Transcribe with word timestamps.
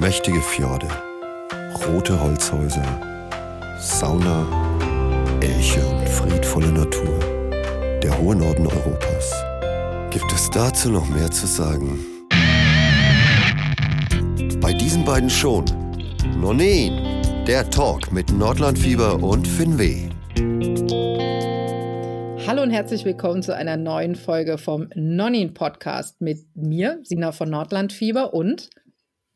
Mächtige 0.00 0.40
Fjorde, 0.40 0.86
rote 1.84 2.22
Holzhäuser, 2.22 2.84
Sauna, 3.80 4.46
Elche 5.40 5.84
und 5.84 6.08
friedvolle 6.08 6.68
Natur. 6.68 7.18
Der 8.00 8.16
hohe 8.16 8.36
Norden 8.36 8.68
Europas. 8.68 9.34
Gibt 10.10 10.32
es 10.32 10.50
dazu 10.50 10.92
noch 10.92 11.08
mehr 11.08 11.28
zu 11.32 11.48
sagen? 11.48 11.98
Bei 14.60 14.72
diesen 14.72 15.04
beiden 15.04 15.28
schon. 15.28 15.64
Nonin, 16.40 17.24
der 17.48 17.68
Talk 17.68 18.12
mit 18.12 18.30
Nordlandfieber 18.30 19.20
und 19.20 19.48
Finweh. 19.48 20.10
Hallo 22.46 22.62
und 22.62 22.70
herzlich 22.70 23.04
willkommen 23.04 23.42
zu 23.42 23.52
einer 23.52 23.76
neuen 23.76 24.14
Folge 24.14 24.58
vom 24.58 24.90
Nonin 24.94 25.54
Podcast 25.54 26.20
mit 26.20 26.46
mir, 26.54 27.00
Sina 27.02 27.32
von 27.32 27.50
Nordlandfieber 27.50 28.32
und 28.32 28.70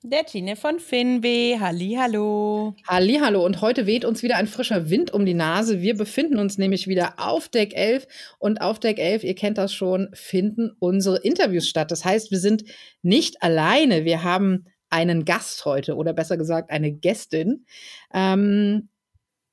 der 0.04 0.24
Tine 0.24 0.56
von 0.56 0.80
Finweh. 0.80 1.58
Hallihallo. 1.58 2.74
Hallihallo. 2.88 3.44
Und 3.44 3.60
heute 3.60 3.86
weht 3.86 4.04
uns 4.04 4.22
wieder 4.22 4.36
ein 4.36 4.46
frischer 4.46 4.90
Wind 4.90 5.12
um 5.12 5.24
die 5.24 5.34
Nase. 5.34 5.80
Wir 5.80 5.96
befinden 5.96 6.38
uns 6.38 6.58
nämlich 6.58 6.88
wieder 6.88 7.14
auf 7.18 7.48
Deck 7.48 7.74
11. 7.74 8.08
Und 8.38 8.60
auf 8.60 8.80
Deck 8.80 8.98
11, 8.98 9.24
ihr 9.24 9.34
kennt 9.34 9.58
das 9.58 9.72
schon, 9.72 10.08
finden 10.12 10.72
unsere 10.80 11.18
Interviews 11.18 11.68
statt. 11.68 11.90
Das 11.90 12.04
heißt, 12.04 12.30
wir 12.30 12.38
sind 12.38 12.64
nicht 13.02 13.42
alleine. 13.42 14.04
Wir 14.04 14.24
haben 14.24 14.66
einen 14.90 15.24
Gast 15.24 15.64
heute 15.64 15.94
oder 15.94 16.12
besser 16.12 16.36
gesagt 16.36 16.70
eine 16.70 16.92
Gästin. 16.92 17.66
Ähm, 18.12 18.88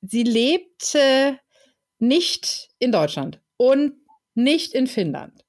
sie 0.02 0.24
lebt 0.24 0.94
äh, 0.94 1.34
nicht 1.98 2.70
in 2.78 2.92
Deutschland 2.92 3.40
und 3.56 3.92
nicht 4.34 4.74
in 4.74 4.86
Finnland. 4.86 5.44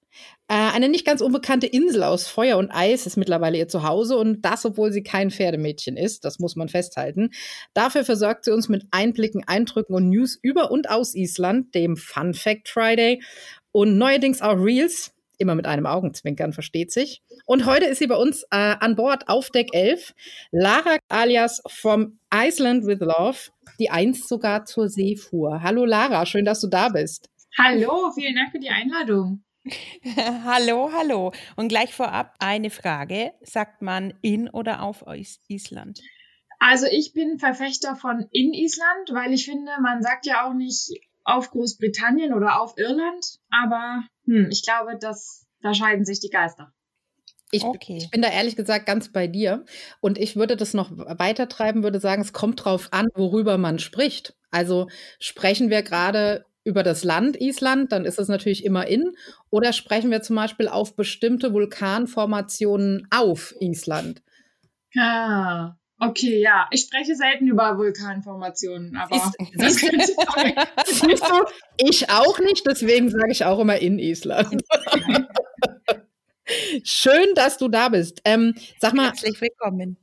Äh, 0.52 0.74
eine 0.74 0.90
nicht 0.90 1.06
ganz 1.06 1.22
unbekannte 1.22 1.66
Insel 1.66 2.04
aus 2.04 2.28
Feuer 2.28 2.58
und 2.58 2.72
Eis 2.72 3.06
ist 3.06 3.16
mittlerweile 3.16 3.58
ihr 3.58 3.70
Zuhause 3.70 4.18
und 4.18 4.42
das, 4.42 4.66
obwohl 4.66 4.92
sie 4.92 5.02
kein 5.02 5.32
Pferdemädchen 5.32 5.96
ist, 5.96 6.26
das 6.26 6.40
muss 6.40 6.58
man 6.58 6.68
festhalten. 6.68 7.30
Dafür 7.74 8.04
versorgt 8.04 8.44
sie 8.44 8.52
uns 8.52 8.68
mit 8.68 8.84
Einblicken, 8.92 9.48
Eindrücken 9.48 9.96
und 9.96 10.10
News 10.10 10.38
über 10.42 10.70
und 10.70 10.90
aus 10.90 11.16
Island, 11.16 11.74
dem 11.74 11.96
Fun 11.96 12.34
Fact 12.34 12.68
Friday 12.68 13.24
und 13.72 13.98
neuerdings 13.98 14.42
auch 14.42 14.58
Reels, 14.58 15.14
immer 15.38 15.56
mit 15.56 15.68
einem 15.68 15.86
Augenzwinkern, 15.86 16.52
versteht 16.52 16.92
sich. 16.92 17.22
Und 17.46 17.66
heute 17.66 17.86
ist 17.86 18.00
sie 18.00 18.08
bei 18.08 18.18
uns 18.18 18.44
äh, 18.52 18.76
an 18.78 18.98
Bord 18.98 19.30
auf 19.30 19.52
Deck 19.52 19.70
11, 19.72 20.14
Lara 20.52 20.98
alias 21.08 21.62
From 21.68 22.20
Iceland 22.30 22.86
with 22.86 23.00
Love, 23.00 23.38
die 23.80 23.90
einst 23.90 24.28
sogar 24.28 24.66
zur 24.66 24.90
See 24.90 25.16
fuhr. 25.16 25.64
Hallo 25.64 25.86
Lara, 25.86 26.26
schön, 26.26 26.44
dass 26.44 26.60
du 26.60 26.68
da 26.68 26.90
bist. 26.90 27.30
Hallo, 27.58 28.12
vielen 28.14 28.36
Dank 28.36 28.52
für 28.52 28.60
die 28.60 28.70
Einladung. 28.70 29.42
hallo, 30.46 30.92
hallo. 30.94 31.34
Und 31.56 31.68
gleich 31.68 31.94
vorab 31.94 32.36
eine 32.40 32.70
Frage. 32.70 33.34
Sagt 33.42 33.82
man 33.82 34.14
in 34.22 34.50
oder 34.50 34.82
auf 34.82 35.06
Island? 35.48 36.00
Also 36.60 36.86
ich 36.86 37.14
bin 37.14 37.40
Verfechter 37.40 37.96
von 37.96 38.28
in 38.32 38.54
Island, 38.54 39.10
weil 39.12 39.34
ich 39.34 39.46
finde, 39.46 39.72
man 39.82 40.02
sagt 40.02 40.26
ja 40.26 40.48
auch 40.48 40.54
nicht 40.54 40.92
auf 41.24 41.52
Großbritannien 41.52 42.34
oder 42.34 42.62
auf 42.62 42.78
Irland, 42.78 43.40
aber 43.50 44.04
hm, 44.26 44.50
ich 44.52 44.64
glaube, 44.64 44.98
dass 45.00 45.48
da 45.62 45.74
scheiden 45.74 46.06
sich 46.06 46.20
die 46.20 46.30
Geister. 46.30 46.74
Ich, 47.52 47.64
okay. 47.64 47.98
ich, 47.98 48.10
bin 48.10 48.22
da 48.22 48.30
ehrlich 48.30 48.56
gesagt 48.56 48.86
ganz 48.86 49.12
bei 49.12 49.28
dir. 49.28 49.66
Und 50.00 50.18
ich 50.18 50.36
würde 50.36 50.56
das 50.56 50.74
noch 50.74 50.90
weiter 50.92 51.50
treiben, 51.50 51.84
würde 51.84 52.00
sagen, 52.00 52.22
es 52.22 52.32
kommt 52.32 52.64
drauf 52.64 52.90
an, 52.92 53.10
worüber 53.14 53.58
man 53.58 53.78
spricht. 53.78 54.36
Also 54.52 54.88
sprechen 55.20 55.70
wir 55.70 55.84
gerade 55.84 56.46
über 56.64 56.84
das 56.84 57.04
Land 57.04 57.40
Island, 57.42 57.92
dann 57.92 58.06
ist 58.06 58.20
es 58.20 58.28
natürlich 58.28 58.66
immer 58.66 58.88
in. 58.88 59.16
Oder 59.50 59.74
sprechen 59.74 60.12
wir 60.12 60.22
zum 60.22 60.36
Beispiel 60.36 60.68
auf 60.68 60.96
bestimmte 60.96 61.54
Vulkanformationen 61.54 63.08
auf 63.10 63.56
Island? 63.60 64.22
Ah, 64.98 65.76
okay, 66.00 66.42
ja. 66.42 66.68
Ich 66.72 66.82
spreche 66.82 67.16
selten 67.16 67.48
über 67.48 67.78
Vulkanformationen, 67.78 68.96
aber 68.96 69.34
siehst, 69.58 69.88
siehst 70.86 71.24
du, 71.24 71.46
ich 71.78 72.10
auch 72.10 72.40
nicht, 72.40 72.66
deswegen 72.68 73.10
sage 73.10 73.32
ich 73.32 73.46
auch 73.46 73.60
immer 73.60 73.78
in 73.78 74.00
Island. 74.00 74.62
Schön, 76.84 77.34
dass 77.36 77.58
du 77.58 77.70
da 77.70 77.90
bist. 77.90 78.22
Ähm, 78.26 78.56
sag 78.80 78.94
mal. 78.94 79.08
Herzlich 79.08 79.40
willkommen. 79.40 79.98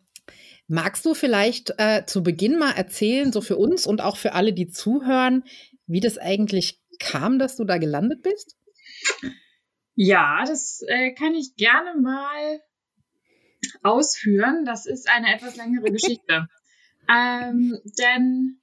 Magst 0.67 1.05
du 1.07 1.15
vielleicht 1.15 1.75
äh, 1.79 2.05
zu 2.07 2.23
Beginn 2.23 2.59
mal 2.59 2.73
erzählen, 2.73 3.33
so 3.33 3.41
für 3.41 3.57
uns 3.57 3.87
und 3.87 4.03
auch 4.03 4.17
für 4.19 4.35
alle, 4.35 4.53
die 4.53 4.69
zuhören, 4.69 5.45
wie 5.89 6.01
das 6.01 6.19
eigentlich 6.19 6.81
kam, 7.01 7.39
dass 7.39 7.57
du 7.57 7.65
da 7.65 7.79
gelandet 7.79 8.23
bist? 8.23 8.57
Ja, 9.95 10.45
das 10.47 10.83
äh, 10.87 11.13
kann 11.13 11.35
ich 11.35 11.57
gerne 11.57 12.01
mal 12.01 12.61
ausführen. 13.83 14.65
Das 14.65 14.87
ist 14.87 15.11
eine 15.11 15.35
etwas 15.35 15.57
längere 15.57 15.91
Geschichte. 15.91 16.49
ähm, 17.13 17.77
denn 17.99 18.61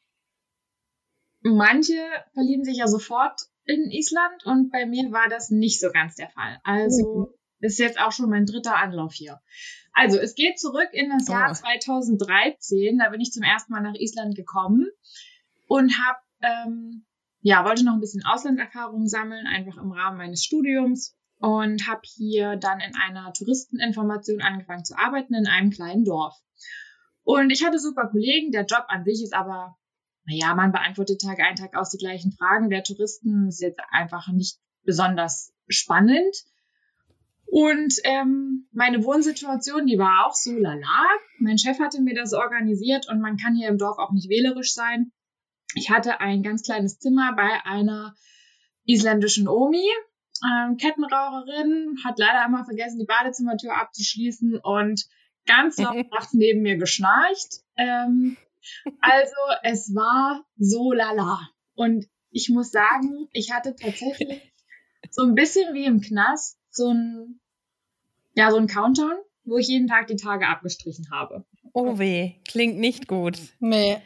manche 1.42 2.00
verlieben 2.34 2.64
sich 2.64 2.78
ja 2.78 2.88
sofort 2.88 3.42
in 3.66 3.90
Island 3.92 4.46
und 4.46 4.72
bei 4.72 4.86
mir 4.86 5.12
war 5.12 5.28
das 5.28 5.50
nicht 5.50 5.80
so 5.80 5.92
ganz 5.92 6.16
der 6.16 6.30
Fall. 6.30 6.60
Also 6.64 7.28
mhm. 7.60 7.66
ist 7.66 7.80
jetzt 7.80 8.00
auch 8.00 8.12
schon 8.12 8.30
mein 8.30 8.46
dritter 8.46 8.78
Anlauf 8.78 9.14
hier. 9.14 9.42
Also 9.92 10.20
es 10.20 10.36
geht 10.36 10.60
zurück 10.60 10.90
in 10.92 11.10
das 11.10 11.28
Jahr 11.28 11.50
oh. 11.52 11.54
2013. 11.54 13.00
Da 13.00 13.10
bin 13.10 13.22
ich 13.22 13.32
zum 13.32 13.44
ersten 13.44 13.72
Mal 13.72 13.82
nach 13.82 13.96
Island 13.96 14.36
gekommen 14.36 14.88
und 15.68 15.92
habe 15.98 16.20
ähm, 16.42 17.06
ja, 17.48 17.64
wollte 17.64 17.86
noch 17.86 17.94
ein 17.94 18.00
bisschen 18.00 18.26
Auslandserfahrung 18.26 19.06
sammeln, 19.06 19.46
einfach 19.46 19.78
im 19.78 19.92
Rahmen 19.92 20.18
meines 20.18 20.44
Studiums 20.44 21.16
und 21.38 21.88
habe 21.88 22.02
hier 22.04 22.56
dann 22.56 22.80
in 22.80 22.96
einer 22.96 23.32
Touristeninformation 23.34 24.42
angefangen 24.42 24.84
zu 24.84 24.98
arbeiten 24.98 25.36
in 25.36 25.46
einem 25.46 25.70
kleinen 25.70 26.06
Dorf. 26.06 26.34
Und 27.22 27.52
ich 27.52 27.64
hatte 27.64 27.78
super 27.78 28.08
Kollegen, 28.08 28.52
der 28.52 28.66
Job 28.66 28.86
an 28.88 29.06
sich 29.06 29.22
ist 29.22 29.36
aber, 29.36 29.78
naja, 30.26 30.56
man 30.56 30.72
beantwortet 30.72 31.22
Tag 31.22 31.38
ein, 31.40 31.56
Tag 31.56 31.76
aus 31.76 31.92
die 31.92 32.00
gleichen 32.00 32.32
Fragen. 32.32 32.72
Der 32.72 32.84
Touristen 32.84 33.48
ist 33.48 33.62
jetzt 33.62 33.80
einfach 33.92 34.28
nicht 34.30 34.58
besonders 34.84 35.54
spannend. 35.68 36.36
Und 37.46 37.94
ähm, 38.06 38.68
meine 38.72 39.04
Wohnsituation, 39.04 39.86
die 39.86 40.00
war 40.00 40.26
auch 40.26 40.34
so 40.34 40.58
lala. 40.58 41.06
Mein 41.38 41.60
Chef 41.60 41.78
hatte 41.78 42.02
mir 42.02 42.16
das 42.16 42.34
organisiert 42.34 43.08
und 43.08 43.22
man 43.22 43.38
kann 43.38 43.54
hier 43.54 43.70
im 43.70 43.78
Dorf 43.78 44.00
auch 44.00 44.14
nicht 44.14 44.30
wählerisch 44.30 44.74
sein. 44.74 45.12
Ich 45.76 45.90
hatte 45.90 46.22
ein 46.22 46.42
ganz 46.42 46.64
kleines 46.64 47.00
Zimmer 47.00 47.34
bei 47.36 47.64
einer 47.66 48.16
isländischen 48.86 49.48
Omi, 49.48 49.86
ähm, 50.44 50.78
Kettenraucherin, 50.78 51.98
hat 52.04 52.18
leider 52.18 52.46
immer 52.46 52.66
vergessen, 52.66 53.00
die 53.00 53.06
Badezimmertür 53.06 53.76
abzuschließen 53.76 54.58
und 54.58 55.06
ganz 55.46 55.78
laut 55.78 55.96
nachts 56.12 56.34
neben 56.34 56.62
mir 56.62 56.78
geschnarcht. 56.78 57.62
Ähm, 57.78 58.38
also 59.02 59.36
es 59.64 59.94
war 59.94 60.46
so 60.58 60.92
lala. 60.92 61.50
Und 61.76 62.08
ich 62.32 62.50
muss 62.50 62.72
sagen, 62.72 63.28
ich 63.32 63.52
hatte 63.52 63.76
tatsächlich 63.76 64.54
so 65.12 65.24
ein 65.24 65.36
bisschen 65.36 65.74
wie 65.74 65.86
im 65.86 66.02
Knast 66.02 66.58
so 66.70 66.90
ein, 66.90 67.40
ja, 68.34 68.52
so 68.52 68.58
ein 68.58 68.68
Countdown, 68.68 69.18
wo 69.44 69.58
ich 69.58 69.68
jeden 69.68 69.88
Tag 69.88 70.08
die 70.08 70.16
Tage 70.16 70.48
abgestrichen 70.48 71.10
habe. 71.12 71.46
Oh 71.74 72.00
weh, 72.00 72.34
klingt 72.48 72.78
nicht 72.78 73.08
gut. 73.08 73.38
Nee. 73.60 74.02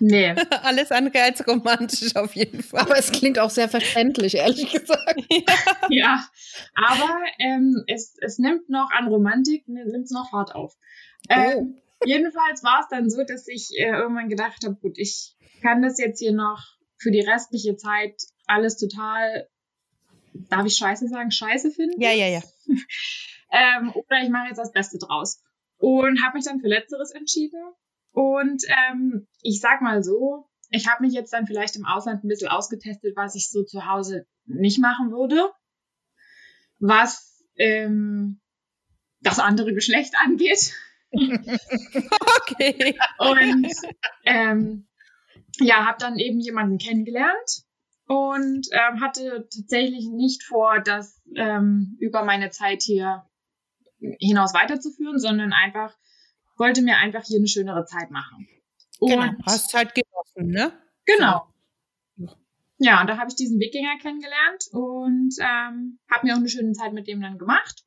Nee. 0.00 0.34
Alles 0.62 0.90
andere 0.90 1.22
als 1.22 1.46
romantisch 1.46 2.16
auf 2.16 2.34
jeden 2.34 2.62
Fall. 2.62 2.80
Aber 2.80 2.98
es 2.98 3.12
klingt 3.12 3.38
auch 3.38 3.50
sehr 3.50 3.68
verständlich, 3.68 4.34
ehrlich 4.34 4.72
gesagt. 4.72 5.20
ja. 5.30 5.44
ja, 5.90 6.28
aber 6.74 7.20
ähm, 7.38 7.84
es, 7.86 8.16
es 8.20 8.38
nimmt 8.38 8.68
noch 8.70 8.90
an 8.90 9.08
Romantik, 9.08 9.68
nimmt 9.68 10.04
es 10.04 10.10
noch 10.10 10.32
hart 10.32 10.54
auf. 10.54 10.74
Ähm, 11.28 11.76
oh. 11.76 12.06
Jedenfalls 12.06 12.64
war 12.64 12.80
es 12.80 12.88
dann 12.88 13.10
so, 13.10 13.22
dass 13.24 13.46
ich 13.46 13.68
äh, 13.76 13.90
irgendwann 13.90 14.30
gedacht 14.30 14.64
habe, 14.64 14.76
gut, 14.76 14.96
ich 14.96 15.36
kann 15.60 15.82
das 15.82 15.98
jetzt 15.98 16.18
hier 16.18 16.32
noch 16.32 16.62
für 16.96 17.10
die 17.10 17.20
restliche 17.20 17.76
Zeit 17.76 18.14
alles 18.46 18.78
total, 18.78 19.48
darf 20.32 20.66
ich 20.66 20.76
Scheiße 20.76 21.08
sagen, 21.08 21.30
Scheiße 21.30 21.70
finden? 21.70 22.00
Ja, 22.00 22.12
ja, 22.12 22.26
ja. 22.26 22.40
ähm, 23.52 23.92
oder 23.94 24.22
ich 24.22 24.30
mache 24.30 24.48
jetzt 24.48 24.58
das 24.58 24.72
Beste 24.72 24.98
draus. 24.98 25.42
Und 25.76 26.22
habe 26.22 26.36
mich 26.36 26.44
dann 26.44 26.60
für 26.60 26.68
Letzteres 26.68 27.10
entschieden 27.12 27.60
und 28.12 28.62
ähm, 28.68 29.26
ich 29.42 29.60
sag 29.60 29.80
mal 29.82 30.02
so, 30.02 30.48
ich 30.70 30.88
habe 30.88 31.04
mich 31.04 31.14
jetzt 31.14 31.32
dann 31.32 31.46
vielleicht 31.46 31.76
im 31.76 31.84
Ausland 31.84 32.24
ein 32.24 32.28
bisschen 32.28 32.48
ausgetestet, 32.48 33.16
was 33.16 33.34
ich 33.34 33.50
so 33.50 33.64
zu 33.64 33.86
Hause 33.86 34.26
nicht 34.44 34.80
machen 34.80 35.10
würde. 35.10 35.50
Was 36.78 37.44
ähm, 37.56 38.40
das 39.20 39.38
andere 39.38 39.74
Geschlecht 39.74 40.14
angeht. 40.24 40.72
okay. 41.12 42.98
Und 43.18 43.72
ähm, 44.24 44.86
ja, 45.58 45.84
habe 45.86 45.98
dann 45.98 46.18
eben 46.18 46.40
jemanden 46.40 46.78
kennengelernt 46.78 47.64
und 48.06 48.66
ähm, 48.72 49.00
hatte 49.00 49.48
tatsächlich 49.54 50.08
nicht 50.08 50.44
vor, 50.44 50.80
das 50.80 51.20
ähm, 51.34 51.96
über 52.00 52.24
meine 52.24 52.50
Zeit 52.50 52.82
hier 52.82 53.24
hinaus 54.18 54.54
weiterzuführen, 54.54 55.18
sondern 55.18 55.52
einfach 55.52 55.94
wollte 56.60 56.82
mir 56.82 56.98
einfach 56.98 57.24
hier 57.24 57.38
eine 57.38 57.48
schönere 57.48 57.84
Zeit 57.86 58.10
machen. 58.10 58.46
Genau, 59.00 59.14
und 59.14 59.30
genau, 59.30 59.44
hast 59.46 59.74
halt 59.74 59.94
genossen, 59.94 60.52
ne? 60.52 60.72
Genau. 61.06 61.46
Ja, 62.78 63.00
und 63.00 63.08
da 63.08 63.18
habe 63.18 63.28
ich 63.28 63.34
diesen 63.34 63.58
Wikinger 63.58 63.98
kennengelernt 64.00 64.68
und 64.72 65.34
ähm, 65.38 65.98
habe 66.10 66.26
mir 66.26 66.34
auch 66.34 66.38
eine 66.38 66.48
schöne 66.48 66.72
Zeit 66.72 66.92
mit 66.92 67.08
dem 67.08 67.20
dann 67.20 67.38
gemacht. 67.38 67.84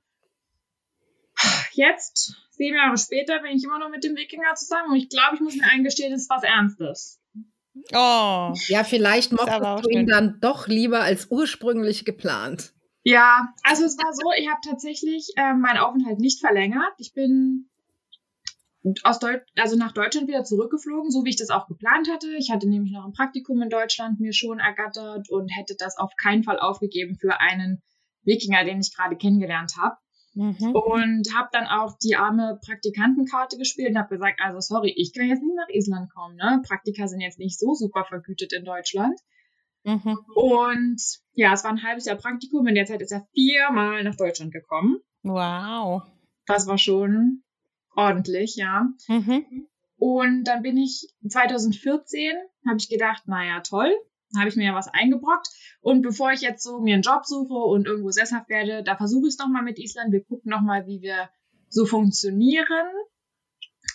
Jetzt 1.71 2.35
sieben 2.51 2.75
Jahre 2.75 2.97
später 2.97 3.39
bin 3.39 3.55
ich 3.55 3.63
immer 3.63 3.79
noch 3.79 3.89
mit 3.89 4.03
dem 4.03 4.15
Wikinger 4.15 4.53
zusammen 4.55 4.91
und 4.91 4.97
ich 4.97 5.09
glaube, 5.09 5.35
ich 5.35 5.41
muss 5.41 5.55
mir 5.55 5.65
eingestehen, 5.71 6.13
es 6.13 6.23
ist 6.23 6.29
was 6.29 6.43
Ernstes. 6.43 7.19
Oh. 7.91 8.53
Ja, 8.67 8.83
vielleicht 8.83 9.31
mochtest 9.31 9.85
du 9.85 9.89
ihn 9.89 10.05
dann 10.05 10.39
doch 10.41 10.67
lieber 10.67 11.01
als 11.01 11.31
ursprünglich 11.31 12.05
geplant. 12.05 12.73
Ja, 13.03 13.53
also 13.63 13.83
es 13.83 13.97
war 13.97 14.13
so, 14.13 14.31
ich 14.37 14.47
habe 14.47 14.61
tatsächlich 14.63 15.33
äh, 15.35 15.53
meinen 15.53 15.79
Aufenthalt 15.79 16.19
nicht 16.19 16.39
verlängert. 16.39 16.93
Ich 16.99 17.13
bin 17.13 17.69
aus 19.03 19.19
Deut 19.19 19.41
also 19.55 19.77
nach 19.77 19.93
Deutschland 19.93 20.27
wieder 20.27 20.43
zurückgeflogen, 20.43 21.09
so 21.09 21.23
wie 21.23 21.29
ich 21.29 21.37
das 21.37 21.49
auch 21.49 21.67
geplant 21.67 22.09
hatte. 22.11 22.27
Ich 22.37 22.51
hatte 22.51 22.67
nämlich 22.67 22.91
noch 22.91 23.05
ein 23.05 23.13
Praktikum 23.13 23.61
in 23.61 23.69
Deutschland 23.69 24.19
mir 24.19 24.33
schon 24.33 24.59
ergattert 24.59 25.29
und 25.29 25.49
hätte 25.49 25.75
das 25.77 25.97
auf 25.97 26.11
keinen 26.21 26.43
Fall 26.43 26.59
aufgegeben 26.59 27.15
für 27.15 27.39
einen 27.39 27.81
Wikinger, 28.23 28.63
den 28.65 28.79
ich 28.79 28.95
gerade 28.95 29.15
kennengelernt 29.15 29.73
habe. 29.77 29.95
Mhm. 30.35 30.71
Und 30.73 31.33
habe 31.35 31.49
dann 31.51 31.67
auch 31.67 31.95
die 32.01 32.15
arme 32.15 32.59
Praktikantenkarte 32.65 33.57
gespielt 33.57 33.91
und 33.91 33.97
habe 33.99 34.09
gesagt, 34.09 34.39
also 34.43 34.59
sorry, 34.59 34.91
ich 34.95 35.13
kann 35.13 35.27
jetzt 35.27 35.43
nicht 35.43 35.55
nach 35.55 35.69
Island 35.69 36.11
kommen. 36.11 36.35
Ne? 36.35 36.61
Praktika 36.67 37.07
sind 37.07 37.21
jetzt 37.21 37.37
nicht 37.37 37.59
so 37.59 37.75
super 37.75 38.03
vergütet 38.03 38.51
in 38.51 38.65
Deutschland. 38.65 39.19
Mhm. 39.83 40.17
Und 40.33 41.01
ja, 41.33 41.53
es 41.53 41.63
war 41.63 41.71
ein 41.71 41.83
halbes 41.83 42.05
Jahr 42.05 42.15
Praktikum. 42.15 42.65
In 42.65 42.75
der 42.75 42.85
Zeit 42.85 43.01
ist 43.01 43.11
er 43.11 43.27
viermal 43.33 44.03
nach 44.03 44.15
Deutschland 44.15 44.51
gekommen. 44.51 44.97
Wow. 45.21 46.01
Das 46.47 46.67
war 46.67 46.79
schon 46.79 47.42
ordentlich, 47.95 48.55
ja. 48.55 48.87
Mhm. 49.07 49.67
Und 49.97 50.43
dann 50.45 50.61
bin 50.61 50.77
ich 50.77 51.07
2014, 51.27 52.33
habe 52.67 52.77
ich 52.77 52.89
gedacht, 52.89 53.27
naja, 53.27 53.61
toll, 53.61 53.93
habe 54.37 54.49
ich 54.49 54.55
mir 54.55 54.65
ja 54.65 54.75
was 54.75 54.87
eingebrockt. 54.87 55.47
Und 55.81 56.01
bevor 56.01 56.31
ich 56.31 56.41
jetzt 56.41 56.63
so 56.63 56.79
mir 56.79 56.95
einen 56.95 57.03
Job 57.03 57.25
suche 57.25 57.53
und 57.53 57.87
irgendwo 57.87 58.11
sesshaft 58.11 58.49
werde, 58.49 58.83
da 58.83 58.95
versuche 58.95 59.27
ich 59.27 59.33
es 59.33 59.39
nochmal 59.39 59.63
mit 59.63 59.79
Island. 59.79 60.11
Wir 60.11 60.23
gucken 60.23 60.49
nochmal, 60.49 60.87
wie 60.87 61.01
wir 61.01 61.29
so 61.69 61.85
funktionieren, 61.85 62.87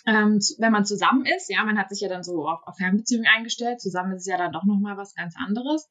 ähm, 0.05 0.39
wenn 0.57 0.71
man 0.71 0.85
zusammen 0.85 1.25
ist. 1.25 1.49
Ja, 1.49 1.63
man 1.63 1.77
hat 1.77 1.89
sich 1.89 2.01
ja 2.01 2.09
dann 2.09 2.23
so 2.23 2.47
auf, 2.47 2.65
auf 2.65 2.77
Fernbeziehungen 2.77 3.27
eingestellt. 3.27 3.81
Zusammen 3.81 4.13
ist 4.13 4.21
es 4.21 4.27
ja 4.27 4.37
dann 4.37 4.51
doch 4.51 4.63
nochmal 4.63 4.97
was 4.97 5.13
ganz 5.13 5.35
anderes. 5.37 5.89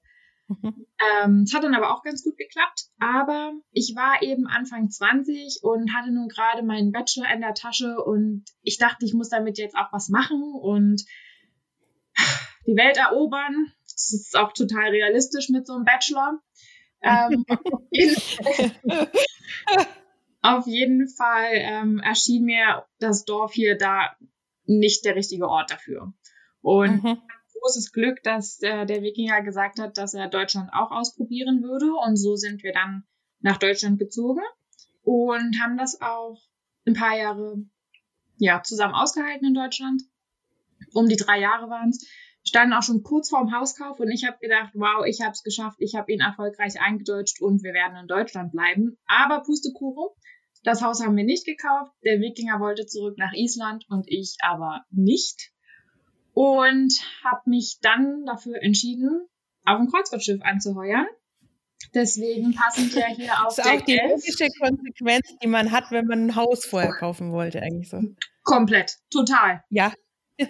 Mhm. 0.49 0.87
Ähm, 1.23 1.43
es 1.43 1.55
hat 1.55 1.63
dann 1.63 1.75
aber 1.75 1.95
auch 1.95 2.03
ganz 2.03 2.25
gut 2.25 2.37
geklappt. 2.37 2.87
Aber 2.99 3.53
ich 3.73 3.95
war 3.95 4.23
eben 4.23 4.47
Anfang 4.47 4.91
20 4.91 5.61
und 5.63 5.95
hatte 5.95 6.11
nun 6.11 6.29
gerade 6.29 6.63
meinen 6.63 6.91
Bachelor 6.93 7.33
in 7.33 7.41
der 7.41 7.55
Tasche 7.55 8.03
und 8.03 8.45
ich 8.63 8.79
dachte, 8.79 9.05
ich 9.05 9.15
muss 9.15 9.29
damit 9.29 9.59
jetzt 9.59 9.77
auch 9.77 9.93
was 9.93 10.09
machen 10.09 10.43
und 10.61 11.05
die 12.67 12.77
Welt 12.77 12.97
erobern. 12.97 13.73
Das 13.85 14.13
ist 14.13 14.37
auch 14.37 14.53
total 14.53 14.91
realistisch 14.91 15.49
mit 15.51 15.67
so 15.67 15.75
einem 15.75 15.85
Bachelor. 15.85 16.41
Ähm, 17.03 17.45
auf 20.43 20.67
jeden 20.67 21.09
Fall 21.09 21.53
ähm, 21.53 22.01
erschien 22.01 22.45
mir 22.45 22.87
das 22.99 23.25
Dorf 23.25 23.53
hier 23.53 23.77
da 23.77 24.17
nicht 24.65 25.05
der 25.05 25.15
richtige 25.15 25.49
Ort 25.49 25.71
dafür. 25.71 26.13
Und 26.61 27.03
mhm. 27.03 27.19
Großes 27.61 27.93
Glück, 27.93 28.23
dass 28.23 28.61
äh, 28.63 28.87
der 28.87 29.03
Wikinger 29.03 29.43
gesagt 29.43 29.79
hat, 29.81 29.99
dass 29.99 30.15
er 30.15 30.29
Deutschland 30.29 30.71
auch 30.73 30.91
ausprobieren 30.91 31.63
würde. 31.63 31.93
Und 32.07 32.17
so 32.17 32.37
sind 32.37 32.63
wir 32.63 32.73
dann 32.73 33.05
nach 33.41 33.59
Deutschland 33.59 33.99
gezogen 33.99 34.43
und 35.03 35.61
haben 35.63 35.77
das 35.77 36.01
auch 36.01 36.39
ein 36.87 36.95
paar 36.95 37.17
Jahre 37.17 37.63
ja, 38.39 38.63
zusammen 38.63 38.95
ausgehalten 38.95 39.47
in 39.47 39.55
Deutschland. 39.55 40.03
Um 40.93 41.09
die 41.09 41.17
drei 41.17 41.41
Jahre 41.41 41.69
waren 41.69 41.91
es 41.91 42.07
standen 42.49 42.73
auch 42.73 42.83
schon 42.83 43.03
kurz 43.03 43.31
vorm 43.31 43.53
Hauskauf 43.53 44.01
und 44.01 44.11
ich 44.11 44.25
habe 44.25 44.39
gedacht, 44.41 44.71
wow, 44.75 45.05
ich 45.07 45.21
habe 45.21 45.33
es 45.33 45.43
geschafft, 45.43 45.77
ich 45.81 45.95
habe 45.95 46.13
ihn 46.13 46.21
erfolgreich 46.21 46.81
eingedeutscht 46.81 47.41
und 47.41 47.63
wir 47.63 47.75
werden 47.75 47.97
in 47.97 48.07
Deutschland 48.07 48.53
bleiben. 48.53 48.97
Aber 49.07 49.43
Pustekuchen, 49.43 50.09
das 50.65 50.83
Haus 50.83 51.05
haben 51.05 51.17
wir 51.17 51.25
nicht 51.25 51.45
gekauft. 51.45 51.93
Der 52.05 52.21
Wikinger 52.21 52.59
wollte 52.61 52.87
zurück 52.87 53.17
nach 53.19 53.33
Island 53.33 53.85
und 53.89 54.07
ich 54.09 54.37
aber 54.41 54.85
nicht. 54.91 55.53
Und 56.39 56.95
habe 57.25 57.51
mich 57.51 57.79
dann 57.83 58.25
dafür 58.25 58.63
entschieden, 58.63 59.27
auf 59.65 59.81
ein 59.81 59.91
Kreuzfahrtschiff 59.91 60.41
anzuheuern. 60.43 61.09
Deswegen 61.95 62.55
passen 62.55 62.95
wir 62.95 63.07
hier 63.17 63.33
auf 63.45 63.57
Das 63.57 63.67
ist 63.67 63.73
auch 63.73 63.81
die 63.81 64.01
logische 64.01 64.47
Konsequenz, 64.61 65.37
die 65.43 65.49
man 65.49 65.73
hat, 65.73 65.91
wenn 65.91 66.07
man 66.07 66.27
ein 66.27 66.37
Haus 66.37 66.65
vorher 66.65 66.93
kaufen 66.93 67.33
wollte, 67.33 67.61
eigentlich 67.61 67.89
so. 67.89 68.01
Komplett, 68.45 68.99
total. 69.11 69.65
Ja. 69.69 69.93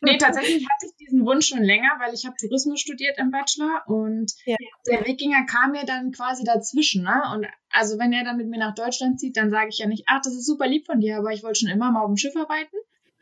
Nee, 0.00 0.16
tatsächlich 0.16 0.64
hatte 0.64 0.86
ich 0.86 0.94
diesen 0.94 1.26
Wunsch 1.26 1.48
schon 1.48 1.64
länger, 1.64 1.90
weil 1.98 2.14
ich 2.14 2.24
habe 2.24 2.36
Tourismus 2.38 2.80
studiert 2.80 3.18
im 3.18 3.32
Bachelor 3.32 3.82
und 3.88 4.32
ja. 4.46 4.54
der 4.86 5.04
Wikinger 5.04 5.44
kam 5.44 5.72
mir 5.72 5.84
dann 5.84 6.12
quasi 6.12 6.44
dazwischen. 6.44 7.02
Ne? 7.02 7.20
Und 7.34 7.48
also 7.70 7.98
wenn 7.98 8.12
er 8.12 8.22
dann 8.22 8.36
mit 8.36 8.48
mir 8.48 8.60
nach 8.60 8.76
Deutschland 8.76 9.18
zieht, 9.18 9.36
dann 9.36 9.50
sage 9.50 9.70
ich 9.70 9.78
ja 9.78 9.88
nicht, 9.88 10.04
ach, 10.06 10.20
das 10.22 10.34
ist 10.34 10.46
super 10.46 10.68
lieb 10.68 10.86
von 10.86 11.00
dir, 11.00 11.18
aber 11.18 11.32
ich 11.32 11.42
wollte 11.42 11.58
schon 11.58 11.68
immer 11.68 11.90
mal 11.90 12.02
auf 12.02 12.10
dem 12.10 12.16
Schiff 12.16 12.36
arbeiten. 12.36 12.76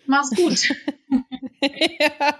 Mach's 0.05 0.31
gut. 0.37 0.71
ja. 2.01 2.39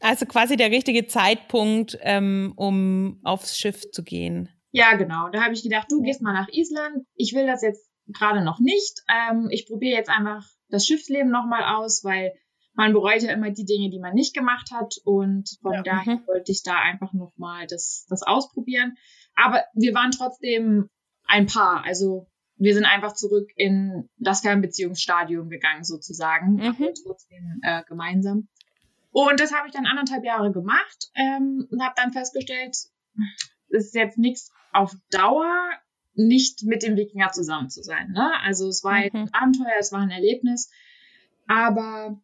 Also 0.00 0.26
quasi 0.26 0.56
der 0.56 0.70
richtige 0.70 1.06
Zeitpunkt, 1.06 1.96
ähm, 2.00 2.52
um 2.56 3.20
aufs 3.22 3.56
Schiff 3.56 3.90
zu 3.92 4.02
gehen. 4.02 4.48
Ja, 4.72 4.96
genau. 4.96 5.28
Da 5.28 5.42
habe 5.42 5.54
ich 5.54 5.62
gedacht, 5.62 5.86
du 5.90 6.00
gehst 6.02 6.22
mal 6.22 6.32
nach 6.32 6.48
Island. 6.48 7.06
Ich 7.14 7.34
will 7.34 7.46
das 7.46 7.62
jetzt 7.62 7.88
gerade 8.08 8.42
noch 8.42 8.58
nicht. 8.58 9.00
Ähm, 9.08 9.48
ich 9.50 9.66
probiere 9.66 9.96
jetzt 9.96 10.10
einfach 10.10 10.44
das 10.68 10.86
Schiffsleben 10.86 11.30
nochmal 11.30 11.76
aus, 11.76 12.02
weil 12.02 12.32
man 12.74 12.92
bereut 12.92 13.22
ja 13.22 13.32
immer 13.32 13.50
die 13.50 13.64
Dinge, 13.66 13.90
die 13.90 14.00
man 14.00 14.14
nicht 14.14 14.34
gemacht 14.34 14.70
hat. 14.72 14.94
Und 15.04 15.50
von 15.60 15.74
ja, 15.74 15.82
daher 15.82 16.16
mhm. 16.16 16.26
wollte 16.26 16.50
ich 16.50 16.62
da 16.62 16.78
einfach 16.78 17.12
nochmal 17.12 17.66
das, 17.68 18.06
das 18.08 18.22
ausprobieren. 18.22 18.96
Aber 19.34 19.62
wir 19.74 19.94
waren 19.94 20.10
trotzdem 20.10 20.88
ein 21.26 21.46
Paar. 21.46 21.84
Also 21.84 22.26
wir 22.62 22.74
sind 22.74 22.84
einfach 22.84 23.14
zurück 23.14 23.50
in 23.56 24.08
das 24.18 24.42
Fernbeziehungsstadium 24.42 25.48
gegangen, 25.48 25.82
sozusagen. 25.82 26.54
Mhm. 26.54 26.90
Trotzdem 27.04 27.60
äh, 27.62 27.82
gemeinsam. 27.88 28.46
Und 29.10 29.40
das 29.40 29.52
habe 29.52 29.66
ich 29.66 29.74
dann 29.74 29.86
anderthalb 29.86 30.24
Jahre 30.24 30.52
gemacht 30.52 31.10
ähm, 31.16 31.66
und 31.70 31.82
habe 31.82 31.94
dann 31.96 32.12
festgestellt, 32.12 32.70
es 32.70 32.92
ist 33.68 33.94
jetzt 33.94 34.16
nichts 34.16 34.52
auf 34.72 34.94
Dauer, 35.10 35.52
nicht 36.14 36.62
mit 36.62 36.84
dem 36.84 36.96
Wikinger 36.96 37.32
zusammen 37.32 37.68
zu 37.68 37.82
sein. 37.82 38.12
Ne? 38.12 38.30
Also 38.44 38.68
es 38.68 38.84
war 38.84 38.98
mhm. 38.98 39.10
ein 39.12 39.34
Abenteuer, 39.34 39.76
es 39.80 39.90
war 39.90 40.00
ein 40.00 40.10
Erlebnis, 40.10 40.70
aber 41.48 42.20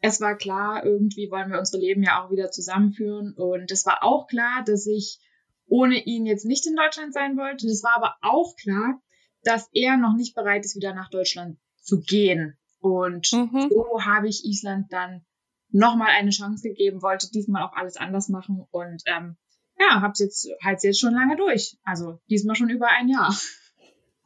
es 0.00 0.22
war 0.22 0.36
klar, 0.36 0.84
irgendwie 0.86 1.30
wollen 1.30 1.50
wir 1.50 1.58
unsere 1.58 1.82
Leben 1.82 2.02
ja 2.02 2.24
auch 2.24 2.30
wieder 2.30 2.50
zusammenführen. 2.50 3.34
Und 3.34 3.70
es 3.70 3.84
war 3.84 4.02
auch 4.02 4.26
klar, 4.26 4.64
dass 4.64 4.86
ich 4.86 5.20
ohne 5.66 6.02
ihn 6.02 6.24
jetzt 6.24 6.46
nicht 6.46 6.66
in 6.66 6.76
Deutschland 6.76 7.12
sein 7.12 7.36
wollte. 7.36 7.66
Es 7.66 7.84
war 7.84 7.96
aber 7.96 8.16
auch 8.22 8.56
klar, 8.56 9.02
dass 9.44 9.68
er 9.72 9.96
noch 9.96 10.16
nicht 10.16 10.34
bereit 10.34 10.64
ist, 10.64 10.76
wieder 10.76 10.94
nach 10.94 11.10
Deutschland 11.10 11.58
zu 11.80 12.00
gehen. 12.00 12.56
Und 12.80 13.32
mhm. 13.32 13.68
so 13.70 14.04
habe 14.04 14.28
ich 14.28 14.44
Island 14.44 14.92
dann 14.92 15.24
nochmal 15.70 16.10
eine 16.10 16.30
Chance 16.30 16.68
gegeben, 16.68 17.02
wollte 17.02 17.30
diesmal 17.30 17.62
auch 17.62 17.72
alles 17.74 17.96
anders 17.96 18.28
machen 18.28 18.66
und 18.70 19.02
ähm, 19.06 19.36
ja, 19.78 20.00
hab's 20.02 20.20
jetzt 20.20 20.48
halt 20.62 20.82
jetzt 20.82 21.00
schon 21.00 21.14
lange 21.14 21.36
durch. 21.36 21.78
Also 21.84 22.18
diesmal 22.28 22.56
schon 22.56 22.68
über 22.68 22.88
ein 22.88 23.08
Jahr. 23.08 23.34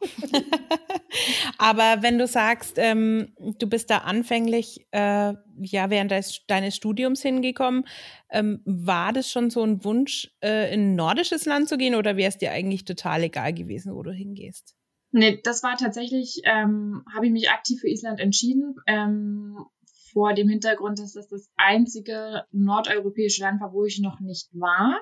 Aber 1.59 2.03
wenn 2.03 2.19
du 2.19 2.27
sagst, 2.27 2.77
ähm, 2.79 3.33
du 3.59 3.67
bist 3.67 3.89
da 3.91 3.99
anfänglich 3.99 4.87
äh, 4.91 5.35
ja 5.59 5.91
während 5.91 6.11
des, 6.11 6.43
deines 6.47 6.77
Studiums 6.77 7.23
hingekommen, 7.23 7.87
ähm, 8.31 8.61
war 8.65 9.13
das 9.13 9.31
schon 9.31 9.51
so 9.51 9.63
ein 9.63 9.85
Wunsch, 9.85 10.31
äh, 10.43 10.73
in 10.75 10.93
ein 10.93 10.97
nordisches 10.97 11.47
Land 11.47 11.69
zu 11.69 11.79
gehen 11.79 11.95
oder 11.95 12.17
wäre 12.17 12.29
es 12.29 12.39
dir 12.39 12.53
eigentlich 12.53 12.85
total 12.85 13.23
egal 13.23 13.55
gewesen, 13.55 13.95
wo 13.95 14.03
du 14.03 14.13
hingehst? 14.13 14.76
Nee, 15.17 15.41
das 15.43 15.63
war 15.63 15.79
tatsächlich, 15.79 16.43
ähm, 16.45 17.03
habe 17.15 17.25
ich 17.25 17.33
mich 17.33 17.49
aktiv 17.49 17.81
für 17.81 17.89
Island 17.89 18.21
entschieden. 18.21 18.75
Ähm, 18.87 19.57
vor 20.13 20.35
dem 20.35 20.47
Hintergrund, 20.47 20.99
dass 20.99 21.15
das 21.15 21.29
das 21.29 21.49
einzige 21.57 22.45
nordeuropäische 22.53 23.41
Land 23.41 23.63
war, 23.63 23.73
wo 23.73 23.87
ich 23.87 23.99
noch 23.99 24.21
nicht 24.21 24.51
war. 24.53 25.01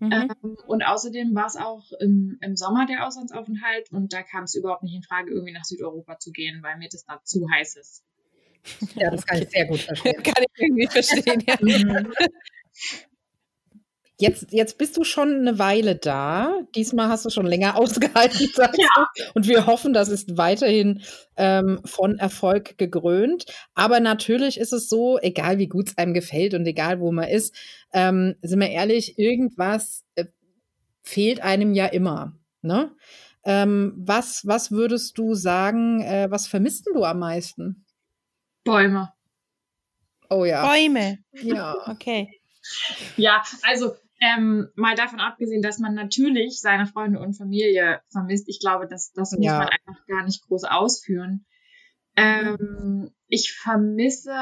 Mhm. 0.00 0.12
Ähm, 0.12 0.56
und 0.66 0.82
außerdem 0.82 1.32
war 1.36 1.46
es 1.46 1.54
auch 1.54 1.84
im, 2.00 2.38
im 2.40 2.56
Sommer 2.56 2.86
der 2.86 3.06
Auslandsaufenthalt 3.06 3.92
und 3.92 4.12
da 4.12 4.24
kam 4.24 4.42
es 4.44 4.56
überhaupt 4.56 4.82
nicht 4.82 4.96
in 4.96 5.04
Frage, 5.04 5.30
irgendwie 5.30 5.52
nach 5.52 5.64
Südeuropa 5.64 6.18
zu 6.18 6.32
gehen, 6.32 6.60
weil 6.64 6.76
mir 6.78 6.88
das 6.90 7.04
da 7.04 7.20
zu 7.22 7.46
heiß 7.48 7.76
ist. 7.76 8.04
Ja, 8.96 9.12
das 9.12 9.24
kann 9.24 9.40
ich 9.42 9.48
sehr 9.48 9.66
gut 9.66 9.78
verstehen. 9.78 10.22
kann 10.24 10.42
ich 10.42 10.60
irgendwie 10.60 10.88
verstehen, 10.88 11.40
ja. 11.46 11.56
Jetzt, 14.18 14.46
jetzt 14.50 14.78
bist 14.78 14.96
du 14.96 15.04
schon 15.04 15.34
eine 15.34 15.58
Weile 15.58 15.94
da. 15.94 16.60
Diesmal 16.74 17.08
hast 17.08 17.26
du 17.26 17.30
schon 17.30 17.44
länger 17.44 17.76
ausgehalten, 17.78 18.48
sagst 18.54 18.80
ja. 18.80 18.88
du. 18.96 19.22
Und 19.34 19.46
wir 19.46 19.66
hoffen, 19.66 19.92
das 19.92 20.08
ist 20.08 20.38
weiterhin 20.38 21.02
ähm, 21.36 21.80
von 21.84 22.18
Erfolg 22.18 22.78
gekrönt. 22.78 23.44
Aber 23.74 24.00
natürlich 24.00 24.58
ist 24.58 24.72
es 24.72 24.88
so, 24.88 25.18
egal 25.18 25.58
wie 25.58 25.68
gut 25.68 25.88
es 25.88 25.98
einem 25.98 26.14
gefällt 26.14 26.54
und 26.54 26.66
egal 26.66 27.00
wo 27.00 27.12
man 27.12 27.28
ist, 27.28 27.54
ähm, 27.92 28.36
sind 28.40 28.60
wir 28.60 28.70
ehrlich, 28.70 29.18
irgendwas 29.18 30.04
äh, 30.14 30.24
fehlt 31.02 31.40
einem 31.40 31.74
ja 31.74 31.86
immer. 31.86 32.32
Ne? 32.62 32.96
Ähm, 33.44 33.92
was, 33.98 34.46
was 34.46 34.70
würdest 34.70 35.18
du 35.18 35.34
sagen, 35.34 36.00
äh, 36.00 36.28
was 36.30 36.46
vermisst 36.46 36.86
du 36.86 37.04
am 37.04 37.18
meisten? 37.18 37.84
Bäume. 38.64 39.12
Oh 40.30 40.44
ja. 40.44 40.66
Bäume. 40.66 41.18
Ja. 41.32 41.74
Okay. 41.86 42.28
Ja, 43.16 43.44
also 43.62 43.94
ähm, 44.26 44.68
mal 44.74 44.94
davon 44.94 45.20
abgesehen, 45.20 45.62
dass 45.62 45.78
man 45.78 45.94
natürlich 45.94 46.60
seine 46.60 46.86
Freunde 46.86 47.20
und 47.20 47.34
Familie 47.34 48.00
vermisst. 48.10 48.48
Ich 48.48 48.60
glaube, 48.60 48.86
das, 48.88 49.12
das 49.12 49.32
muss 49.32 49.44
ja. 49.44 49.58
man 49.58 49.68
einfach 49.68 50.06
gar 50.06 50.24
nicht 50.24 50.42
groß 50.42 50.64
ausführen. 50.64 51.46
Ähm, 52.16 53.10
ich 53.28 53.52
vermisse 53.52 54.34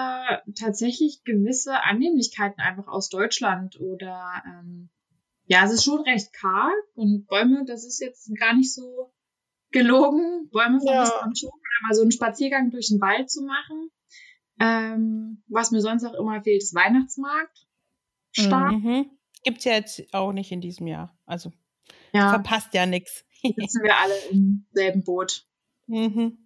tatsächlich 0.57 1.23
gewisse 1.25 1.83
Annehmlichkeiten 1.83 2.61
einfach 2.61 2.87
aus 2.87 3.09
Deutschland 3.09 3.81
oder 3.81 4.43
ähm, 4.47 4.91
ja, 5.47 5.65
es 5.65 5.73
ist 5.73 5.85
schon 5.85 6.01
recht 6.03 6.33
karg 6.33 6.73
und 6.95 7.27
Bäume, 7.27 7.65
das 7.67 7.85
ist 7.85 8.01
jetzt 8.01 8.31
gar 8.39 8.55
nicht 8.55 8.73
so 8.73 9.13
gelogen. 9.73 10.49
Bäume 10.51 10.81
vermisst 10.81 11.13
Ja. 11.13 11.21
man 11.25 11.35
schon, 11.35 11.51
oder 11.51 11.89
mal 11.89 11.95
so 11.95 12.03
einen 12.03 12.13
Spaziergang 12.13 12.71
durch 12.71 12.89
den 12.89 13.01
Wald 13.01 13.29
zu 13.31 13.43
machen. 13.43 13.91
Ähm, 14.61 15.43
was 15.49 15.73
mir 15.73 15.81
sonst 15.81 16.05
auch 16.05 16.15
immer 16.15 16.41
fehlt, 16.43 16.63
ist 16.63 16.75
Weihnachtsmarkt. 16.75 17.67
Stark. 18.31 18.73
Mhm. 18.73 19.11
Gibt 19.45 19.59
es 19.59 19.65
ja 19.65 19.75
jetzt 19.75 20.13
auch 20.13 20.33
nicht 20.33 20.51
in 20.51 20.61
diesem 20.61 20.87
Jahr. 20.87 21.17
Also 21.27 21.53
Ja, 22.13 22.31
verpasst 22.31 22.75
ja 22.75 22.87
nichts. 22.87 23.25
sitzen 23.43 23.83
wir 23.83 23.97
alle 23.97 24.15
im 24.31 24.67
selben 24.73 25.05
Boot. 25.05 25.47
Mhm. 25.87 26.39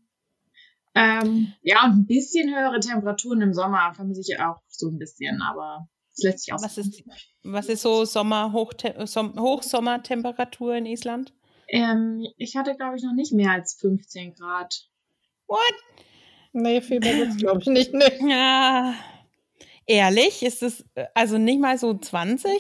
Ähm, 0.95 1.53
ja, 1.63 1.85
und 1.85 1.93
ein 1.93 2.07
bisschen 2.07 2.53
höhere 2.53 2.81
Temperaturen 2.81 3.41
im 3.41 3.55
Sommer 3.55 3.95
vermisse 3.95 4.21
ich 4.21 4.41
auch 4.41 4.61
so 4.67 4.89
ein 4.89 4.99
bisschen, 4.99 5.41
aber 5.43 5.89
es 6.13 6.23
lässt 6.25 6.41
sich 6.41 6.53
auch 6.53 6.61
Was 6.63 6.77
ist, 6.77 7.05
was 7.45 7.69
ist 7.69 7.83
so 7.83 8.05
Sommer, 8.05 8.53
Hochte 8.53 9.07
Som 9.07 9.39
Hochsommertemperatur 9.39 10.75
in 10.75 10.87
Island? 10.87 11.33
Ähm, 11.69 12.27
ich 12.37 12.57
hatte, 12.57 12.75
glaube 12.75 12.97
ich, 12.97 13.05
noch 13.05 13.15
nicht 13.15 13.33
mehr 13.33 13.53
als 13.53 13.75
15 13.75 14.35
Grad. 14.35 14.89
What? 15.47 15.61
Nee, 16.53 16.81
viel 16.81 16.99
mehr 16.99 17.27
glaube 17.37 17.61
ich, 17.61 17.69
nicht. 17.69 17.93
Nee. 17.95 18.29
Ja. 18.29 18.95
Ehrlich? 19.89 20.43
Ist 20.45 20.63
es 20.63 20.85
äh, 20.95 21.07
also 21.15 21.39
nicht 21.39 21.61
mal 21.61 21.79
so 21.79 21.95
20? 21.97 22.53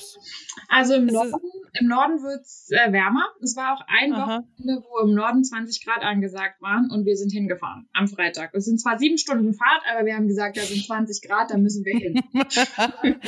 Also 0.69 0.95
im 0.95 1.07
Es 1.09 1.13
ist- 1.13 1.19
Norden, 1.21 1.35
im 1.79 1.87
Norden 1.87 2.23
wird's 2.23 2.71
äh, 2.71 2.91
wärmer. 2.91 3.27
Es 3.43 3.55
war 3.55 3.75
auch 3.75 3.83
ein 3.87 4.13
Aha. 4.15 4.21
Wochenende, 4.39 4.83
wo 4.89 5.07
im 5.07 5.15
Norden 5.15 5.45
20 5.45 5.85
Grad 5.85 6.03
angesagt 6.03 6.61
waren 6.63 6.91
und 6.91 7.05
wir 7.05 7.17
sind 7.17 7.31
hingefahren 7.31 7.87
am 7.93 8.09
Freitag. 8.09 8.55
Es 8.55 8.65
sind 8.65 8.81
zwar 8.81 8.99
sieben 8.99 9.19
Stunden 9.19 9.53
Fahrt, 9.55 9.83
aber 9.93 10.07
wir 10.07 10.15
haben 10.17 10.27
gesagt, 10.27 10.57
da 10.57 10.63
sind 10.63 10.85
20 10.85 11.21
Grad, 11.29 11.51
da 11.51 11.59
müssen 11.59 11.85
wir 11.85 11.99
hin. 11.99 12.23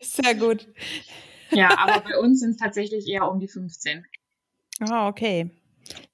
Sehr 0.00 0.34
gut. 0.34 0.66
ja, 1.50 1.76
aber 1.78 2.00
bei 2.00 2.18
uns 2.18 2.40
sind 2.40 2.50
es 2.52 2.56
tatsächlich 2.56 3.06
eher 3.06 3.30
um 3.30 3.38
die 3.40 3.48
15. 3.48 4.04
Ah, 4.80 5.08
okay. 5.08 5.50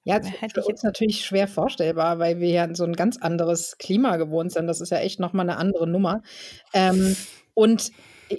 Ja, 0.03 0.17
es 0.17 0.27
Hätte 0.27 0.45
ist 0.45 0.53
für 0.53 0.63
uns 0.63 0.83
natürlich 0.83 1.25
schwer 1.25 1.47
vorstellbar, 1.47 2.19
weil 2.19 2.39
wir 2.39 2.49
ja 2.49 2.73
so 2.73 2.83
ein 2.83 2.93
ganz 2.93 3.17
anderes 3.17 3.77
Klima 3.77 4.17
gewohnt 4.17 4.51
sind. 4.51 4.67
Das 4.67 4.81
ist 4.81 4.91
ja 4.91 4.99
echt 4.99 5.19
nochmal 5.19 5.49
eine 5.49 5.57
andere 5.57 5.87
Nummer. 5.87 6.21
Ähm, 6.73 7.15
und 7.53 7.91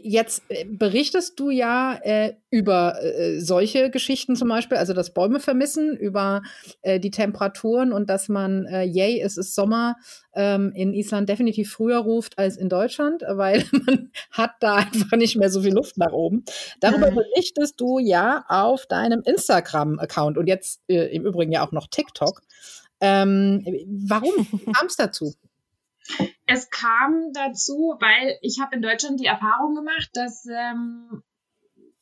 jetzt 0.02 0.42
äh, 0.48 0.64
berichtest 0.64 1.38
du 1.38 1.50
ja 1.50 1.94
äh, 2.02 2.34
über 2.50 3.02
äh, 3.02 3.40
solche 3.40 3.90
Geschichten 3.90 4.36
zum 4.36 4.48
Beispiel, 4.48 4.78
also 4.78 4.92
das 4.92 5.14
Bäume 5.14 5.40
vermissen, 5.40 5.96
über 5.96 6.42
äh, 6.82 7.00
die 7.00 7.10
Temperaturen 7.10 7.92
und 7.92 8.08
dass 8.10 8.28
man, 8.28 8.66
äh, 8.66 8.82
yay, 8.84 9.20
es 9.20 9.36
ist 9.36 9.54
Sommer, 9.54 9.96
ähm, 10.34 10.72
in 10.74 10.94
Island 10.94 11.28
definitiv 11.28 11.70
früher 11.70 11.98
ruft 11.98 12.38
als 12.38 12.56
in 12.56 12.68
Deutschland, 12.68 13.22
weil 13.28 13.64
man 13.86 14.10
hat 14.30 14.52
da 14.60 14.76
einfach 14.76 15.16
nicht 15.16 15.36
mehr 15.36 15.50
so 15.50 15.62
viel 15.62 15.74
Luft 15.74 15.98
nach 15.98 16.12
oben. 16.12 16.44
Darüber 16.80 17.10
Mhm. 17.10 17.16
berichtest 17.16 17.80
du 17.80 17.98
ja 17.98 18.44
auf 18.48 18.86
deinem 18.86 19.22
Instagram-Account 19.24 20.38
und 20.38 20.46
jetzt 20.46 20.80
äh, 20.88 21.14
im 21.14 21.24
Übrigen 21.26 21.52
ja 21.52 21.66
auch 21.66 21.72
noch 21.72 21.86
TikTok. 21.88 22.40
Ähm, 23.00 23.64
warum 24.08 24.32
kam 24.72 24.86
es 24.86 24.96
dazu? 24.96 25.34
Es 26.46 26.70
kam 26.70 27.32
dazu, 27.32 27.96
weil 28.00 28.38
ich 28.42 28.60
habe 28.60 28.76
in 28.76 28.82
Deutschland 28.82 29.20
die 29.20 29.26
Erfahrung 29.26 29.74
gemacht, 29.74 30.10
dass 30.14 30.44
ähm, 30.46 31.22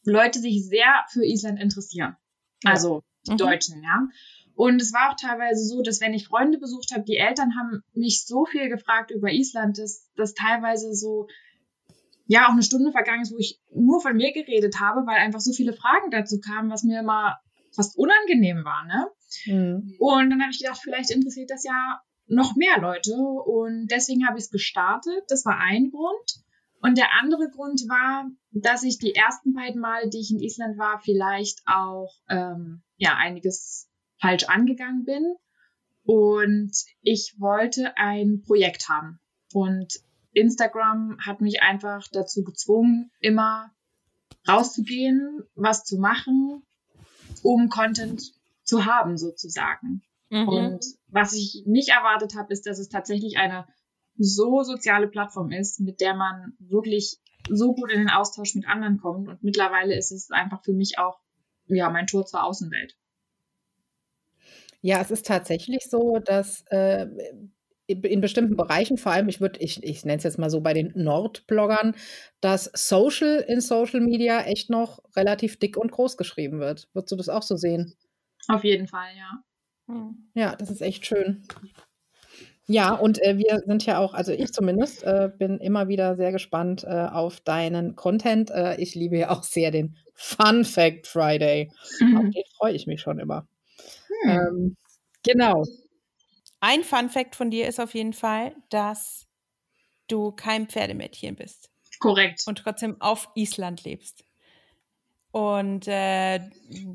Leute 0.05 0.41
sich 0.41 0.67
sehr 0.67 1.05
für 1.11 1.25
Island 1.25 1.61
interessieren. 1.61 2.17
Also 2.65 3.03
die 3.27 3.33
Mhm. 3.33 3.37
Deutschen, 3.37 3.83
ja. 3.83 4.09
Und 4.55 4.83
es 4.83 4.93
war 4.93 5.11
auch 5.11 5.17
teilweise 5.17 5.65
so, 5.65 5.83
dass 5.83 6.01
wenn 6.01 6.15
ich 6.15 6.27
Freunde 6.27 6.59
besucht 6.59 6.93
habe, 6.93 7.05
die 7.05 7.17
Eltern 7.17 7.55
haben 7.59 7.83
mich 7.95 8.27
so 8.27 8.45
viel 8.45 8.69
gefragt 8.69 9.11
über 9.11 9.31
Island, 9.31 9.79
dass 9.79 10.09
das 10.17 10.35
teilweise 10.35 10.95
so 10.95 11.29
ja 12.27 12.47
auch 12.47 12.53
eine 12.53 12.63
Stunde 12.63 12.93
vergangen 12.93 13.23
ist, 13.23 13.33
wo 13.33 13.39
ich 13.39 13.59
nur 13.75 14.01
von 14.01 14.17
mir 14.17 14.33
geredet 14.33 14.79
habe, 14.81 15.07
weil 15.07 15.17
einfach 15.17 15.41
so 15.41 15.53
viele 15.53 15.73
Fragen 15.73 16.11
dazu 16.11 16.41
kamen, 16.41 16.71
was 16.71 16.85
mir 16.85 17.01
immer 17.01 17.39
fast 17.75 17.97
unangenehm 17.97 18.65
war, 18.65 18.85
ne? 18.85 19.07
Hm. 19.45 19.97
Und 19.99 20.31
dann 20.31 20.41
habe 20.41 20.51
ich 20.51 20.59
gedacht, 20.59 20.81
vielleicht 20.83 21.11
interessiert 21.11 21.51
das 21.51 21.65
ja 21.65 22.01
noch 22.31 22.57
mehr 22.57 22.81
Leute. 22.81 23.15
Und 23.17 23.89
deswegen 23.91 24.27
habe 24.27 24.39
ich 24.39 24.45
es 24.45 24.51
gestartet. 24.51 25.25
Das 25.29 25.45
war 25.45 25.59
ein 25.59 25.91
Grund. 25.91 26.45
Und 26.83 26.97
der 26.97 27.13
andere 27.21 27.51
Grund 27.51 27.83
war, 27.89 28.31
dass 28.53 28.83
ich 28.83 28.99
die 28.99 29.15
ersten 29.15 29.53
beiden 29.53 29.81
Male, 29.81 30.09
die 30.09 30.21
ich 30.21 30.31
in 30.31 30.41
Island 30.41 30.79
war, 30.79 31.01
vielleicht 31.01 31.61
auch 31.67 32.11
ähm, 32.29 32.83
ja 32.97 33.17
einiges 33.17 33.91
falsch 34.19 34.45
angegangen 34.45 35.05
bin. 35.05 35.35
Und 36.05 36.73
ich 37.03 37.35
wollte 37.39 37.97
ein 37.97 38.43
Projekt 38.43 38.89
haben. 38.89 39.21
Und 39.53 40.01
Instagram 40.33 41.19
hat 41.21 41.41
mich 41.41 41.61
einfach 41.61 42.07
dazu 42.13 42.45
gezwungen, 42.45 43.11
immer 43.21 43.71
rauszugehen, 44.49 45.43
was 45.55 45.85
zu 45.85 45.99
machen, 45.99 46.63
um 47.43 47.69
Content 47.69 48.23
zu 48.63 48.87
haben, 48.87 49.19
sozusagen. 49.19 50.03
Mhm. 50.31 50.49
Und 50.49 50.85
was 51.09 51.35
ich 51.35 51.65
nicht 51.67 51.91
erwartet 51.91 52.35
habe, 52.37 52.53
ist, 52.53 52.67
dass 52.67 52.79
es 52.79 52.89
tatsächlich 52.89 53.37
eine 53.37 53.67
so 54.17 54.63
soziale 54.63 55.09
Plattform 55.09 55.51
ist, 55.51 55.81
mit 55.81 56.01
der 56.01 56.15
man 56.15 56.55
wirklich 56.59 57.19
so 57.49 57.75
gut 57.75 57.91
in 57.93 57.99
den 57.99 58.11
Austausch 58.11 58.55
mit 58.55 58.69
anderen 58.69 58.99
kommt. 58.99 59.29
Und 59.29 59.43
mittlerweile 59.43 59.97
ist 59.97 60.13
es 60.13 60.31
einfach 60.31 60.63
für 60.63 60.73
mich 60.73 60.99
auch 60.99 61.19
ja 61.67 61.91
mein 61.91 62.07
Tor 62.07 62.27
zur 62.27 62.45
Außenwelt. 62.45 62.97
Ja, 64.83 65.01
es 65.01 65.11
ist 65.11 65.27
tatsächlich 65.27 65.85
so, 65.91 66.19
dass 66.19 66.65
äh, 66.71 67.07
in 67.87 68.21
bestimmten 68.21 68.57
Bereichen, 68.57 68.99
vor 68.99 69.13
allem, 69.13 69.29
ich 69.29 69.41
würde, 69.41 69.59
ich, 69.61 69.83
ich 69.83 70.05
nenne 70.05 70.19
es 70.19 70.25
jetzt 70.25 70.39
mal 70.39 70.49
so 70.49 70.61
bei 70.61 70.73
den 70.73 70.93
Nordbloggern, 70.95 71.97
dass 72.41 72.71
Social 72.73 73.45
in 73.47 73.61
Social 73.61 74.01
Media 74.01 74.43
echt 74.43 74.71
noch 74.71 75.03
relativ 75.17 75.59
dick 75.59 75.77
und 75.77 75.91
groß 75.91 76.17
geschrieben 76.17 76.61
wird. 76.61 76.89
Würdest 76.93 77.13
du 77.13 77.17
das 77.17 77.29
auch 77.29 77.43
so 77.43 77.57
sehen? 77.57 77.95
Auf 78.49 78.65
jeden 78.65 78.87
Fall, 78.87 79.09
ja. 79.17 79.43
Mhm. 79.91 80.31
Ja, 80.35 80.57
das 80.57 80.71
ist 80.71 80.81
echt 80.81 81.07
schön. 81.07 81.43
Ja, 82.67 82.95
und 82.95 83.21
äh, 83.21 83.37
wir 83.37 83.63
sind 83.67 83.85
ja 83.85 83.99
auch, 83.99 84.15
also 84.15 84.31
ich 84.31 84.53
zumindest, 84.53 85.03
äh, 85.03 85.31
bin 85.37 85.59
immer 85.59 85.89
wieder 85.89 86.15
sehr 86.15 86.31
gespannt 86.31 86.85
äh, 86.85 87.07
auf 87.11 87.41
deinen 87.41 87.97
Content. 87.97 88.51
Äh, 88.51 88.77
ich 88.81 88.95
liebe 88.95 89.19
ja 89.19 89.31
auch 89.31 89.43
sehr 89.43 89.73
den 89.73 89.97
Fun 90.15 90.65
Fact 90.65 91.09
Friday. 91.09 91.73
Auf 92.17 92.31
den 92.31 92.45
freue 92.57 92.75
ich 92.75 92.87
mich 92.87 93.01
schon 93.01 93.19
immer. 93.19 93.49
Hm. 94.23 94.31
Ähm, 94.31 94.77
genau. 95.25 95.65
Ein 96.61 96.85
Fun 96.85 97.09
Fact 97.09 97.35
von 97.35 97.51
dir 97.51 97.67
ist 97.67 97.81
auf 97.81 97.95
jeden 97.95 98.13
Fall, 98.13 98.55
dass 98.69 99.27
du 100.07 100.31
kein 100.31 100.69
Pferdemädchen 100.69 101.35
bist 101.35 101.71
Korrekt. 101.99 102.43
und 102.47 102.59
trotzdem 102.59 103.01
auf 103.01 103.31
Island 103.35 103.83
lebst. 103.83 104.25
Und 105.33 105.87
äh, 105.87 106.41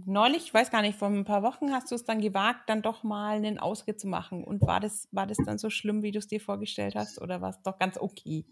neulich, 0.05 0.43
ich 0.47 0.53
weiß 0.53 0.69
gar 0.69 0.81
nicht, 0.81 0.97
vor 0.99 1.07
ein 1.07 1.23
paar 1.23 1.41
Wochen 1.41 1.71
hast 1.71 1.89
du 1.91 1.95
es 1.95 2.03
dann 2.03 2.19
gewagt, 2.19 2.67
dann 2.69 2.81
doch 2.81 3.03
mal 3.03 3.37
einen 3.37 3.59
Ausritt 3.59 3.99
zu 3.99 4.07
machen. 4.07 4.43
Und 4.43 4.61
war 4.61 4.79
das, 4.81 5.07
war 5.11 5.25
das 5.25 5.37
dann 5.45 5.57
so 5.57 5.69
schlimm, 5.69 6.03
wie 6.03 6.11
du 6.11 6.19
es 6.19 6.27
dir 6.27 6.41
vorgestellt 6.41 6.95
hast, 6.95 7.21
oder 7.21 7.41
war 7.41 7.51
es 7.51 7.61
doch 7.61 7.79
ganz 7.79 7.97
okay? 7.97 8.45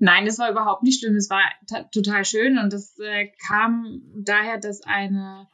Nein, 0.00 0.26
das 0.26 0.38
war 0.40 0.50
überhaupt 0.50 0.82
nicht 0.82 0.98
schlimm. 1.00 1.14
Es 1.14 1.30
war 1.30 1.40
ta- 1.68 1.84
total 1.92 2.24
schön 2.24 2.58
und 2.58 2.72
das 2.72 2.98
äh, 2.98 3.28
kam 3.46 4.02
daher, 4.16 4.58
dass 4.58 4.82
eine 4.82 5.46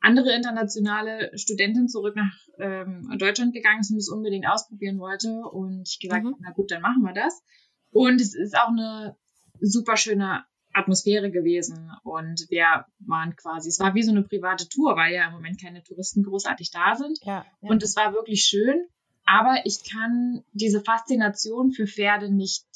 andere 0.00 0.34
internationale 0.34 1.30
Studentin 1.38 1.88
zurück 1.88 2.14
nach 2.16 2.34
ähm, 2.58 3.10
Deutschland 3.18 3.54
gegangen 3.54 3.80
ist 3.80 3.90
und 3.90 3.96
es 3.96 4.10
unbedingt 4.10 4.46
ausprobieren 4.46 4.98
wollte. 4.98 5.30
Und 5.50 5.88
ich 5.88 5.98
gesagt 5.98 6.24
Mhm. 6.24 6.32
habe, 6.32 6.36
na 6.40 6.50
gut, 6.52 6.70
dann 6.70 6.82
machen 6.82 7.02
wir 7.02 7.14
das. 7.14 7.42
Und 7.90 8.20
es 8.20 8.34
ist 8.34 8.54
auch 8.54 8.68
eine 8.68 9.16
super 9.60 9.96
schöne 9.96 10.44
Atmosphäre 10.74 11.30
gewesen. 11.30 11.90
Und 12.02 12.46
wir 12.50 12.84
waren 12.98 13.36
quasi, 13.36 13.68
es 13.68 13.78
war 13.80 13.94
wie 13.94 14.02
so 14.02 14.10
eine 14.10 14.22
private 14.22 14.68
Tour, 14.68 14.96
weil 14.96 15.14
ja 15.14 15.26
im 15.28 15.32
Moment 15.34 15.60
keine 15.60 15.82
Touristen 15.82 16.22
großartig 16.22 16.70
da 16.70 16.96
sind. 16.96 17.18
Ja. 17.22 17.46
ja. 17.60 17.70
Und 17.70 17.82
es 17.82 17.96
war 17.96 18.12
wirklich 18.12 18.42
schön. 18.44 18.86
Aber 19.26 19.62
ich 19.64 19.90
kann 19.90 20.44
diese 20.52 20.82
Faszination 20.82 21.72
für 21.72 21.86
Pferde 21.86 22.30
nicht 22.30 22.66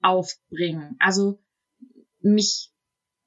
aufbringen. 0.00 0.96
Also 1.00 1.38
mich, 2.20 2.72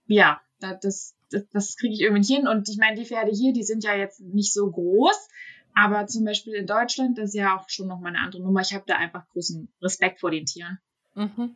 ja, 0.07 0.41
da- 0.59 0.75
das, 0.75 1.15
das, 1.29 1.47
das 1.51 1.75
kriege 1.77 1.93
ich 1.93 2.01
irgendwie 2.01 2.19
nicht 2.21 2.35
hin. 2.35 2.47
Und 2.47 2.67
ich 2.69 2.77
meine, 2.77 2.97
die 2.99 3.05
Pferde 3.05 3.31
hier, 3.31 3.53
die 3.53 3.63
sind 3.63 3.83
ja 3.83 3.95
jetzt 3.95 4.19
nicht 4.21 4.53
so 4.53 4.69
groß. 4.71 5.27
Aber 5.73 6.05
zum 6.07 6.25
Beispiel 6.25 6.53
in 6.55 6.65
Deutschland, 6.65 7.17
das 7.17 7.29
ist 7.29 7.35
ja 7.35 7.55
auch 7.57 7.69
schon 7.69 7.87
nochmal 7.87 8.13
eine 8.15 8.25
andere 8.25 8.41
Nummer. 8.41 8.61
Ich 8.61 8.73
habe 8.73 8.83
da 8.87 8.95
einfach 8.95 9.27
großen 9.29 9.71
Respekt 9.81 10.19
vor 10.19 10.31
den 10.31 10.45
Tieren. 10.45 10.79
Mhm. 11.15 11.55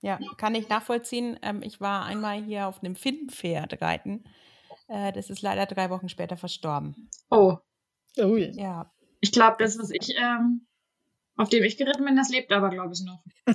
Ja, 0.00 0.18
kann 0.36 0.54
ich 0.54 0.68
nachvollziehen. 0.68 1.38
Ähm, 1.42 1.62
ich 1.62 1.80
war 1.80 2.04
einmal 2.04 2.42
hier 2.42 2.68
auf 2.68 2.82
einem 2.82 2.94
Finnpferd 2.94 3.80
reiten. 3.82 4.24
Äh, 4.88 5.12
das 5.12 5.28
ist 5.30 5.42
leider 5.42 5.66
drei 5.66 5.90
Wochen 5.90 6.08
später 6.08 6.36
verstorben. 6.36 7.10
Oh, 7.30 7.56
Ui. 8.18 8.50
Ja. 8.54 8.90
ich 9.20 9.32
glaube, 9.32 9.56
das, 9.58 9.78
was 9.78 9.90
ich, 9.90 10.14
ähm, 10.16 10.66
auf 11.36 11.48
dem 11.48 11.62
ich 11.64 11.76
geritten 11.76 12.04
bin, 12.04 12.16
das 12.16 12.30
lebt 12.30 12.52
aber, 12.52 12.70
glaube 12.70 12.92
ich, 12.94 13.02
noch. 13.04 13.22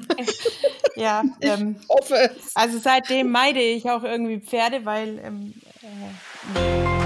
Ja, 0.95 1.23
ähm, 1.41 1.77
Hoffe 1.89 2.13
es. 2.35 2.55
also 2.55 2.77
seitdem 2.77 3.31
meide 3.31 3.59
ich 3.59 3.89
auch 3.89 4.03
irgendwie 4.03 4.39
Pferde, 4.39 4.85
weil 4.85 5.17
ähm, 5.23 5.55
äh, 5.81 7.02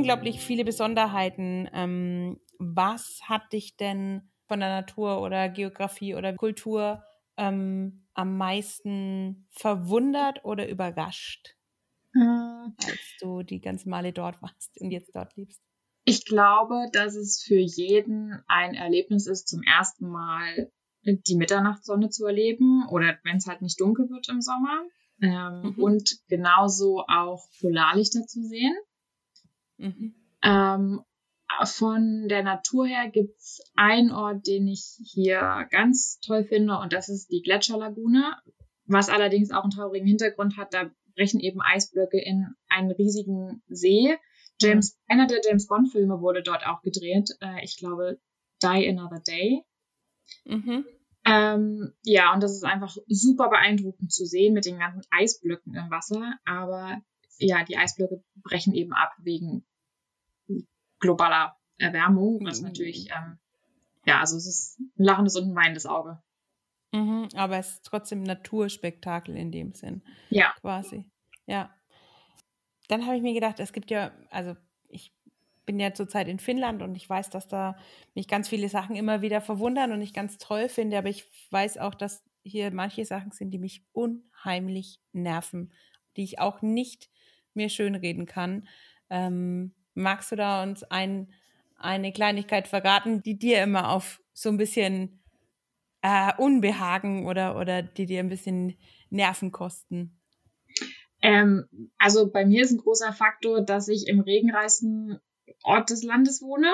unglaublich 0.00 0.40
viele 0.40 0.64
Besonderheiten. 0.64 1.68
Ähm, 1.72 2.40
was 2.58 3.20
hat 3.24 3.52
dich 3.52 3.76
denn 3.76 4.30
von 4.46 4.60
der 4.60 4.68
Natur 4.68 5.22
oder 5.22 5.48
Geografie 5.48 6.14
oder 6.14 6.34
Kultur 6.34 7.04
ähm, 7.36 8.06
am 8.14 8.36
meisten 8.36 9.46
verwundert 9.50 10.44
oder 10.44 10.68
überrascht, 10.68 11.56
hm. 12.12 12.74
als 12.84 13.16
du 13.20 13.42
die 13.42 13.60
ganzen 13.60 13.90
Male 13.90 14.12
dort 14.12 14.42
warst 14.42 14.80
und 14.80 14.90
jetzt 14.90 15.14
dort 15.14 15.36
lebst? 15.36 15.62
Ich 16.04 16.24
glaube, 16.24 16.86
dass 16.92 17.14
es 17.14 17.42
für 17.42 17.58
jeden 17.58 18.42
ein 18.48 18.74
Erlebnis 18.74 19.26
ist, 19.26 19.48
zum 19.48 19.62
ersten 19.62 20.08
Mal 20.08 20.72
die 21.04 21.36
Mitternachtssonne 21.36 22.10
zu 22.10 22.26
erleben 22.26 22.86
oder 22.88 23.18
wenn 23.24 23.36
es 23.36 23.46
halt 23.46 23.62
nicht 23.62 23.80
dunkel 23.80 24.08
wird 24.10 24.28
im 24.28 24.40
Sommer. 24.40 24.82
Ähm, 25.22 25.74
mhm. 25.76 25.82
Und 25.82 26.18
genauso 26.28 27.04
auch 27.06 27.46
Polarlichter 27.60 28.26
zu 28.26 28.42
sehen. 28.42 28.74
Mhm. 29.80 30.14
Ähm, 30.42 31.00
von 31.64 32.28
der 32.28 32.42
Natur 32.42 32.86
her 32.86 33.10
gibt's 33.10 33.60
einen 33.74 34.12
Ort, 34.12 34.46
den 34.46 34.68
ich 34.68 34.96
hier 35.12 35.66
ganz 35.70 36.20
toll 36.20 36.44
finde, 36.44 36.78
und 36.78 36.92
das 36.92 37.08
ist 37.08 37.30
die 37.30 37.42
Gletscherlagune, 37.42 38.36
was 38.86 39.08
allerdings 39.08 39.50
auch 39.50 39.62
einen 39.62 39.72
traurigen 39.72 40.06
Hintergrund 40.06 40.56
hat. 40.56 40.72
Da 40.74 40.90
brechen 41.14 41.40
eben 41.40 41.60
Eisblöcke 41.60 42.20
in 42.20 42.46
einen 42.68 42.90
riesigen 42.92 43.62
See. 43.68 44.16
James, 44.60 44.94
mhm. 44.94 45.12
einer 45.12 45.26
der 45.26 45.40
James 45.44 45.66
Bond-Filme 45.66 46.20
wurde 46.20 46.42
dort 46.42 46.66
auch 46.66 46.82
gedreht. 46.82 47.30
Äh, 47.40 47.64
ich 47.64 47.78
glaube, 47.78 48.20
Die 48.62 48.88
Another 48.88 49.20
Day. 49.20 49.62
Mhm. 50.44 50.84
Ähm, 51.26 51.92
ja, 52.04 52.32
und 52.32 52.42
das 52.42 52.52
ist 52.52 52.64
einfach 52.64 52.96
super 53.06 53.50
beeindruckend 53.50 54.12
zu 54.12 54.24
sehen 54.24 54.54
mit 54.54 54.64
den 54.64 54.78
ganzen 54.78 55.02
Eisblöcken 55.10 55.74
im 55.74 55.90
Wasser. 55.90 56.34
Aber 56.44 57.00
ja, 57.38 57.64
die 57.64 57.76
Eisblöcke 57.76 58.22
brechen 58.42 58.74
eben 58.74 58.92
ab 58.92 59.12
wegen 59.22 59.66
globaler 61.00 61.56
Erwärmung, 61.78 62.44
was 62.44 62.60
mhm. 62.60 62.68
natürlich, 62.68 63.10
ähm, 63.10 63.38
ja, 64.06 64.20
also 64.20 64.36
es 64.36 64.46
ist 64.46 64.78
ein 64.78 65.04
lachendes 65.04 65.36
und 65.36 65.50
ein 65.50 65.56
weinendes 65.56 65.86
Auge. 65.86 66.22
Mhm, 66.92 67.28
aber 67.34 67.58
es 67.58 67.74
ist 67.74 67.84
trotzdem 67.84 68.22
Naturspektakel 68.22 69.36
in 69.36 69.52
dem 69.52 69.72
Sinn. 69.72 70.02
Ja. 70.28 70.52
Quasi. 70.60 71.06
Ja. 71.46 71.74
Dann 72.88 73.06
habe 73.06 73.16
ich 73.16 73.22
mir 73.22 73.34
gedacht, 73.34 73.60
es 73.60 73.72
gibt 73.72 73.90
ja, 73.90 74.12
also 74.30 74.56
ich 74.88 75.14
bin 75.66 75.78
ja 75.78 75.94
zurzeit 75.94 76.26
in 76.26 76.40
Finnland 76.40 76.82
und 76.82 76.96
ich 76.96 77.08
weiß, 77.08 77.30
dass 77.30 77.46
da 77.46 77.76
mich 78.14 78.26
ganz 78.26 78.48
viele 78.48 78.68
Sachen 78.68 78.96
immer 78.96 79.22
wieder 79.22 79.40
verwundern 79.40 79.92
und 79.92 80.02
ich 80.02 80.12
ganz 80.12 80.38
toll 80.38 80.68
finde, 80.68 80.98
aber 80.98 81.08
ich 81.08 81.30
weiß 81.50 81.78
auch, 81.78 81.94
dass 81.94 82.24
hier 82.42 82.72
manche 82.72 83.04
Sachen 83.04 83.30
sind, 83.30 83.52
die 83.52 83.58
mich 83.58 83.84
unheimlich 83.92 85.00
nerven, 85.12 85.72
die 86.16 86.24
ich 86.24 86.40
auch 86.40 86.62
nicht 86.62 87.08
mir 87.54 87.68
schönreden 87.68 88.26
kann. 88.26 88.66
Ähm, 89.10 89.74
magst 90.00 90.32
du 90.32 90.36
da 90.36 90.62
uns 90.62 90.82
ein, 90.84 91.32
eine 91.76 92.12
Kleinigkeit 92.12 92.68
verraten, 92.68 93.22
die 93.22 93.38
dir 93.38 93.62
immer 93.62 93.90
auf 93.90 94.20
so 94.32 94.48
ein 94.48 94.56
bisschen 94.56 95.22
äh, 96.02 96.32
Unbehagen 96.38 97.26
oder, 97.26 97.56
oder 97.58 97.82
die 97.82 98.06
dir 98.06 98.20
ein 98.20 98.28
bisschen 98.28 98.76
Nerven 99.10 99.52
kosten? 99.52 100.20
Ähm, 101.22 101.66
also 101.98 102.30
bei 102.30 102.46
mir 102.46 102.62
ist 102.62 102.72
ein 102.72 102.78
großer 102.78 103.12
Faktor, 103.12 103.60
dass 103.62 103.88
ich 103.88 104.08
im 104.08 104.20
regenreichsten 104.20 105.20
Ort 105.62 105.90
des 105.90 106.02
Landes 106.02 106.40
wohne. 106.40 106.72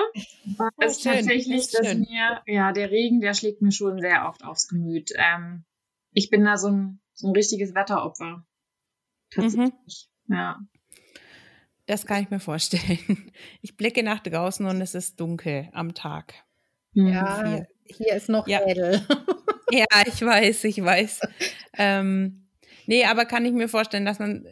Das 0.57 0.69
oh, 0.77 0.85
ist 0.85 1.03
tatsächlich, 1.03 1.69
dass 1.71 1.87
schön. 1.87 2.01
mir, 2.01 2.41
ja, 2.45 2.71
der 2.71 2.91
Regen, 2.91 3.19
der 3.19 3.33
schlägt 3.33 3.61
mir 3.61 3.71
schon 3.71 3.99
sehr 3.99 4.27
oft 4.27 4.43
aufs 4.43 4.67
Gemüt. 4.67 5.11
Ähm, 5.15 5.65
ich 6.11 6.29
bin 6.29 6.45
da 6.45 6.57
so 6.57 6.69
ein, 6.69 7.01
so 7.13 7.27
ein 7.27 7.33
richtiges 7.35 7.75
Wetteropfer. 7.75 8.45
Tatsächlich. 9.31 10.09
Mhm. 10.27 10.35
Ja. 10.35 10.59
Das 11.87 12.05
kann 12.05 12.21
ich 12.21 12.29
mir 12.29 12.39
vorstellen. 12.39 13.31
Ich 13.61 13.75
blicke 13.75 14.03
nach 14.03 14.19
draußen 14.19 14.65
und 14.65 14.81
es 14.81 14.93
ist 14.93 15.19
dunkel 15.19 15.69
am 15.73 15.93
Tag. 15.93 16.35
Ja, 16.93 17.47
hier, 17.47 17.67
hier 17.85 18.13
ist 18.13 18.29
noch 18.29 18.47
ja. 18.47 18.61
edel. 18.65 19.01
Ja, 19.69 19.85
ich 20.05 20.21
weiß, 20.21 20.63
ich 20.63 20.81
weiß. 20.81 21.19
ähm, 21.77 22.47
nee, 22.85 23.03
aber 23.03 23.25
kann 23.25 23.43
ich 23.43 23.51
mir 23.51 23.67
vorstellen, 23.67 24.05
dass 24.05 24.17
man 24.17 24.45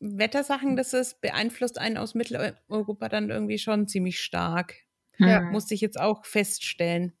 Wettersachen, 0.00 0.76
das 0.76 0.94
ist, 0.94 1.20
beeinflusst 1.20 1.78
einen 1.78 1.98
aus 1.98 2.14
Mitteleuropa 2.14 3.10
dann 3.10 3.28
irgendwie 3.28 3.58
schon 3.58 3.86
ziemlich 3.86 4.20
stark. 4.20 4.76
Ja. 5.18 5.42
Musste 5.42 5.74
ich 5.74 5.82
jetzt 5.82 6.00
auch 6.00 6.24
feststellen. 6.24 7.12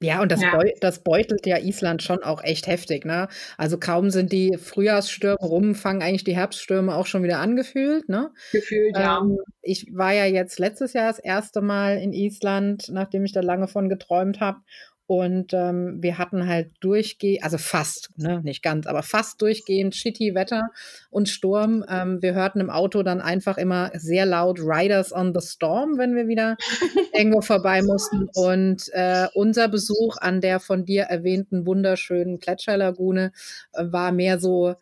Ja, 0.00 0.22
und 0.22 0.30
das, 0.30 0.40
ja. 0.40 0.56
Beu 0.56 0.70
das 0.80 1.02
beutelt 1.02 1.44
ja 1.44 1.58
Island 1.58 2.02
schon 2.02 2.22
auch 2.22 2.44
echt 2.44 2.68
heftig, 2.68 3.04
ne? 3.04 3.28
Also 3.56 3.78
kaum 3.78 4.10
sind 4.10 4.32
die 4.32 4.56
Frühjahrsstürme 4.56 5.38
rum, 5.40 5.74
fangen 5.74 6.02
eigentlich 6.02 6.22
die 6.22 6.36
Herbststürme 6.36 6.94
auch 6.94 7.06
schon 7.06 7.24
wieder 7.24 7.40
angefühlt, 7.40 8.08
ne? 8.08 8.30
Gefühlt, 8.52 8.96
ja. 8.96 9.18
Ähm, 9.18 9.38
ich 9.60 9.88
war 9.92 10.12
ja 10.12 10.24
jetzt 10.24 10.60
letztes 10.60 10.92
Jahr 10.92 11.08
das 11.08 11.18
erste 11.18 11.62
Mal 11.62 11.98
in 11.98 12.12
Island, 12.12 12.88
nachdem 12.90 13.24
ich 13.24 13.32
da 13.32 13.40
lange 13.40 13.66
von 13.66 13.88
geträumt 13.88 14.38
habe. 14.40 14.60
Und 15.08 15.54
ähm, 15.54 16.02
wir 16.02 16.18
hatten 16.18 16.46
halt 16.46 16.70
durchgehend, 16.80 17.42
also 17.42 17.56
fast, 17.56 18.10
ne, 18.18 18.42
nicht 18.42 18.62
ganz, 18.62 18.86
aber 18.86 19.02
fast 19.02 19.40
durchgehend 19.40 19.96
shitty 19.96 20.34
Wetter 20.34 20.68
und 21.08 21.30
Sturm. 21.30 21.82
Ähm, 21.88 22.20
wir 22.20 22.34
hörten 22.34 22.60
im 22.60 22.68
Auto 22.68 23.02
dann 23.02 23.22
einfach 23.22 23.56
immer 23.56 23.90
sehr 23.94 24.26
laut 24.26 24.60
Riders 24.60 25.14
on 25.14 25.32
the 25.34 25.40
Storm, 25.40 25.96
wenn 25.96 26.14
wir 26.14 26.28
wieder 26.28 26.58
irgendwo 27.14 27.40
vorbei 27.40 27.80
mussten. 27.80 28.28
Und 28.34 28.90
äh, 28.92 29.28
unser 29.32 29.68
Besuch 29.68 30.18
an 30.18 30.42
der 30.42 30.60
von 30.60 30.84
dir 30.84 31.04
erwähnten 31.04 31.64
wunderschönen 31.64 32.38
Gletscherlagune 32.38 33.32
äh, 33.72 33.84
war 33.90 34.12
mehr 34.12 34.38
so, 34.38 34.74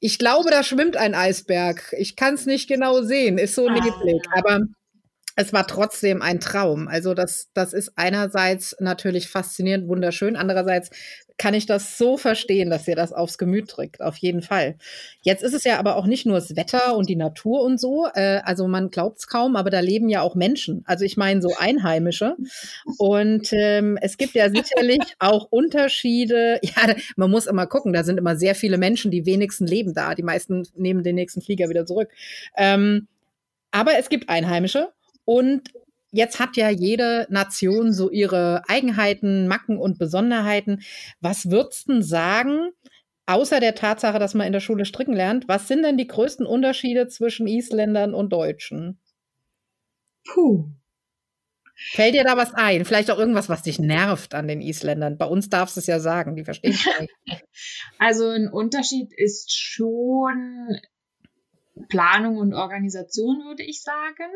ich 0.00 0.18
glaube, 0.18 0.50
da 0.50 0.64
schwimmt 0.64 0.96
ein 0.96 1.14
Eisberg. 1.14 1.94
Ich 1.96 2.16
kann 2.16 2.34
es 2.34 2.46
nicht 2.46 2.68
genau 2.68 3.02
sehen, 3.02 3.38
ist 3.38 3.54
so 3.54 3.70
neblig. 3.70 4.22
Ah. 4.32 4.40
Aber 4.40 4.66
es 5.36 5.52
war 5.52 5.66
trotzdem 5.66 6.22
ein 6.22 6.40
Traum. 6.40 6.88
Also 6.88 7.12
das, 7.12 7.50
das 7.52 7.74
ist 7.74 7.92
einerseits 7.96 8.74
natürlich 8.80 9.28
faszinierend, 9.28 9.86
wunderschön. 9.86 10.34
Andererseits 10.34 10.90
kann 11.36 11.52
ich 11.52 11.66
das 11.66 11.98
so 11.98 12.16
verstehen, 12.16 12.70
dass 12.70 12.88
ihr 12.88 12.96
das 12.96 13.12
aufs 13.12 13.36
Gemüt 13.36 13.70
drückt. 13.76 14.00
Auf 14.00 14.16
jeden 14.16 14.40
Fall. 14.40 14.76
Jetzt 15.20 15.42
ist 15.42 15.52
es 15.52 15.64
ja 15.64 15.78
aber 15.78 15.96
auch 15.96 16.06
nicht 16.06 16.24
nur 16.24 16.36
das 16.36 16.56
Wetter 16.56 16.96
und 16.96 17.10
die 17.10 17.16
Natur 17.16 17.60
und 17.60 17.78
so. 17.78 18.06
Äh, 18.14 18.40
also 18.44 18.66
man 18.66 18.88
glaubt 18.88 19.18
es 19.18 19.26
kaum, 19.26 19.56
aber 19.56 19.68
da 19.68 19.80
leben 19.80 20.08
ja 20.08 20.22
auch 20.22 20.34
Menschen. 20.34 20.82
Also 20.86 21.04
ich 21.04 21.18
meine 21.18 21.42
so 21.42 21.52
Einheimische. 21.58 22.36
Und 22.96 23.52
ähm, 23.52 23.98
es 24.00 24.16
gibt 24.16 24.32
ja 24.32 24.48
sicherlich 24.48 25.02
auch 25.18 25.48
Unterschiede. 25.50 26.58
Ja, 26.62 26.94
man 27.16 27.30
muss 27.30 27.46
immer 27.46 27.66
gucken. 27.66 27.92
Da 27.92 28.04
sind 28.04 28.16
immer 28.16 28.36
sehr 28.36 28.54
viele 28.54 28.78
Menschen. 28.78 29.10
Die 29.10 29.26
wenigsten 29.26 29.66
leben 29.66 29.92
da. 29.92 30.14
Die 30.14 30.22
meisten 30.22 30.66
nehmen 30.74 31.02
den 31.02 31.16
nächsten 31.16 31.42
Flieger 31.42 31.68
wieder 31.68 31.84
zurück. 31.84 32.10
Ähm, 32.56 33.08
aber 33.70 33.98
es 33.98 34.08
gibt 34.08 34.30
Einheimische 34.30 34.88
und 35.26 35.70
jetzt 36.12 36.40
hat 36.40 36.56
ja 36.56 36.70
jede 36.70 37.26
Nation 37.28 37.92
so 37.92 38.10
ihre 38.10 38.62
Eigenheiten, 38.68 39.48
Macken 39.48 39.76
und 39.76 39.98
Besonderheiten. 39.98 40.82
Was 41.20 41.50
würdest 41.50 41.88
du 41.88 42.00
sagen, 42.00 42.70
außer 43.26 43.60
der 43.60 43.74
Tatsache, 43.74 44.18
dass 44.18 44.34
man 44.34 44.46
in 44.46 44.52
der 44.52 44.60
Schule 44.60 44.86
stricken 44.86 45.14
lernt, 45.14 45.48
was 45.48 45.68
sind 45.68 45.82
denn 45.82 45.98
die 45.98 46.06
größten 46.06 46.46
Unterschiede 46.46 47.08
zwischen 47.08 47.46
Isländern 47.46 48.14
und 48.14 48.32
Deutschen? 48.32 48.98
Puh. 50.24 50.70
Fällt 51.78 52.14
dir 52.14 52.24
da 52.24 52.38
was 52.38 52.54
ein? 52.54 52.86
Vielleicht 52.86 53.10
auch 53.10 53.18
irgendwas, 53.18 53.50
was 53.50 53.62
dich 53.62 53.78
nervt 53.78 54.34
an 54.34 54.48
den 54.48 54.62
Isländern. 54.62 55.18
Bei 55.18 55.26
uns 55.26 55.50
darfst 55.50 55.76
du 55.76 55.80
es 55.80 55.86
ja 55.86 56.00
sagen, 56.00 56.34
die 56.34 56.44
verstehen 56.44 56.72
es 56.72 57.00
nicht. 57.00 57.12
Also 57.98 58.28
ein 58.28 58.48
Unterschied 58.48 59.10
ist 59.14 59.54
schon 59.54 60.78
Planung 61.88 62.36
und 62.36 62.54
Organisation, 62.54 63.44
würde 63.46 63.62
ich 63.62 63.82
sagen. 63.82 64.30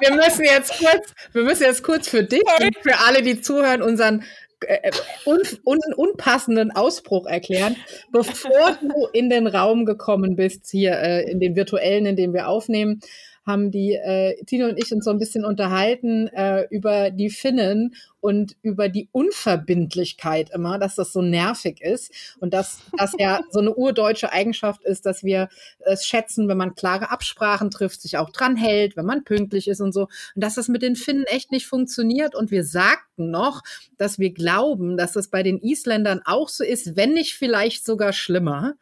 Wir 0.00 0.14
müssen 0.14 0.44
jetzt 0.44 0.78
kurz, 0.78 1.14
wir 1.32 1.42
müssen 1.42 1.64
jetzt 1.64 1.82
kurz 1.82 2.08
für 2.08 2.22
dich 2.22 2.42
und 2.60 2.76
für 2.82 2.98
alle, 2.98 3.22
die 3.22 3.40
zuhören, 3.40 3.82
unseren 3.82 4.24
äh, 4.60 4.90
un, 5.26 5.40
un, 5.64 5.80
unpassenden 5.96 6.70
Ausbruch 6.72 7.26
erklären. 7.26 7.76
Bevor 8.12 8.78
du 8.80 9.06
in 9.12 9.30
den 9.30 9.46
Raum 9.46 9.84
gekommen 9.84 10.36
bist, 10.36 10.70
hier 10.70 10.92
äh, 10.98 11.30
in 11.30 11.40
den 11.40 11.56
virtuellen, 11.56 12.06
in 12.06 12.16
dem 12.16 12.32
wir 12.32 12.48
aufnehmen, 12.48 13.00
haben 13.46 13.70
die 13.70 13.92
äh, 13.92 14.42
Tino 14.44 14.66
und 14.66 14.78
ich 14.78 14.92
uns 14.92 15.04
so 15.04 15.10
ein 15.10 15.18
bisschen 15.18 15.44
unterhalten 15.44 16.28
äh, 16.28 16.66
über 16.70 17.10
die 17.10 17.30
Finnen 17.30 17.94
und 18.20 18.56
über 18.62 18.88
die 18.88 19.10
Unverbindlichkeit 19.12 20.48
immer, 20.54 20.78
dass 20.78 20.94
das 20.94 21.12
so 21.12 21.20
nervig 21.20 21.82
ist 21.82 22.10
und 22.40 22.54
dass 22.54 22.78
das 22.96 23.12
ja 23.18 23.40
so 23.50 23.60
eine 23.60 23.74
urdeutsche 23.74 24.32
Eigenschaft 24.32 24.82
ist, 24.82 25.04
dass 25.04 25.24
wir 25.24 25.50
es 25.80 26.06
schätzen, 26.06 26.48
wenn 26.48 26.56
man 26.56 26.74
klare 26.74 27.10
Absprachen 27.10 27.70
trifft, 27.70 28.00
sich 28.00 28.16
auch 28.16 28.30
dran 28.30 28.56
hält, 28.56 28.96
wenn 28.96 29.04
man 29.04 29.24
pünktlich 29.24 29.68
ist 29.68 29.82
und 29.82 29.92
so. 29.92 30.08
Und 30.34 30.42
dass 30.42 30.54
das 30.54 30.68
mit 30.68 30.80
den 30.80 30.96
Finnen 30.96 31.24
echt 31.24 31.52
nicht 31.52 31.66
funktioniert. 31.66 32.34
Und 32.34 32.50
wir 32.50 32.64
sagten 32.64 33.30
noch, 33.30 33.62
dass 33.98 34.18
wir 34.18 34.32
glauben, 34.32 34.96
dass 34.96 35.12
das 35.12 35.28
bei 35.28 35.42
den 35.42 35.60
Isländern 35.60 36.22
auch 36.24 36.48
so 36.48 36.64
ist, 36.64 36.96
wenn 36.96 37.12
nicht 37.12 37.34
vielleicht 37.34 37.84
sogar 37.84 38.14
schlimmer. 38.14 38.74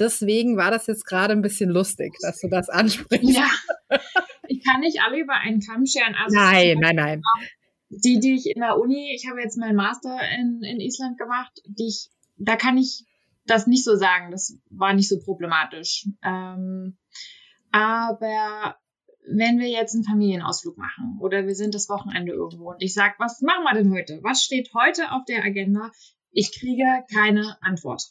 Deswegen 0.00 0.56
war 0.56 0.70
das 0.70 0.86
jetzt 0.86 1.04
gerade 1.04 1.32
ein 1.32 1.42
bisschen 1.42 1.70
lustig, 1.70 2.14
dass 2.22 2.40
du 2.40 2.48
das 2.48 2.68
ansprichst. 2.68 3.36
Ja, 3.36 3.48
ich 4.48 4.64
kann 4.64 4.80
nicht 4.80 5.00
alle 5.02 5.20
über 5.20 5.34
einen 5.34 5.60
Kamm 5.60 5.86
scheren. 5.86 6.14
Also 6.14 6.36
nein, 6.36 6.78
nein, 6.80 6.96
nein 6.96 7.22
die, 7.90 8.20
die 8.20 8.36
ich 8.36 8.46
in 8.46 8.60
der 8.60 8.78
Uni, 8.78 9.12
ich 9.14 9.28
habe 9.28 9.40
jetzt 9.40 9.58
meinen 9.58 9.76
Master 9.76 10.16
in, 10.38 10.62
in 10.62 10.80
Island 10.80 11.18
gemacht, 11.18 11.60
die 11.66 11.88
ich, 11.88 12.08
da 12.38 12.56
kann 12.56 12.78
ich 12.78 13.04
das 13.46 13.66
nicht 13.66 13.84
so 13.84 13.96
sagen. 13.96 14.30
Das 14.30 14.56
war 14.70 14.94
nicht 14.94 15.08
so 15.08 15.18
problematisch. 15.18 16.06
Ähm, 16.22 16.96
aber 17.72 18.76
wenn 19.26 19.58
wir 19.58 19.68
jetzt 19.68 19.94
einen 19.94 20.04
Familienausflug 20.04 20.78
machen 20.78 21.18
oder 21.20 21.46
wir 21.46 21.54
sind 21.54 21.74
das 21.74 21.88
Wochenende 21.88 22.32
irgendwo 22.32 22.70
und 22.70 22.82
ich 22.82 22.94
sage, 22.94 23.14
was 23.18 23.40
machen 23.42 23.64
wir 23.64 23.74
denn 23.74 23.92
heute? 23.92 24.20
Was 24.22 24.42
steht 24.42 24.70
heute 24.72 25.10
auf 25.12 25.24
der 25.24 25.44
Agenda? 25.44 25.90
Ich 26.30 26.52
kriege 26.52 26.84
keine 27.12 27.56
Antwort. 27.60 28.04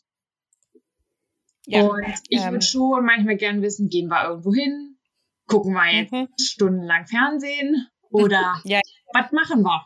Ja, 1.66 1.84
und 1.84 2.04
ich 2.30 2.42
ähm, 2.42 2.52
würde 2.52 2.66
schon 2.66 3.06
manchmal 3.06 3.38
gern 3.38 3.62
wissen, 3.62 3.90
gehen 3.90 4.08
wir 4.08 4.30
irgendwo 4.30 4.54
hin? 4.54 4.98
Gucken 5.46 5.74
wir 5.74 5.92
jetzt 5.92 6.12
mhm. 6.12 6.28
stundenlang 6.40 7.08
Fernsehen? 7.08 7.88
Oder 8.10 8.62
ja. 8.64 8.82
was 9.14 9.32
machen 9.32 9.64
wir? 9.64 9.86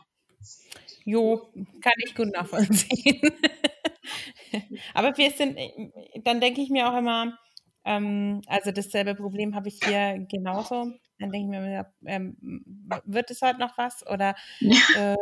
Jo, 1.04 1.52
kann 1.82 1.92
ich 2.04 2.14
gut 2.14 2.32
nachvollziehen. 2.32 3.20
Aber 4.94 5.16
wir 5.16 5.30
sind, 5.30 5.58
dann 6.22 6.40
denke 6.40 6.62
ich 6.62 6.70
mir 6.70 6.88
auch 6.88 6.96
immer, 6.96 7.38
ähm, 7.84 8.40
also 8.46 8.70
dasselbe 8.70 9.14
Problem 9.14 9.54
habe 9.54 9.68
ich 9.68 9.80
hier 9.84 10.24
genauso. 10.30 10.92
Dann 11.18 11.30
denke 11.30 11.56
ich 11.56 11.60
mir, 11.60 11.92
ähm, 12.06 12.36
wird 13.04 13.30
es 13.30 13.42
heute 13.42 13.60
noch 13.60 13.76
was? 13.76 14.06
Oder 14.06 14.34
ja. 14.60 15.12
Äh, 15.12 15.16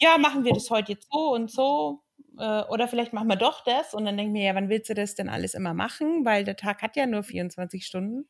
ja, 0.00 0.18
machen 0.18 0.44
wir 0.44 0.52
das 0.52 0.68
heute 0.68 0.92
jetzt 0.92 1.08
so 1.10 1.32
und 1.32 1.50
so? 1.50 2.02
Äh, 2.38 2.62
oder 2.64 2.88
vielleicht 2.88 3.12
machen 3.12 3.28
wir 3.28 3.36
doch 3.36 3.64
das. 3.64 3.94
Und 3.94 4.04
dann 4.04 4.16
denke 4.16 4.30
ich 4.30 4.32
mir, 4.32 4.44
ja, 4.44 4.54
wann 4.54 4.68
willst 4.68 4.90
du 4.90 4.94
das 4.94 5.14
denn 5.14 5.28
alles 5.28 5.54
immer 5.54 5.74
machen? 5.74 6.24
Weil 6.24 6.44
der 6.44 6.56
Tag 6.56 6.82
hat 6.82 6.96
ja 6.96 7.06
nur 7.06 7.22
24 7.22 7.84
Stunden. 7.84 8.26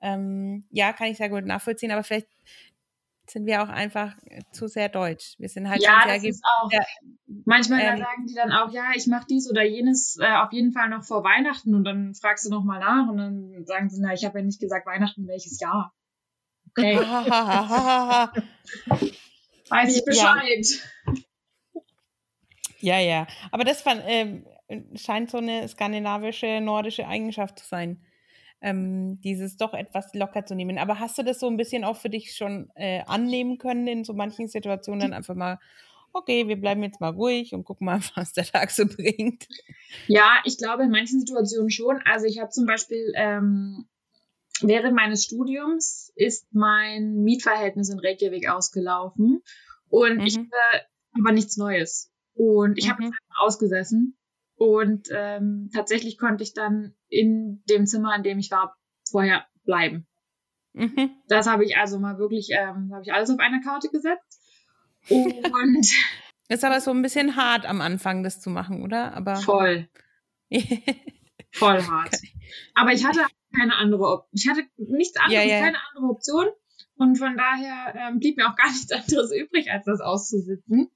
Ähm, 0.00 0.66
ja, 0.70 0.92
kann 0.92 1.08
ich 1.08 1.16
sehr 1.16 1.28
gut 1.28 1.44
nachvollziehen, 1.44 1.90
aber 1.90 2.04
vielleicht 2.04 2.28
sind 3.30 3.46
wir 3.46 3.62
auch 3.62 3.68
einfach 3.68 4.16
zu 4.52 4.68
sehr 4.68 4.88
deutsch. 4.88 5.34
Wir 5.38 5.48
sind 5.48 5.68
halt 5.68 5.82
ja, 5.82 6.04
das 6.06 6.24
ist 6.24 6.42
auch. 6.44 6.70
Sehr, 6.70 6.86
Manchmal 7.44 7.80
ähm, 7.80 7.98
sagen 7.98 8.26
die 8.26 8.34
dann 8.34 8.52
auch, 8.52 8.72
ja, 8.72 8.92
ich 8.94 9.06
mache 9.06 9.26
dies 9.28 9.50
oder 9.50 9.64
jenes 9.64 10.16
äh, 10.20 10.36
auf 10.36 10.52
jeden 10.52 10.72
Fall 10.72 10.88
noch 10.88 11.04
vor 11.04 11.24
Weihnachten 11.24 11.74
und 11.74 11.84
dann 11.84 12.14
fragst 12.14 12.46
du 12.46 12.50
noch 12.50 12.64
mal 12.64 12.78
nach 12.78 13.08
und 13.08 13.18
dann 13.18 13.66
sagen 13.66 13.90
sie, 13.90 14.00
na, 14.00 14.14
ich 14.14 14.24
habe 14.24 14.38
ja 14.38 14.44
nicht 14.44 14.60
gesagt 14.60 14.86
Weihnachten, 14.86 15.26
welches 15.28 15.60
Jahr. 15.60 15.92
Okay. 16.70 16.96
Weiß 19.68 19.96
ich 19.96 20.04
Bescheid. 20.04 20.66
Ja, 21.06 21.14
ja. 22.80 23.26
Aber 23.50 23.64
das 23.64 23.82
fand, 23.82 24.02
äh, 24.06 24.42
scheint 24.94 25.30
so 25.30 25.38
eine 25.38 25.66
skandinavische, 25.68 26.60
nordische 26.60 27.06
Eigenschaft 27.06 27.58
zu 27.58 27.66
sein 27.66 28.04
ähm, 28.60 29.20
dieses 29.20 29.56
doch 29.56 29.74
etwas 29.74 30.14
locker 30.14 30.44
zu 30.44 30.54
nehmen. 30.54 30.78
Aber 30.78 30.98
hast 30.98 31.18
du 31.18 31.22
das 31.22 31.40
so 31.40 31.46
ein 31.46 31.56
bisschen 31.56 31.84
auch 31.84 31.96
für 31.96 32.10
dich 32.10 32.34
schon 32.34 32.70
äh, 32.74 33.02
annehmen 33.06 33.58
können 33.58 33.86
in 33.86 34.04
so 34.04 34.14
manchen 34.14 34.48
Situationen 34.48 35.00
dann 35.00 35.12
einfach 35.12 35.34
mal, 35.34 35.58
okay, 36.12 36.48
wir 36.48 36.56
bleiben 36.56 36.82
jetzt 36.82 37.00
mal 37.00 37.10
ruhig 37.10 37.54
und 37.54 37.64
gucken 37.64 37.84
mal, 37.84 38.00
was 38.14 38.32
der 38.32 38.44
Tag 38.44 38.70
so 38.70 38.86
bringt? 38.86 39.46
Ja, 40.06 40.40
ich 40.44 40.58
glaube 40.58 40.84
in 40.84 40.90
manchen 40.90 41.20
Situationen 41.20 41.70
schon. 41.70 42.00
Also 42.04 42.26
ich 42.26 42.40
habe 42.40 42.50
zum 42.50 42.66
Beispiel 42.66 43.12
ähm, 43.14 43.86
während 44.60 44.94
meines 44.94 45.24
Studiums 45.24 46.12
ist 46.16 46.46
mein 46.52 47.22
Mietverhältnis 47.22 47.90
in 47.90 48.00
Reykjavik 48.00 48.48
ausgelaufen 48.48 49.42
und 49.88 50.18
mhm. 50.18 50.26
ich 50.26 50.36
hatte 50.36 50.86
aber 51.12 51.32
nichts 51.32 51.56
Neues. 51.56 52.10
Und 52.38 52.78
ich 52.78 52.86
mhm. 52.86 52.90
habe 52.92 53.10
ausgesessen 53.40 54.16
und 54.54 55.08
ähm, 55.10 55.70
tatsächlich 55.74 56.18
konnte 56.18 56.44
ich 56.44 56.54
dann 56.54 56.94
in 57.08 57.64
dem 57.68 57.84
Zimmer, 57.86 58.14
in 58.14 58.22
dem 58.22 58.38
ich 58.38 58.52
war, 58.52 58.76
vorher 59.10 59.44
bleiben. 59.64 60.06
Mhm. 60.72 61.10
Das 61.26 61.48
habe 61.48 61.64
ich 61.64 61.76
also 61.76 61.98
mal 61.98 62.18
wirklich, 62.18 62.50
ähm, 62.52 62.92
habe 62.92 63.02
ich 63.02 63.12
alles 63.12 63.30
auf 63.30 63.40
eine 63.40 63.60
Karte 63.60 63.88
gesetzt. 63.88 64.40
Und 65.10 65.88
ist 66.48 66.64
aber 66.64 66.80
so 66.80 66.92
ein 66.92 67.02
bisschen 67.02 67.34
hart 67.34 67.66
am 67.66 67.80
Anfang, 67.80 68.22
das 68.22 68.40
zu 68.40 68.50
machen, 68.50 68.84
oder? 68.84 69.14
Aber 69.14 69.34
voll. 69.42 69.88
voll 71.50 71.82
hart. 71.82 72.16
Aber 72.74 72.92
ich 72.92 73.04
hatte 73.04 73.24
keine 73.52 73.74
andere 73.74 74.04
Option. 74.04 74.30
Ich 74.32 74.48
hatte 74.48 74.62
nichts 74.76 75.16
anderes, 75.18 75.44
ja, 75.44 75.56
ja. 75.56 75.64
keine 75.64 75.78
andere 75.90 76.14
Option. 76.14 76.46
Und 76.94 77.16
von 77.16 77.36
daher 77.36 77.94
ähm, 77.96 78.20
blieb 78.20 78.36
mir 78.36 78.48
auch 78.48 78.56
gar 78.56 78.70
nichts 78.70 78.92
anderes 78.92 79.32
übrig, 79.32 79.72
als 79.72 79.86
das 79.86 80.00
auszusitzen. 80.00 80.88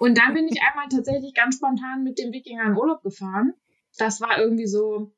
Und 0.00 0.16
dann 0.16 0.32
bin 0.32 0.48
ich 0.48 0.62
einmal 0.62 0.88
tatsächlich 0.88 1.34
ganz 1.34 1.56
spontan 1.56 2.04
mit 2.04 2.18
dem 2.18 2.32
Wikinger 2.32 2.64
in 2.64 2.74
Urlaub 2.74 3.02
gefahren. 3.02 3.52
Das 3.98 4.22
war 4.22 4.38
irgendwie 4.38 4.66
so 4.66 5.12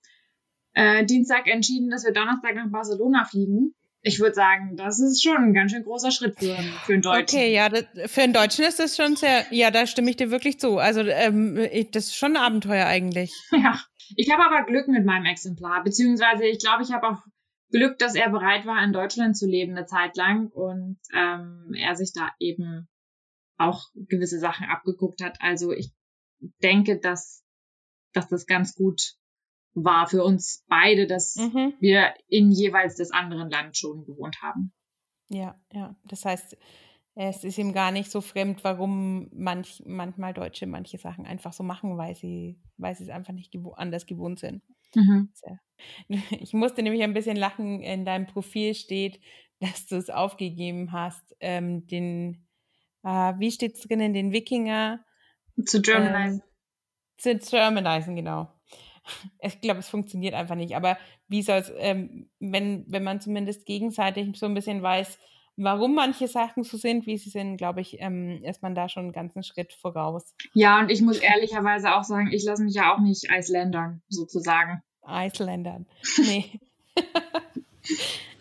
äh, 0.74 1.06
Dienstag 1.06 1.46
entschieden, 1.46 1.88
dass 1.88 2.04
wir 2.04 2.12
Donnerstag 2.12 2.56
nach 2.56 2.68
Barcelona 2.68 3.24
fliegen. 3.24 3.76
Ich 4.00 4.18
würde 4.18 4.34
sagen, 4.34 4.76
das 4.76 4.98
ist 4.98 5.22
schon 5.22 5.36
ein 5.36 5.54
ganz 5.54 5.70
schön 5.70 5.84
großer 5.84 6.10
Schritt 6.10 6.36
für, 6.36 6.56
für 6.84 6.94
einen 6.94 7.02
Deutschen. 7.02 7.38
Okay, 7.38 7.54
ja, 7.54 7.68
das, 7.68 7.84
für 8.06 8.22
einen 8.22 8.32
Deutschen 8.32 8.64
ist 8.64 8.80
das 8.80 8.96
schon 8.96 9.14
sehr, 9.14 9.46
ja, 9.52 9.70
da 9.70 9.86
stimme 9.86 10.10
ich 10.10 10.16
dir 10.16 10.32
wirklich 10.32 10.58
zu. 10.58 10.78
Also 10.78 11.02
ähm, 11.02 11.54
das 11.92 12.06
ist 12.06 12.16
schon 12.16 12.36
ein 12.36 12.42
Abenteuer 12.42 12.86
eigentlich. 12.86 13.32
Ja, 13.52 13.80
ich 14.16 14.32
habe 14.32 14.44
aber 14.44 14.66
Glück 14.66 14.88
mit 14.88 15.06
meinem 15.06 15.26
Exemplar, 15.26 15.84
beziehungsweise 15.84 16.44
ich 16.44 16.58
glaube, 16.58 16.82
ich 16.82 16.90
habe 16.90 17.06
auch 17.06 17.18
Glück, 17.70 18.00
dass 18.00 18.16
er 18.16 18.30
bereit 18.30 18.66
war, 18.66 18.82
in 18.82 18.92
Deutschland 18.92 19.36
zu 19.36 19.46
leben 19.46 19.76
eine 19.76 19.86
Zeit 19.86 20.16
lang 20.16 20.48
und 20.48 20.98
ähm, 21.14 21.72
er 21.78 21.94
sich 21.94 22.12
da 22.12 22.30
eben 22.40 22.88
auch 23.62 23.88
gewisse 23.94 24.38
Sachen 24.38 24.66
abgeguckt 24.66 25.22
hat. 25.22 25.36
Also 25.40 25.72
ich 25.72 25.92
denke, 26.62 26.98
dass, 26.98 27.44
dass 28.12 28.28
das 28.28 28.46
ganz 28.46 28.74
gut 28.74 29.14
war 29.74 30.06
für 30.06 30.22
uns 30.22 30.64
beide, 30.68 31.06
dass 31.06 31.36
mhm. 31.36 31.74
wir 31.80 32.14
in 32.28 32.50
jeweils 32.50 32.96
des 32.96 33.10
anderen 33.10 33.50
Land 33.50 33.76
schon 33.76 34.04
gewohnt 34.04 34.36
haben. 34.42 34.72
Ja, 35.28 35.58
ja. 35.72 35.96
Das 36.04 36.24
heißt, 36.24 36.56
es 37.14 37.44
ist 37.44 37.58
ihm 37.58 37.72
gar 37.72 37.90
nicht 37.90 38.10
so 38.10 38.20
fremd, 38.20 38.64
warum 38.64 39.28
manch, 39.32 39.82
manchmal 39.86 40.32
Deutsche 40.32 40.66
manche 40.66 40.98
Sachen 40.98 41.26
einfach 41.26 41.52
so 41.52 41.62
machen, 41.62 41.96
weil 41.98 42.14
sie, 42.14 42.58
weil 42.76 42.94
sie 42.94 43.04
es 43.04 43.10
einfach 43.10 43.32
nicht 43.32 43.52
gewo 43.52 43.72
anders 43.72 44.06
gewohnt 44.06 44.38
sind. 44.38 44.62
Mhm. 44.94 45.30
Ich 46.30 46.52
musste 46.52 46.82
nämlich 46.82 47.02
ein 47.02 47.12
bisschen 47.12 47.36
lachen, 47.36 47.80
in 47.80 48.04
deinem 48.04 48.26
Profil 48.26 48.74
steht, 48.74 49.20
dass 49.58 49.86
du 49.86 49.96
es 49.96 50.10
aufgegeben 50.10 50.92
hast, 50.92 51.36
ähm, 51.40 51.86
den 51.88 52.41
äh, 53.04 53.32
wie 53.38 53.50
steht 53.50 53.76
es 53.76 53.82
drinnen, 53.82 54.14
den 54.14 54.32
Wikinger? 54.32 55.04
Zu 55.64 55.82
Germanizen. 55.82 56.42
Äh, 57.24 57.38
zu 57.38 57.50
Germanizen, 57.50 58.16
genau. 58.16 58.52
Ich 59.40 59.60
glaube, 59.60 59.80
es 59.80 59.88
funktioniert 59.88 60.34
einfach 60.34 60.54
nicht. 60.54 60.76
Aber 60.76 60.96
wie 61.28 61.42
soll 61.42 61.58
es, 61.58 61.72
ähm, 61.76 62.30
wenn, 62.38 62.84
wenn 62.88 63.02
man 63.02 63.20
zumindest 63.20 63.66
gegenseitig 63.66 64.36
so 64.38 64.46
ein 64.46 64.54
bisschen 64.54 64.82
weiß, 64.82 65.18
warum 65.56 65.94
manche 65.94 66.28
Sachen 66.28 66.62
so 66.62 66.76
sind, 66.76 67.06
wie 67.06 67.18
sie 67.18 67.30
sind, 67.30 67.56
glaube 67.56 67.80
ich, 67.80 68.00
ähm, 68.00 68.42
ist 68.44 68.62
man 68.62 68.74
da 68.74 68.88
schon 68.88 69.04
einen 69.04 69.12
ganzen 69.12 69.42
Schritt 69.42 69.72
voraus. 69.72 70.34
Ja, 70.54 70.78
und 70.78 70.90
ich 70.90 71.02
muss 71.02 71.18
ehrlicherweise 71.18 71.94
auch 71.94 72.04
sagen, 72.04 72.30
ich 72.32 72.44
lasse 72.44 72.62
mich 72.62 72.74
ja 72.74 72.94
auch 72.94 73.00
nicht 73.00 73.30
Eisländern, 73.30 74.02
sozusagen. 74.08 74.82
Eisländern. 75.02 75.86
Nee. 76.18 76.60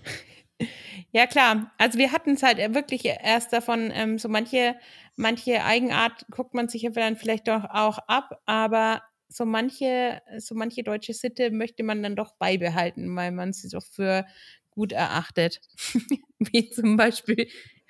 Ja, 1.11 1.27
klar. 1.27 1.71
Also 1.77 1.97
wir 1.99 2.11
hatten 2.11 2.31
es 2.31 2.43
halt 2.43 2.57
wirklich 2.73 3.05
erst 3.05 3.51
davon, 3.51 3.91
ähm, 3.93 4.17
so 4.17 4.29
manche, 4.29 4.75
manche 5.15 5.63
Eigenart 5.63 6.25
guckt 6.31 6.53
man 6.53 6.69
sich 6.69 6.83
ja 6.83 6.91
dann 6.91 7.17
vielleicht 7.17 7.47
doch 7.47 7.65
auch 7.69 7.99
ab, 8.07 8.41
aber 8.45 9.01
so 9.27 9.45
manche, 9.45 10.21
so 10.37 10.55
manche 10.55 10.83
deutsche 10.83 11.13
Sitte 11.13 11.51
möchte 11.51 11.83
man 11.83 12.03
dann 12.03 12.15
doch 12.15 12.35
beibehalten, 12.37 13.15
weil 13.15 13.31
man 13.31 13.53
sie 13.53 13.69
doch 13.69 13.83
für 13.83 14.25
gut 14.69 14.91
erachtet. 14.91 15.59
Wie 16.39 16.69
zum 16.69 16.97
Beispiel 16.97 17.47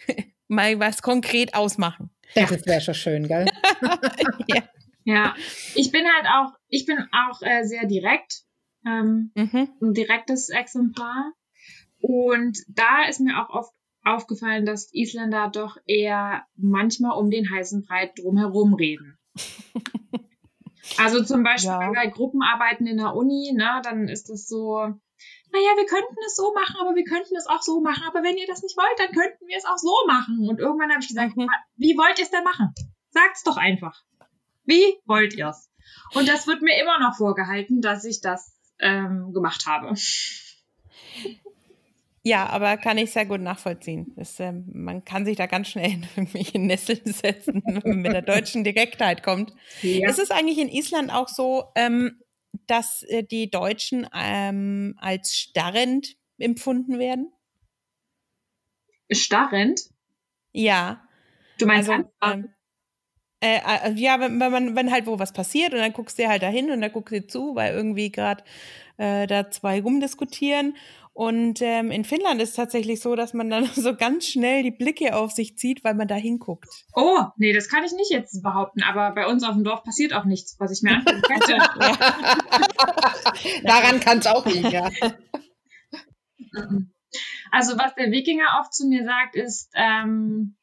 mal 0.48 0.80
was 0.80 1.02
konkret 1.02 1.54
ausmachen. 1.54 2.10
Das 2.36 2.66
wäre 2.66 2.82
schon 2.82 2.94
schön, 2.94 3.28
gell? 3.28 3.46
ja. 4.48 4.64
ja. 5.04 5.36
ich 5.76 5.92
bin 5.92 6.06
halt 6.06 6.26
auch, 6.28 6.58
ich 6.70 6.86
bin 6.86 6.98
auch 7.12 7.42
äh, 7.42 7.64
sehr 7.64 7.86
direkt. 7.86 8.44
Ähm, 8.86 9.32
mhm. 9.36 9.70
Ein 9.82 9.94
direktes 9.94 10.50
Exemplar. 10.50 11.34
Und 12.02 12.58
da 12.68 13.06
ist 13.08 13.20
mir 13.20 13.38
auch 13.38 13.50
oft 13.50 13.74
aufgefallen, 14.04 14.66
dass 14.66 14.92
Isländer 14.94 15.50
doch 15.50 15.78
eher 15.86 16.46
manchmal 16.56 17.18
um 17.18 17.30
den 17.30 17.50
heißen 17.50 17.84
Brei 17.84 18.12
drumherum 18.16 18.74
reden. 18.74 19.18
also 20.98 21.24
zum 21.24 21.44
Beispiel 21.44 21.70
ja. 21.70 21.92
bei 21.94 22.08
Gruppenarbeiten 22.08 22.88
in 22.88 22.98
der 22.98 23.16
Uni, 23.16 23.54
ne, 23.56 23.82
dann 23.84 24.08
ist 24.08 24.30
das 24.30 24.48
so, 24.48 24.78
naja, 24.80 25.70
wir 25.76 25.86
könnten 25.86 26.16
es 26.26 26.36
so 26.36 26.54
machen, 26.54 26.78
aber 26.80 26.96
wir 26.96 27.04
könnten 27.04 27.36
es 27.36 27.48
auch 27.48 27.62
so 27.62 27.82
machen, 27.82 28.04
aber 28.08 28.24
wenn 28.24 28.38
ihr 28.38 28.48
das 28.48 28.64
nicht 28.64 28.78
wollt, 28.78 29.00
dann 29.00 29.12
könnten 29.12 29.48
wir 29.48 29.58
es 29.58 29.66
auch 29.66 29.78
so 29.78 29.94
machen. 30.08 30.48
Und 30.50 30.60
irgendwann 30.60 30.92
habe 30.92 31.02
ich 31.02 31.10
gesagt, 31.10 31.38
mhm. 31.38 31.50
wie 31.76 31.98
wollt 31.98 32.18
ihr 32.18 32.26
es 32.26 32.32
denn 32.32 32.44
machen? 32.44 32.74
Sagt's 33.10 33.44
doch 33.44 33.58
einfach. 33.58 34.02
Wie 34.64 34.98
wollt 35.06 35.36
ihr 35.36 35.50
es? 35.50 35.70
Und 36.14 36.28
das 36.28 36.48
wird 36.48 36.62
mir 36.62 36.82
immer 36.82 37.00
noch 37.00 37.18
vorgehalten, 37.18 37.82
dass 37.82 38.06
ich 38.06 38.22
das 38.22 38.58
ähm, 38.80 39.34
gemacht 39.34 39.66
habe. 39.68 39.94
Ja, 42.24 42.48
aber 42.48 42.78
kann 42.78 43.00
ich 43.00 43.12
sehr 43.12 43.26
gut 43.26 43.42
nachvollziehen. 43.42 44.14
Das, 44.16 44.40
ähm, 44.40 44.66
man 44.74 45.04
kann 45.06 45.26
sich 45.26 45.38
da 45.38 45.48
ganz 45.48 45.70
schnell 45.70 45.92
in 45.92 46.08
irgendwelche 46.16 46.60
Nesseln 46.60 47.02
setzen, 47.06 47.64
wenn 47.66 47.82
man 47.84 48.02
mit 48.02 48.14
der 48.14 48.22
deutschen 48.22 48.64
Direktheit 48.64 49.24
kommt. 49.24 49.54
Ja. 49.82 50.10
Ist 50.10 50.20
es 50.20 50.30
eigentlich 50.30 50.60
in 50.60 50.70
Island 50.70 51.12
auch 51.12 51.28
so, 51.28 51.66
ähm, 51.76 52.22
dass 52.68 53.04
äh, 53.04 53.24
die 53.24 53.50
Deutschen 53.50 54.08
ähm, 54.14 54.96
als 55.00 55.36
starrend 55.36 56.16
empfunden 56.38 57.00
werden? 57.00 57.32
Starrend? 59.12 59.82
Ja. 60.54 61.08
Du 61.58 61.66
meinst 61.66 61.90
also, 61.90 62.10
ähm, 62.24 62.54
Äh, 63.44 63.60
äh, 63.90 63.94
ja, 63.94 64.20
wenn, 64.20 64.40
wenn, 64.40 64.52
man, 64.52 64.76
wenn 64.76 64.92
halt 64.92 65.08
wo 65.08 65.18
was 65.18 65.34
passiert 65.34 65.74
und 65.74 65.80
dann 65.80 65.94
guckst 65.94 66.20
du 66.20 66.28
halt 66.28 66.44
dahin 66.44 66.70
und 66.72 66.82
dann 66.82 66.92
guckst 66.92 67.14
du 67.14 67.26
zu, 67.26 67.56
weil 67.56 67.74
irgendwie 67.74 68.12
gerade 68.12 68.44
äh, 68.98 69.26
da 69.28 69.50
zwei 69.50 69.82
rumdiskutieren. 69.82 70.76
Und 71.14 71.62
ähm, 71.62 71.92
in 71.92 72.06
Finnland 72.06 72.42
ist 72.42 72.50
es 72.50 72.56
tatsächlich 72.56 73.02
so, 73.02 73.16
dass 73.16 73.34
man 73.34 73.50
dann 73.50 73.66
so 73.76 73.96
ganz 73.96 74.28
schnell 74.28 74.64
die 74.64 74.72
Blicke 74.72 75.16
auf 75.16 75.32
sich 75.32 75.58
zieht, 75.58 75.84
weil 75.84 75.94
man 75.94 76.08
da 76.08 76.16
hinguckt. 76.16 76.70
Oh, 76.96 77.26
nee, 77.38 77.54
das 77.54 77.70
kann 77.70 77.84
ich 77.84 77.92
nicht 77.92 78.12
jetzt 78.12 78.42
behaupten, 78.42 78.82
aber 78.84 79.14
bei 79.14 79.28
uns 79.28 79.44
auf 79.44 79.54
dem 79.54 79.64
Dorf 79.64 79.84
passiert 79.84 80.14
auch 80.14 80.26
nichts, 80.26 80.56
was 80.60 80.72
ich 80.72 80.82
mir 80.84 80.96
angucken 80.96 81.22
könnte. 81.22 81.54
Daran 83.64 84.00
kann 84.00 84.20
es 84.20 84.28
auch 84.28 84.46
liegen, 84.46 84.72
ja. 84.72 84.90
Also 87.52 87.78
was 87.78 87.94
der 87.96 88.12
Wikinger 88.12 88.60
oft 88.62 88.74
zu 88.74 88.88
mir 88.88 89.04
sagt, 89.04 89.36
ist, 89.36 89.70
ähm, 89.76 90.56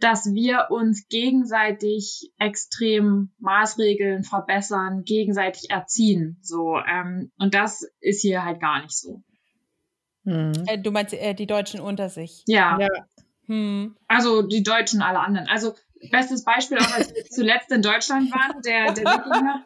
dass 0.00 0.26
wir 0.26 0.66
uns 0.70 1.08
gegenseitig 1.08 2.30
extrem 2.38 3.32
Maßregeln 3.38 4.24
verbessern, 4.24 5.04
gegenseitig 5.04 5.70
erziehen. 5.70 6.38
So 6.42 6.78
ähm, 6.78 7.32
und 7.38 7.54
das 7.54 7.88
ist 8.00 8.20
hier 8.20 8.44
halt 8.44 8.60
gar 8.60 8.82
nicht 8.82 8.96
so. 8.96 9.22
Hm. 10.26 10.52
Äh, 10.66 10.78
du 10.78 10.90
meinst 10.90 11.14
äh, 11.14 11.34
die 11.34 11.46
Deutschen 11.46 11.80
unter 11.80 12.10
sich? 12.10 12.42
Ja. 12.46 12.78
ja. 12.78 12.88
Hm. 13.46 13.96
Also 14.08 14.42
die 14.42 14.62
Deutschen, 14.62 15.00
alle 15.00 15.20
anderen. 15.20 15.48
Also 15.48 15.74
bestes 16.10 16.44
Beispiel 16.44 16.78
auch, 16.78 16.92
als 16.92 17.14
wir 17.14 17.24
zuletzt 17.30 17.70
in 17.70 17.80
Deutschland 17.80 18.30
waren, 18.32 18.60
der, 18.62 18.92
der 18.92 19.04
Wikinger. 19.04 19.64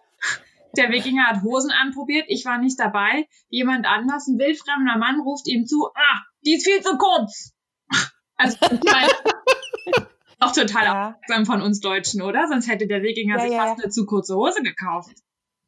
Der 0.76 0.90
Wikinger 0.90 1.26
hat 1.26 1.42
Hosen 1.42 1.72
anprobiert, 1.72 2.26
ich 2.28 2.44
war 2.44 2.58
nicht 2.58 2.78
dabei. 2.78 3.26
Jemand 3.48 3.86
anders, 3.86 4.28
ein 4.28 4.38
wildfremder 4.38 4.98
Mann, 4.98 5.20
ruft 5.20 5.48
ihm 5.48 5.66
zu, 5.66 5.88
ah, 5.88 6.20
die 6.46 6.54
ist 6.54 6.64
viel 6.66 6.80
zu 6.82 6.96
kurz. 6.96 7.54
Also 8.42 8.56
auch 10.38 10.52
total 10.52 10.84
ja. 10.84 11.08
aufmerksam 11.08 11.44
von 11.44 11.60
uns 11.60 11.80
Deutschen, 11.80 12.22
oder? 12.22 12.48
Sonst 12.48 12.68
hätte 12.68 12.86
der 12.86 13.02
Wikinger 13.02 13.36
ja, 13.36 13.42
sich 13.42 13.52
ja, 13.52 13.66
fast 13.66 13.82
eine 13.82 13.90
zu 13.90 14.06
kurze 14.06 14.34
Hose 14.34 14.62
gekauft. 14.62 15.10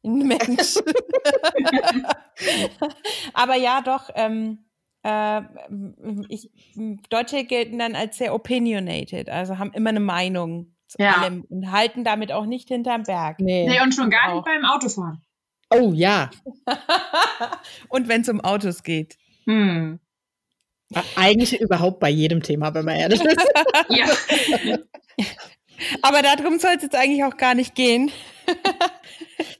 Mensch. 0.01 0.79
Aber 3.35 3.55
ja, 3.55 3.81
doch, 3.81 4.09
ähm, 4.15 4.65
äh, 5.03 5.41
ich, 6.29 6.49
Deutsche 7.09 7.43
gelten 7.45 7.79
dann 7.79 7.95
als 7.95 8.17
sehr 8.17 8.33
opinionated, 8.33 9.29
also 9.29 9.57
haben 9.57 9.71
immer 9.73 9.89
eine 9.89 9.99
Meinung 9.99 10.75
zu 10.87 11.01
ja. 11.01 11.13
allem 11.13 11.45
und 11.49 11.71
halten 11.71 12.03
damit 12.03 12.31
auch 12.31 12.45
nicht 12.45 12.67
hinterm 12.69 13.03
Berg. 13.03 13.39
Nee, 13.39 13.67
nee 13.67 13.81
und 13.81 13.93
schon 13.93 14.09
gar 14.09 14.29
auch. 14.29 14.35
nicht 14.35 14.45
beim 14.45 14.65
Autofahren. 14.65 15.21
Oh 15.69 15.91
ja. 15.93 16.29
und 17.89 18.07
wenn 18.07 18.21
es 18.21 18.29
um 18.29 18.41
Autos 18.41 18.83
geht. 18.83 19.17
Hm. 19.45 19.99
Eigentlich 21.15 21.59
überhaupt 21.59 21.99
bei 21.99 22.09
jedem 22.09 22.43
Thema, 22.43 22.73
wenn 22.73 22.85
man 22.85 22.95
ehrlich 22.95 23.21
ist. 23.21 23.47
ja. 23.89 24.05
Aber 26.01 26.21
darum 26.21 26.59
soll 26.59 26.73
es 26.75 26.83
jetzt 26.83 26.95
eigentlich 26.95 27.23
auch 27.23 27.37
gar 27.37 27.55
nicht 27.55 27.73
gehen. 27.75 28.11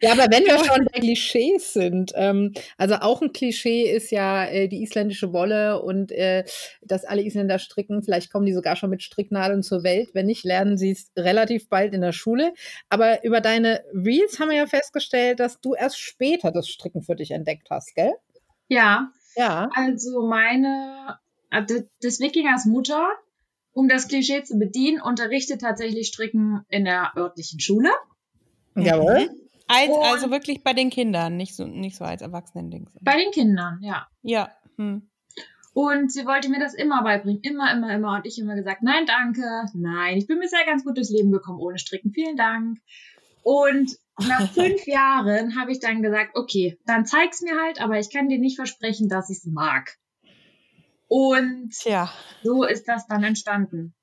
Ja, 0.04 0.12
aber 0.12 0.28
wenn 0.32 0.43
wir 0.43 0.58
schon 0.58 0.86
bei 0.91 1.00
Klischees 1.00 1.72
sind, 1.72 2.12
ähm, 2.15 2.54
also 2.78 2.96
auch 2.96 3.22
ein 3.22 3.32
Klischee 3.32 3.89
ist 3.89 4.12
ja 4.12 4.46
äh, 4.46 4.67
die 4.67 4.84
isländische 4.84 5.32
Wolle 5.32 5.82
und 5.82 6.12
äh, 6.12 6.43
dass 6.82 7.06
alle 7.06 7.22
Isländer 7.22 7.58
stricken. 7.58 8.04
Vielleicht 8.04 8.30
kommen 8.30 8.46
die 8.46 8.54
sogar 8.54 8.76
schon 8.76 8.89
mit 8.89 9.02
Stricknadeln 9.02 9.63
zur 9.63 9.84
Welt. 9.84 10.10
Wenn 10.13 10.26
nicht, 10.26 10.43
lernen 10.43 10.78
sie 10.78 10.91
es 10.91 11.10
relativ 11.17 11.69
bald 11.69 11.93
in 11.93 12.02
der 12.02 12.12
Schule. 12.12 12.54
Aber 12.89 13.24
über 13.24 13.39
deine 13.39 13.82
Reels 13.93 14.39
haben 14.39 14.50
wir 14.50 14.58
ja 14.58 14.67
festgestellt, 14.67 15.39
dass 15.39 15.62
du 15.62 15.74
erst 15.74 16.00
später 16.00 16.52
das 16.52 16.67
Stricken 16.67 17.02
für 17.02 17.15
dich 17.15 17.32
entdeckt 17.32 17.69
hast, 17.69 17.96
gell? 17.96 18.13
Ja. 18.67 19.10
Ja. 19.38 19.69
Also 19.74 20.28
meine 20.28 21.17
äh, 21.50 21.63
des 22.04 22.19
Wikingers 22.19 22.65
Mutter, 22.65 23.08
um 23.72 23.88
das 23.88 24.10
Klischee 24.10 24.43
zu 24.43 24.60
bedienen, 24.60 25.02
unterrichtet 25.02 25.62
tatsächlich 25.62 26.08
Stricken 26.08 26.65
in 26.67 26.84
der 26.84 27.13
örtlichen 27.15 27.62
Schule. 27.62 27.89
Jawohl. 28.76 29.30
Mhm. 29.30 29.44
Als, 29.68 29.92
also 30.12 30.30
wirklich 30.30 30.64
bei 30.64 30.74
den 30.74 30.90
Kindern, 30.90 31.38
nicht 31.38 31.56
so, 31.56 31.66
nicht 31.66 31.96
so 31.96 32.04
als 32.04 32.22
Erwachsenen-Ding. 32.22 32.90
Bei 33.02 33.18
den 33.18 33.32
Kindern, 33.32 33.80
ja. 33.82 34.08
Ja. 34.22 34.52
Hm. 34.78 35.10
Und 35.74 36.12
sie 36.12 36.26
wollte 36.26 36.50
mir 36.50 36.60
das 36.60 36.76
immer 36.76 37.02
beibringen. 37.04 37.42
Immer, 37.42 37.72
immer, 37.72 37.94
immer. 37.94 38.16
Und 38.16 38.28
ich 38.28 38.38
immer 38.38 38.56
gesagt, 38.56 38.84
nein, 38.84 39.06
danke. 39.08 39.66
Nein, 39.74 40.18
ich 40.18 40.28
bin 40.28 40.40
bisher 40.40 40.66
ganz 40.66 40.84
gut 40.84 40.98
durchs 40.98 41.10
Leben 41.10 41.32
gekommen 41.32 41.60
ohne 41.60 41.80
Stricken. 41.80 42.12
Vielen 42.12 42.38
Dank. 42.38 42.78
Und 43.42 43.98
nach 44.20 44.50
fünf 44.54 44.86
Jahren 44.86 45.60
habe 45.60 45.72
ich 45.72 45.80
dann 45.80 46.04
gesagt, 46.04 46.36
okay, 46.36 46.78
dann 46.86 47.06
zeig's 47.06 47.42
mir 47.42 47.60
halt, 47.60 47.82
aber 47.82 47.98
ich 47.98 48.12
kann 48.12 48.30
dir 48.30 48.38
nicht 48.38 48.56
versprechen, 48.56 49.10
dass 49.10 49.30
ich's 49.30 49.46
mag. 49.46 49.98
Und 51.08 51.74
ja. 51.84 52.12
so 52.44 52.64
ist 52.64 52.88
das 52.88 53.08
dann 53.08 53.24
entstanden. 53.24 53.96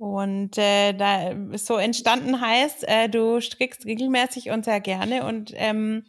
Und 0.00 0.56
äh, 0.56 0.94
da 0.94 1.34
so 1.58 1.76
entstanden 1.76 2.40
heißt, 2.40 2.88
äh, 2.88 3.10
du 3.10 3.38
strickst 3.42 3.84
regelmäßig 3.84 4.48
und 4.48 4.64
sehr 4.64 4.80
gerne. 4.80 5.26
Und 5.26 5.52
ähm, 5.56 6.06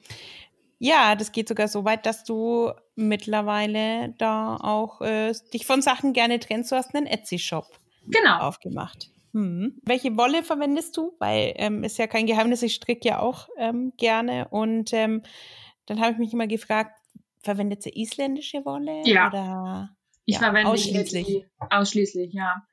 ja, 0.80 1.16
das 1.16 1.34
geht 1.34 1.50
sogar 1.50 1.68
so 1.68 1.84
weit, 1.84 2.06
dass 2.06 2.24
du 2.24 2.72
mittlerweile 2.96 4.16
da 4.18 4.56
auch 4.56 5.02
äh, 5.02 5.34
dich 5.54 5.66
von 5.66 5.82
Sachen 5.82 6.14
gerne 6.14 6.40
trennst. 6.40 6.72
Du 6.72 6.78
hast 6.78 6.96
einen 6.96 7.06
Etsy-Shop 7.06 7.68
genau. 8.08 8.38
aufgemacht. 8.38 9.12
Hm. 9.34 9.82
Welche 9.84 10.16
Wolle 10.16 10.44
verwendest 10.44 10.96
du? 10.96 11.14
Weil 11.20 11.52
ähm, 11.58 11.84
ist 11.84 11.98
ja 11.98 12.08
kein 12.08 12.28
Geheimnis, 12.28 12.64
ich 12.64 12.76
stricke 12.76 13.10
ja 13.10 13.20
auch 13.20 13.50
ähm, 13.58 13.92
gerne. 13.98 14.48
Und 14.52 14.94
ähm, 14.94 15.22
dann 15.86 16.00
habe 16.00 16.14
ich 16.14 16.18
mich 16.18 16.32
immer 16.32 16.48
gefragt, 16.48 16.98
verwendet 17.44 17.84
sie 17.84 17.90
isländische 17.90 18.64
Wolle? 18.64 19.02
Ja. 19.04 19.28
Oder, 19.28 19.90
ich 20.24 20.36
ja, 20.36 20.40
verwende 20.40 20.72
ausschließlich. 20.72 21.28
Die, 21.28 21.46
ausschließlich, 21.70 22.32
ja. 22.32 22.64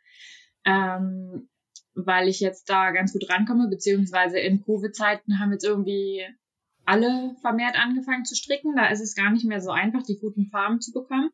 Ähm, 0.69 1.49
weil 1.95 2.29
ich 2.29 2.41
jetzt 2.41 2.69
da 2.71 2.93
ganz 2.93 3.13
gut 3.13 3.29
rankomme, 3.29 3.69
beziehungsweise 3.69 4.39
in 4.39 4.63
Covid-Zeiten 4.63 5.41
haben 5.41 5.53
jetzt 5.53 5.65
irgendwie 5.65 6.25
alle 6.85 7.35
vermehrt 7.41 7.77
angefangen 7.77 8.25
zu 8.25 8.35
stricken. 8.35 8.77
Da 8.77 8.87
ist 8.87 9.01
es 9.01 9.15
gar 9.15 9.31
nicht 9.31 9.45
mehr 9.45 9.61
so 9.61 9.71
einfach, 9.71 10.03
die 10.03 10.19
guten 10.19 10.47
Farben 10.47 10.81
zu 10.81 10.93
bekommen. 10.93 11.31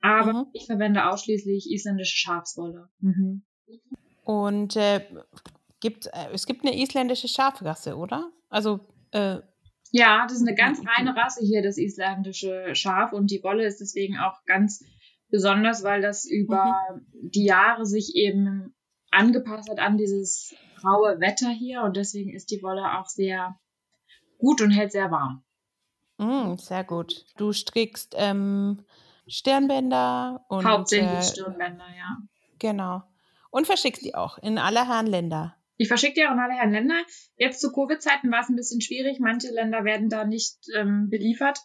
Aber 0.00 0.32
mhm. 0.32 0.46
ich 0.52 0.66
verwende 0.66 1.08
ausschließlich 1.08 1.70
isländische 1.70 2.16
Schafswolle. 2.16 2.88
Mhm. 2.98 3.44
Und 4.24 4.76
äh, 4.76 5.06
gibt, 5.80 6.06
äh, 6.06 6.32
es 6.32 6.46
gibt 6.46 6.64
eine 6.64 6.78
isländische 6.78 7.28
Schafrasse, 7.28 7.96
oder? 7.96 8.30
Also 8.48 8.80
äh, 9.12 9.38
ja, 9.92 10.24
das 10.24 10.36
ist 10.38 10.46
eine 10.46 10.54
ganz 10.54 10.80
reine 10.86 11.16
Rasse 11.16 11.44
hier, 11.44 11.62
das 11.62 11.76
isländische 11.76 12.74
Schaf. 12.74 13.12
Und 13.12 13.30
die 13.30 13.42
Wolle 13.42 13.66
ist 13.66 13.80
deswegen 13.80 14.18
auch 14.18 14.44
ganz 14.46 14.84
besonders, 15.30 15.82
weil 15.82 16.02
das 16.02 16.24
über 16.24 16.74
mhm. 16.92 17.30
die 17.30 17.44
Jahre 17.44 17.86
sich 17.86 18.14
eben 18.14 18.74
angepasst 19.10 19.70
hat 19.70 19.78
an 19.78 19.96
dieses 19.96 20.54
raue 20.84 21.20
Wetter 21.20 21.50
hier. 21.50 21.82
Und 21.82 21.96
deswegen 21.96 22.34
ist 22.34 22.50
die 22.50 22.62
Wolle 22.62 22.98
auch 22.98 23.06
sehr 23.06 23.58
gut 24.38 24.60
und 24.60 24.70
hält 24.70 24.92
sehr 24.92 25.10
warm. 25.10 25.42
Mm, 26.18 26.56
sehr 26.56 26.84
gut. 26.84 27.24
Du 27.36 27.52
strickst 27.52 28.14
ähm, 28.16 28.84
Stirnbänder 29.26 30.44
und. 30.48 30.64
Hauptsächlich 30.64 31.10
äh, 31.10 31.22
Stirnbänder, 31.22 31.86
ja. 31.96 32.18
Genau. 32.58 33.02
Und 33.50 33.66
verschickst 33.66 34.04
die 34.04 34.14
auch 34.14 34.38
in 34.38 34.58
alle 34.58 34.86
Herren 34.86 35.06
Länder. 35.06 35.56
Ich 35.76 35.88
verschicke 35.88 36.14
die 36.14 36.26
auch 36.26 36.32
in 36.32 36.38
alle 36.38 36.52
Herren 36.52 36.72
Länder. 36.72 37.02
Jetzt 37.36 37.60
zu 37.60 37.72
Covid-Zeiten 37.72 38.30
war 38.30 38.40
es 38.40 38.50
ein 38.50 38.56
bisschen 38.56 38.82
schwierig. 38.82 39.18
Manche 39.18 39.50
Länder 39.50 39.82
werden 39.84 40.10
da 40.10 40.24
nicht 40.24 40.58
ähm, 40.76 41.08
beliefert. 41.08 41.58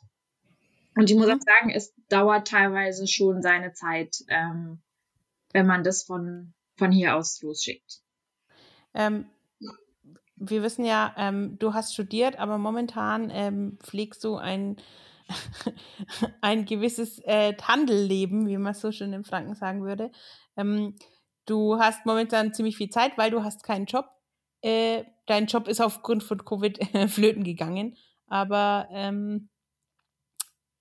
Und 0.96 1.10
ich 1.10 1.16
muss 1.16 1.28
auch 1.28 1.40
sagen, 1.40 1.72
es 1.74 1.94
dauert 2.10 2.48
teilweise 2.48 3.08
schon 3.08 3.42
seine 3.42 3.74
Zeit, 3.74 4.24
ähm, 4.30 4.82
wenn 5.52 5.68
man 5.68 5.84
das 5.84 6.04
von, 6.04 6.54
von 6.78 6.92
hier 6.92 7.16
aus 7.16 7.42
losschickt. 7.42 8.02
Ähm, 8.94 9.26
wir 10.38 10.64
wissen 10.64 10.86
ja, 10.86 11.14
ähm, 11.18 11.58
du 11.60 11.74
hast 11.74 11.94
studiert, 11.94 12.40
aber 12.40 12.58
momentan 12.58 13.30
ähm, 13.30 13.78
pflegst 13.84 14.24
du 14.24 14.36
ein, 14.36 14.78
ein 16.42 16.66
gewisses 16.66 17.20
äh, 17.20 17.54
Tandelleben, 17.54 18.48
wie 18.48 18.58
man 18.58 18.74
so 18.74 18.92
schön 18.92 19.14
in 19.14 19.24
Franken 19.24 19.56
sagen 19.56 19.84
würde. 19.84 20.12
Ähm, 20.56 20.96
Du 21.46 21.78
hast 21.78 22.06
momentan 22.06 22.54
ziemlich 22.54 22.76
viel 22.78 22.90
Zeit, 22.90 23.18
weil 23.18 23.32
du 23.32 23.44
hast 23.44 23.64
keinen 23.64 23.86
Job. 23.86 24.10
Äh, 24.62 25.04
dein 25.28 25.46
Job 25.46 25.68
ist 25.68 25.80
aufgrund 25.80 26.24
von 26.24 26.44
Covid 26.44 26.80
flöten 27.10 27.44
gegangen. 27.44 27.98
Aber 28.28 28.88
ähm, 28.92 29.50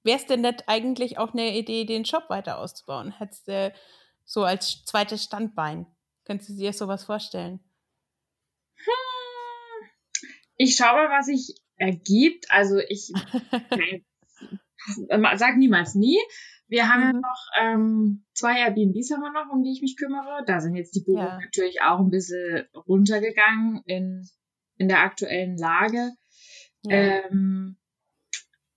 wäre 0.04 0.18
es 0.18 0.26
denn 0.26 0.42
nicht 0.42 0.68
eigentlich 0.68 1.18
auch 1.18 1.32
eine 1.32 1.56
Idee, 1.56 1.84
den 1.84 2.04
Job 2.04 2.24
weiter 2.28 2.58
auszubauen? 2.58 3.12
Hättest 3.12 3.48
du 3.48 3.72
so 4.24 4.44
als 4.44 4.84
zweites 4.84 5.24
Standbein? 5.24 5.86
Könntest 6.24 6.50
du 6.50 6.54
dir 6.54 6.72
sowas 6.72 7.04
vorstellen? 7.04 7.60
Hm. 8.76 9.88
Ich 10.56 10.76
schaue 10.76 10.94
mal, 10.94 11.18
was 11.18 11.26
sich 11.26 11.60
ergibt. 11.76 12.46
Also 12.50 12.78
ich 12.88 13.12
sag 15.36 15.56
niemals 15.56 15.94
nie. 15.94 16.18
Wir 16.66 16.88
haben 16.88 17.16
mhm. 17.16 17.20
noch 17.20 17.46
ähm, 17.60 18.24
zwei 18.32 18.58
Airbnbs 18.60 19.10
haben 19.12 19.20
wir 19.20 19.32
noch, 19.32 19.52
um 19.52 19.62
die 19.62 19.72
ich 19.72 19.82
mich 19.82 19.96
kümmere. 19.96 20.44
Da 20.46 20.60
sind 20.60 20.76
jetzt 20.76 20.94
die 20.94 21.02
Buchungen 21.04 21.26
ja. 21.26 21.40
natürlich 21.40 21.82
auch 21.82 21.98
ein 21.98 22.10
bisschen 22.10 22.66
runtergegangen 22.74 23.82
in, 23.84 24.26
in 24.76 24.88
der 24.88 25.00
aktuellen 25.00 25.58
Lage. 25.58 26.12
Ja. 26.82 27.24
Ähm, 27.26 27.76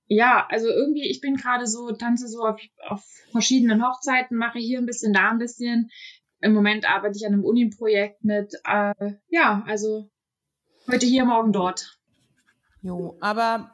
ja, 0.08 0.48
also 0.50 0.68
irgendwie, 0.68 1.10
ich 1.10 1.22
bin 1.22 1.36
gerade 1.36 1.68
so, 1.68 1.92
tanze 1.92 2.28
so 2.28 2.44
auf, 2.46 2.62
auf 2.88 3.04
verschiedenen 3.32 3.86
Hochzeiten, 3.86 4.38
mache 4.38 4.60
hier 4.60 4.80
ein 4.80 4.86
bisschen, 4.86 5.14
da 5.14 5.30
ein 5.30 5.38
bisschen. 5.38 5.90
im 6.40 6.54
Moment 6.54 6.90
arbeite 6.90 7.18
ich 7.18 7.26
an 7.26 7.34
einem 7.34 7.44
Uni-Projekt 7.44 8.24
mit, 8.24 8.54
äh, 8.66 9.14
ja, 9.30 9.64
also 9.68 10.10
heute 10.90 11.06
hier, 11.06 11.26
morgen 11.26 11.52
dort. 11.52 12.00
Jo, 12.82 13.18
aber 13.20 13.72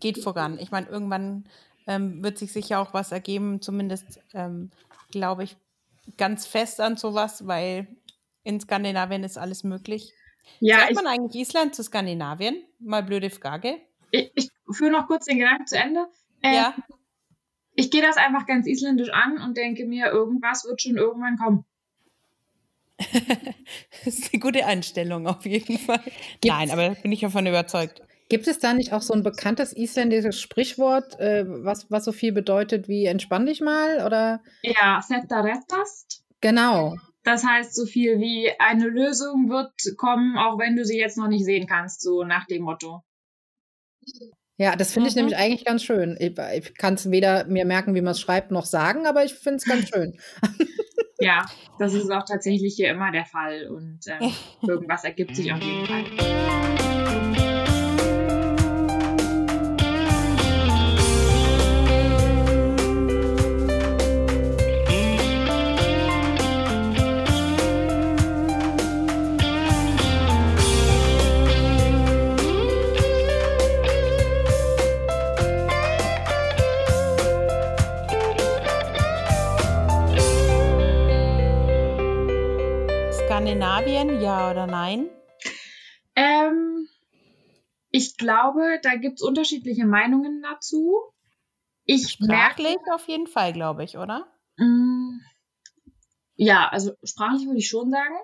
geht 0.00 0.22
voran. 0.22 0.58
Ich 0.58 0.70
meine, 0.70 0.88
irgendwann 0.88 1.48
ähm, 1.86 2.22
wird 2.22 2.38
sich 2.38 2.52
sicher 2.52 2.80
auch 2.80 2.92
was 2.92 3.12
ergeben, 3.12 3.62
zumindest 3.62 4.20
ähm, 4.34 4.70
glaube 5.10 5.44
ich 5.44 5.56
ganz 6.16 6.46
fest 6.46 6.80
an 6.80 6.96
sowas, 6.96 7.46
weil 7.46 7.88
in 8.44 8.60
Skandinavien 8.60 9.24
ist 9.24 9.38
alles 9.38 9.64
möglich. 9.64 10.12
Ja, 10.60 10.80
Sagt 10.80 10.94
man 10.94 11.06
eigentlich 11.06 11.42
Island 11.42 11.74
zu 11.74 11.82
Skandinavien? 11.82 12.62
Mal 12.78 13.02
blöde 13.02 13.30
Frage. 13.30 13.80
Ich, 14.10 14.32
ich 14.34 14.50
führe 14.70 14.90
noch 14.90 15.06
kurz 15.06 15.26
den 15.26 15.38
Gedanken 15.38 15.66
zu 15.66 15.76
Ende. 15.76 16.06
Äh, 16.42 16.54
ja. 16.54 16.74
Ich 17.74 17.90
gehe 17.90 18.02
das 18.02 18.16
einfach 18.16 18.46
ganz 18.46 18.66
isländisch 18.66 19.10
an 19.10 19.38
und 19.38 19.56
denke 19.56 19.86
mir, 19.86 20.06
irgendwas 20.06 20.64
wird 20.64 20.82
schon 20.82 20.96
irgendwann 20.96 21.36
kommen. 21.36 21.64
das 24.04 24.18
ist 24.18 24.32
eine 24.32 24.40
gute 24.40 24.66
Einstellung 24.66 25.26
auf 25.26 25.46
jeden 25.46 25.78
Fall. 25.78 26.00
Gibt's, 26.40 26.46
Nein, 26.46 26.70
aber 26.70 26.96
bin 26.96 27.12
ich 27.12 27.20
davon 27.20 27.46
überzeugt. 27.46 28.02
Gibt 28.28 28.46
es 28.46 28.58
da 28.58 28.74
nicht 28.74 28.92
auch 28.92 29.00
so 29.00 29.14
ein 29.14 29.22
bekanntes 29.22 29.72
isländisches 29.74 30.40
Sprichwort, 30.40 31.18
äh, 31.18 31.44
was, 31.46 31.90
was 31.90 32.04
so 32.04 32.12
viel 32.12 32.32
bedeutet 32.32 32.88
wie 32.88 33.06
entspann 33.06 33.46
dich 33.46 33.60
mal? 33.60 34.04
Oder? 34.04 34.42
Ja, 34.62 35.00
setta 35.00 35.40
rettast. 35.40 36.24
Genau. 36.40 36.96
Das 37.22 37.44
heißt 37.44 37.74
so 37.74 37.86
viel 37.86 38.20
wie 38.20 38.50
eine 38.58 38.86
Lösung 38.86 39.48
wird 39.48 39.72
kommen, 39.96 40.36
auch 40.36 40.58
wenn 40.58 40.76
du 40.76 40.84
sie 40.84 40.98
jetzt 40.98 41.16
noch 41.16 41.28
nicht 41.28 41.44
sehen 41.44 41.66
kannst, 41.66 42.02
so 42.02 42.24
nach 42.24 42.46
dem 42.46 42.62
Motto. 42.62 43.02
Ja, 44.56 44.74
das 44.74 44.92
finde 44.92 45.08
ich 45.08 45.14
mhm. 45.14 45.20
nämlich 45.20 45.36
eigentlich 45.36 45.64
ganz 45.64 45.84
schön. 45.84 46.16
Ich, 46.18 46.36
ich 46.36 46.74
kann 46.74 46.94
es 46.94 47.10
weder 47.10 47.44
mir 47.46 47.64
merken, 47.64 47.94
wie 47.94 48.00
man 48.00 48.12
es 48.12 48.20
schreibt, 48.20 48.50
noch 48.50 48.66
sagen, 48.66 49.06
aber 49.06 49.24
ich 49.24 49.34
finde 49.34 49.56
es 49.56 49.64
ganz 49.64 49.88
schön. 49.88 50.18
ja, 51.20 51.44
das 51.78 51.94
ist 51.94 52.10
auch 52.10 52.24
tatsächlich 52.24 52.74
hier 52.74 52.90
immer 52.90 53.12
der 53.12 53.24
Fall 53.24 53.68
und 53.68 54.00
äh, 54.06 54.18
irgendwas 54.66 55.04
ergibt 55.04 55.36
sich 55.36 55.52
auf 55.52 55.60
jeden 55.60 55.86
Fall. 55.86 56.77
Skandinavien, 83.58 84.20
ja 84.20 84.52
oder 84.52 84.68
nein? 84.68 85.10
Ähm, 86.14 86.88
ich 87.90 88.16
glaube, 88.16 88.78
da 88.84 88.94
gibt 88.94 89.16
es 89.16 89.22
unterschiedliche 89.22 89.84
Meinungen 89.84 90.42
dazu. 90.42 90.94
Ich 91.84 92.08
sprachlich 92.08 92.76
merke, 92.76 92.94
auf 92.94 93.08
jeden 93.08 93.26
Fall, 93.26 93.52
glaube 93.52 93.82
ich, 93.82 93.98
oder? 93.98 94.28
Mh, 94.58 94.66
mm, 94.66 95.20
ja, 96.36 96.68
also 96.68 96.92
sprachlich 97.02 97.46
würde 97.46 97.58
ich 97.58 97.68
schon 97.68 97.90
sagen. 97.90 98.14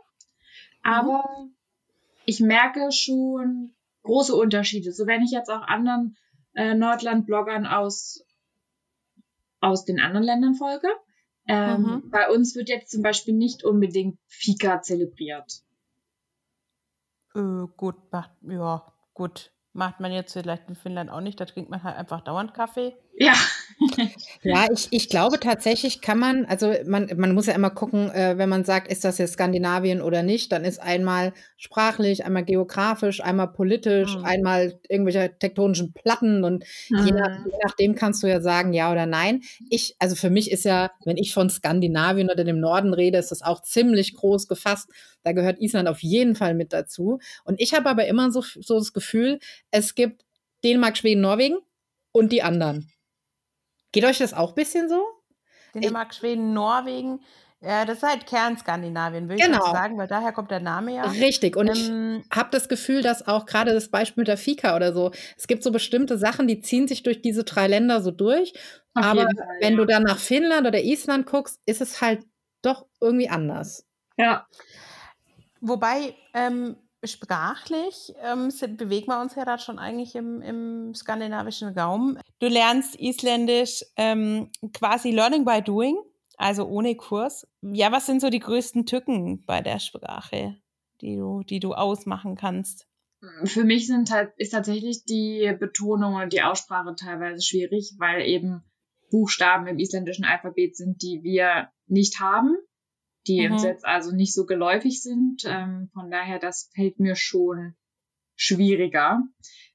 Aber 0.84 1.24
mhm. 1.40 1.56
ich 2.26 2.38
merke 2.38 2.92
schon 2.92 3.74
große 4.04 4.36
Unterschiede. 4.36 4.92
So 4.92 5.08
wenn 5.08 5.22
ich 5.22 5.32
jetzt 5.32 5.50
auch 5.50 5.62
anderen 5.62 6.16
äh, 6.54 6.74
Nordland-Bloggern 6.74 7.66
aus, 7.66 8.24
aus 9.58 9.84
den 9.84 9.98
anderen 9.98 10.24
Ländern 10.24 10.54
folge, 10.54 10.86
ähm, 11.46 11.83
mhm. 11.83 12.11
Bei 12.11 12.30
uns 12.30 12.54
wird 12.54 12.68
jetzt 12.68 12.90
zum 12.90 13.02
Beispiel 13.02 13.35
nicht 13.35 13.64
unbedingt 13.64 14.18
Fika 14.26 14.80
zelebriert. 14.83 15.62
Äh, 17.35 17.66
gut, 17.76 17.96
macht, 18.11 18.30
ja, 18.42 18.92
gut. 19.12 19.52
Macht 19.72 19.98
man 19.98 20.12
jetzt 20.12 20.33
vielleicht 20.33 20.68
in 20.68 20.76
Finnland 20.76 21.11
auch 21.11 21.20
nicht, 21.20 21.40
da 21.40 21.44
trinkt 21.46 21.68
man 21.68 21.83
halt 21.83 21.96
einfach 21.96 22.20
dauernd 22.20 22.54
Kaffee. 22.54 22.96
Ja. 23.16 23.35
ja, 24.42 24.66
ich, 24.72 24.88
ich 24.90 25.09
glaube 25.09 25.40
tatsächlich 25.40 26.00
kann 26.00 26.18
man, 26.18 26.44
also 26.46 26.72
man, 26.87 27.11
man 27.16 27.35
muss 27.35 27.46
ja 27.46 27.55
immer 27.55 27.70
gucken, 27.70 28.11
äh, 28.11 28.38
wenn 28.38 28.48
man 28.48 28.64
sagt, 28.64 28.90
ist 28.90 29.05
das 29.05 29.18
jetzt 29.18 29.35
Skandinavien 29.35 30.00
oder 30.00 30.22
nicht, 30.22 30.53
dann 30.53 30.64
ist 30.64 30.81
einmal 30.81 31.33
sprachlich, 31.57 32.24
einmal 32.24 32.44
geografisch, 32.44 33.20
einmal 33.20 33.48
politisch, 33.53 34.16
mhm. 34.16 34.24
einmal 34.24 34.81
irgendwelche 34.88 35.37
tektonischen 35.38 35.92
Platten 35.92 36.44
und 36.44 36.64
mhm. 36.88 37.07
je, 37.07 37.12
nach, 37.12 37.44
je, 37.44 37.53
nachdem 37.64 37.94
kannst 37.94 38.22
du 38.22 38.29
ja 38.29 38.40
sagen, 38.40 38.72
ja 38.72 38.90
oder 38.92 39.07
nein. 39.07 39.42
Ich, 39.70 39.96
also 39.98 40.14
für 40.14 40.31
mich 40.31 40.50
ist 40.50 40.64
ja, 40.64 40.90
wenn 41.05 41.16
ich 41.16 41.35
von 41.35 41.50
Skandinavien 41.50 42.31
oder 42.31 42.44
dem 42.44 42.61
Norden 42.61 42.94
rede, 42.94 43.18
ist 43.18 43.31
das 43.31 43.42
auch 43.42 43.62
ziemlich 43.62 44.14
groß 44.14 44.46
gefasst. 44.46 44.88
Da 45.22 45.33
gehört 45.33 45.61
Island 45.61 45.88
auf 45.88 46.03
jeden 46.03 46.37
Fall 46.37 46.55
mit 46.55 46.72
dazu. 46.72 47.18
Und 47.44 47.61
ich 47.61 47.74
habe 47.74 47.88
aber 47.88 48.07
immer 48.07 48.31
so, 48.31 48.40
so 48.40 48.79
das 48.79 48.92
Gefühl, 48.92 49.40
es 49.70 49.94
gibt 49.94 50.24
Dänemark, 50.62 50.96
Schweden, 50.96 51.20
Norwegen 51.20 51.57
und 52.12 52.31
die 52.33 52.42
anderen. 52.42 52.90
Geht 53.94 54.04
euch 54.04 54.18
das 54.18 54.35
auch 54.35 54.48
ein 54.48 54.54
bisschen 54.57 54.88
so? 54.88 55.07
Dänemark, 55.72 56.09
ich, 56.11 56.18
Schweden, 56.18 56.52
Norwegen. 56.52 57.20
Ja, 57.61 57.85
das 57.85 57.98
ist 57.98 58.02
halt 58.02 58.26
Kernskandinavien, 58.26 59.28
würde 59.28 59.40
genau. 59.40 59.64
ich 59.64 59.70
sagen, 59.70 59.96
weil 59.96 60.09
daher 60.09 60.33
kommt 60.33 60.50
der 60.50 60.59
Name 60.59 60.96
ja. 60.96 61.04
Richtig. 61.04 61.57
Und 61.57 61.68
ähm, 61.68 62.24
ich 62.28 62.37
habe 62.37 62.48
das 62.50 62.68
Gefühl, 62.68 63.02
dass 63.02 63.28
auch 63.28 63.46
gerade 63.46 63.72
das 63.72 63.88
Beispiel 63.88 64.22
mit 64.22 64.28
der 64.28 64.37
Fika 64.37 64.74
oder 64.74 64.92
so, 64.92 65.12
es 65.37 65.46
gibt 65.46 65.62
so 65.62 65.70
bestimmte 65.70 66.18
Sachen, 66.18 66.48
die 66.48 66.61
ziehen 66.61 66.88
sich 66.88 67.04
durch 67.04 67.22
diese 67.22 67.44
drei 67.44 67.68
Länder 67.68 68.02
so 68.02 68.11
durch. 68.11 68.52
Aber 68.94 69.22
Fall, 69.22 69.48
wenn 69.61 69.74
ja. 69.74 69.78
du 69.78 69.85
dann 69.85 70.02
nach 70.02 70.18
Finnland 70.18 70.66
oder 70.66 70.83
Island 70.83 71.26
guckst, 71.26 71.61
ist 71.64 71.80
es 71.80 72.00
halt 72.00 72.24
doch 72.62 72.87
irgendwie 73.00 73.28
anders. 73.28 73.87
Ja. 74.16 74.48
Wobei, 75.61 76.16
ähm, 76.35 76.76
sprachlich 77.06 78.14
ähm, 78.22 78.52
bewegen 78.76 79.06
wir 79.08 79.20
uns 79.20 79.34
ja 79.34 79.44
da 79.44 79.58
schon 79.58 79.78
eigentlich 79.78 80.14
im, 80.14 80.40
im 80.42 80.94
skandinavischen 80.94 81.76
Raum. 81.78 82.18
Du 82.38 82.48
lernst 82.48 82.96
Isländisch 82.96 83.84
ähm, 83.96 84.50
quasi 84.72 85.10
Learning 85.10 85.44
by 85.44 85.62
Doing, 85.62 85.96
also 86.36 86.66
ohne 86.66 86.96
Kurs. 86.96 87.46
Ja, 87.62 87.92
was 87.92 88.06
sind 88.06 88.20
so 88.20 88.30
die 88.30 88.40
größten 88.40 88.86
Tücken 88.86 89.44
bei 89.44 89.60
der 89.60 89.78
Sprache, 89.78 90.56
die 91.00 91.16
du, 91.16 91.42
die 91.42 91.60
du 91.60 91.74
ausmachen 91.74 92.36
kannst? 92.36 92.86
Für 93.44 93.64
mich 93.64 93.86
sind 93.86 94.10
ist 94.36 94.50
tatsächlich 94.50 95.04
die 95.04 95.56
Betonung 95.58 96.16
und 96.16 96.32
die 96.32 96.42
Aussprache 96.42 96.94
teilweise 96.94 97.42
schwierig, 97.42 97.94
weil 97.98 98.22
eben 98.22 98.62
Buchstaben 99.10 99.66
im 99.66 99.78
isländischen 99.78 100.24
Alphabet 100.24 100.76
sind, 100.76 101.02
die 101.02 101.20
wir 101.22 101.70
nicht 101.86 102.20
haben 102.20 102.56
die 103.26 103.46
mhm. 103.46 103.54
uns 103.54 103.64
jetzt 103.64 103.84
also 103.84 104.14
nicht 104.14 104.34
so 104.34 104.46
geläufig 104.46 105.02
sind. 105.02 105.42
Ähm, 105.46 105.90
von 105.92 106.10
daher, 106.10 106.38
das 106.38 106.70
fällt 106.74 106.98
mir 106.98 107.16
schon 107.16 107.74
schwieriger. 108.37 109.22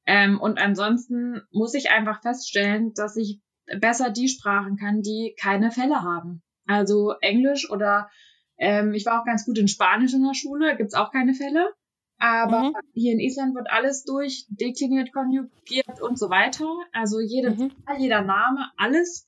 Ähm, 0.06 0.40
und 0.40 0.60
ansonsten 0.60 1.42
muss 1.52 1.74
ich 1.74 1.92
einfach 1.92 2.22
feststellen, 2.22 2.94
dass 2.94 3.16
ich 3.16 3.42
besser 3.80 4.10
die 4.10 4.28
Sprachen 4.28 4.78
kann, 4.78 5.02
die 5.02 5.36
keine 5.40 5.72
Fälle 5.72 6.02
haben. 6.02 6.42
Also 6.66 7.14
Englisch 7.22 7.70
oder 7.70 8.10
ähm, 8.58 8.94
ich 8.94 9.06
war 9.06 9.22
auch 9.22 9.26
ganz 9.26 9.46
gut 9.46 9.58
in 9.58 9.68
Spanisch 9.68 10.14
in 10.14 10.24
der 10.24 10.34
Schule, 10.34 10.76
gibt's 10.78 10.94
auch 10.94 11.12
keine 11.12 11.34
Fälle. 11.34 11.74
Aber 12.18 12.64
mhm. 12.64 12.74
hier 12.94 13.14
in 13.14 13.20
Island 13.20 13.56
wird 13.56 13.70
alles 13.70 14.04
durch 14.04 14.46
dekliniert, 14.50 15.14
konjugiert 15.14 16.02
und 16.02 16.20
so 16.20 16.30
weiter. 16.30 16.68
Also 16.92 17.22
jede 17.22 17.52
mhm. 17.52 17.72
jeder 17.98 18.22
Name, 18.22 18.70
alles. 18.76 19.28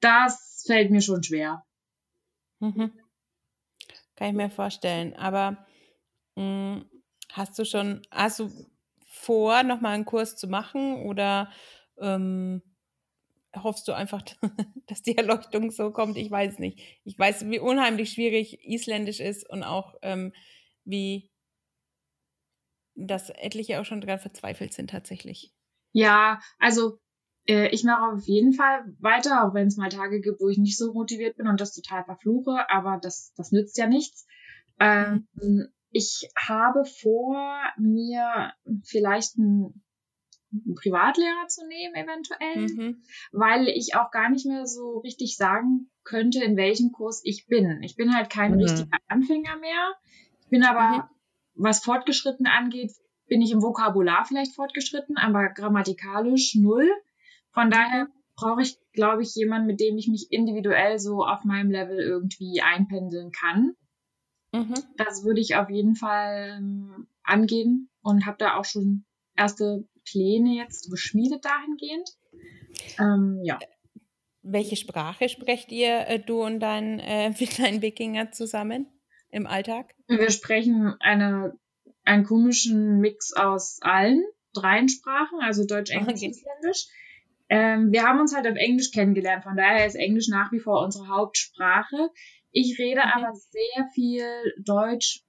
Das 0.00 0.64
fällt 0.66 0.90
mir 0.90 1.00
schon 1.00 1.22
schwer. 1.22 1.64
Mhm. 2.58 2.92
Kann 4.16 4.28
ich 4.28 4.34
mir 4.34 4.50
vorstellen. 4.50 5.14
Aber 5.16 5.66
mh, 6.36 6.42
hm, 6.76 6.90
hast 7.32 7.58
du 7.58 7.64
schon, 7.64 8.02
hast 8.10 8.40
du 8.40 8.50
vor, 9.06 9.62
nochmal 9.62 9.94
einen 9.94 10.04
Kurs 10.04 10.36
zu 10.36 10.48
machen 10.48 11.02
oder 11.04 11.50
ähm, 12.00 12.62
hoffst 13.56 13.88
du 13.88 13.92
einfach, 13.92 14.22
dass 14.86 15.02
die 15.02 15.16
Erleuchtung 15.16 15.70
so 15.70 15.90
kommt? 15.92 16.16
Ich 16.16 16.30
weiß 16.30 16.58
nicht. 16.58 16.80
Ich 17.04 17.18
weiß, 17.18 17.48
wie 17.48 17.58
unheimlich 17.58 18.12
schwierig 18.12 18.64
Isländisch 18.64 19.20
ist 19.20 19.48
und 19.48 19.62
auch 19.62 19.94
ähm, 20.02 20.32
wie 20.84 21.30
dass 22.94 23.30
etliche 23.30 23.80
auch 23.80 23.84
schon 23.84 24.00
daran 24.00 24.18
verzweifelt 24.18 24.72
sind 24.74 24.90
tatsächlich. 24.90 25.52
Ja, 25.92 26.40
also 26.58 26.98
ich 27.44 27.82
mache 27.82 28.14
auf 28.14 28.22
jeden 28.24 28.52
Fall 28.52 28.84
weiter, 29.00 29.44
auch 29.44 29.54
wenn 29.54 29.66
es 29.66 29.76
mal 29.76 29.88
Tage 29.88 30.20
gibt, 30.20 30.40
wo 30.40 30.48
ich 30.48 30.58
nicht 30.58 30.78
so 30.78 30.92
motiviert 30.92 31.36
bin 31.36 31.48
und 31.48 31.60
das 31.60 31.74
total 31.74 32.04
verfluche, 32.04 32.70
aber 32.70 33.00
das, 33.02 33.32
das 33.36 33.50
nützt 33.50 33.76
ja 33.78 33.88
nichts. 33.88 34.26
Ähm, 34.78 35.26
ich 35.90 36.30
habe 36.36 36.84
vor, 36.84 37.60
mir 37.76 38.52
vielleicht 38.84 39.38
einen, 39.38 39.82
einen 40.52 40.74
Privatlehrer 40.74 41.46
zu 41.48 41.66
nehmen, 41.66 41.94
eventuell, 41.94 42.66
mhm. 42.68 43.02
weil 43.32 43.68
ich 43.68 43.94
auch 43.94 44.10
gar 44.10 44.30
nicht 44.30 44.46
mehr 44.46 44.66
so 44.66 44.98
richtig 44.98 45.36
sagen 45.36 45.90
könnte, 46.04 46.42
in 46.42 46.56
welchem 46.56 46.92
Kurs 46.92 47.20
ich 47.24 47.46
bin. 47.46 47.82
Ich 47.82 47.96
bin 47.96 48.14
halt 48.14 48.30
kein 48.30 48.52
mhm. 48.52 48.60
richtiger 48.60 48.98
Anfänger 49.08 49.56
mehr. 49.58 49.92
Ich 50.40 50.48
bin 50.48 50.64
aber, 50.64 50.98
mhm. 50.98 51.02
was 51.54 51.84
fortgeschritten 51.84 52.46
angeht, 52.46 52.92
bin 53.26 53.42
ich 53.42 53.52
im 53.52 53.62
Vokabular 53.62 54.24
vielleicht 54.24 54.54
fortgeschritten, 54.54 55.16
aber 55.16 55.48
grammatikalisch 55.50 56.54
null. 56.54 56.90
Von 57.52 57.70
daher 57.70 58.08
brauche 58.36 58.62
ich, 58.62 58.78
glaube 58.92 59.22
ich, 59.22 59.34
jemanden, 59.34 59.66
mit 59.66 59.80
dem 59.80 59.96
ich 59.96 60.08
mich 60.08 60.28
individuell 60.30 60.98
so 60.98 61.24
auf 61.24 61.44
meinem 61.44 61.70
Level 61.70 61.98
irgendwie 61.98 62.62
einpendeln 62.62 63.30
kann. 63.30 63.74
Mhm. 64.52 64.74
Das 64.96 65.24
würde 65.24 65.40
ich 65.40 65.56
auf 65.56 65.70
jeden 65.70 65.94
Fall 65.94 66.58
ähm, 66.58 67.06
angehen 67.22 67.88
und 68.02 68.26
habe 68.26 68.36
da 68.38 68.56
auch 68.56 68.64
schon 68.64 69.04
erste 69.36 69.86
Pläne 70.04 70.56
jetzt 70.56 70.90
geschmiedet 70.90 71.44
dahingehend. 71.44 72.10
Ähm, 72.98 73.40
ja. 73.44 73.58
Welche 74.42 74.76
Sprache 74.76 75.28
sprecht 75.28 75.70
ihr, 75.70 76.06
äh, 76.08 76.18
du 76.18 76.42
und 76.42 76.60
dein, 76.60 76.98
äh, 76.98 77.32
dein 77.58 77.80
Wikinger 77.82 78.32
zusammen 78.32 78.86
im 79.30 79.46
Alltag? 79.46 79.94
Wir 80.08 80.30
sprechen 80.30 80.96
eine, 81.00 81.58
einen 82.04 82.24
komischen 82.24 82.98
Mix 82.98 83.32
aus 83.32 83.78
allen 83.82 84.24
dreien 84.54 84.88
Sprachen, 84.88 85.40
also 85.40 85.64
Deutsch, 85.64 85.90
Englisch, 85.90 86.22
okay. 86.22 86.30
Isländisch. 86.30 86.88
Ähm, 87.54 87.92
wir 87.92 88.04
haben 88.04 88.18
uns 88.18 88.34
halt 88.34 88.46
auf 88.46 88.56
Englisch 88.56 88.92
kennengelernt, 88.92 89.44
von 89.44 89.58
daher 89.58 89.86
ist 89.86 89.94
Englisch 89.94 90.28
nach 90.28 90.50
wie 90.52 90.58
vor 90.58 90.82
unsere 90.82 91.08
Hauptsprache. 91.08 92.08
Ich 92.50 92.78
rede 92.78 93.02
okay. 93.02 93.10
aber 93.12 93.34
sehr 93.34 93.88
viel 93.92 94.24
Deutsch 94.64 95.22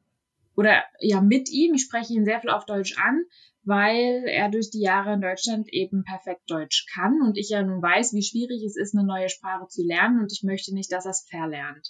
oder 0.56 0.86
ja 1.02 1.20
mit 1.20 1.50
ihm. 1.50 1.74
Ich 1.74 1.82
spreche 1.82 2.14
ihn 2.14 2.24
sehr 2.24 2.40
viel 2.40 2.50
auf 2.50 2.66
Deutsch 2.66 2.98
an, 2.98 3.26
weil 3.66 4.24
er 4.26 4.48
durch 4.48 4.70
die 4.70 4.80
Jahre 4.80 5.16
in 5.16 5.20
Deutschland 5.20 5.68
eben 5.74 6.06
perfekt 6.06 6.44
Deutsch 6.50 6.86
kann 6.94 7.22
und 7.22 7.38
ich 7.38 7.50
ja 7.50 7.62
nun 7.62 7.82
weiß, 7.82 8.14
wie 8.14 8.24
schwierig 8.24 8.64
es 8.64 8.78
ist, 8.78 8.96
eine 8.96 9.06
neue 9.06 9.28
Sprache 9.28 9.68
zu 9.68 9.84
lernen 9.84 10.22
und 10.22 10.32
ich 10.32 10.44
möchte 10.44 10.74
nicht, 10.74 10.94
dass 10.94 11.04
er 11.04 11.12
es 11.12 11.28
verlernt. 11.30 11.90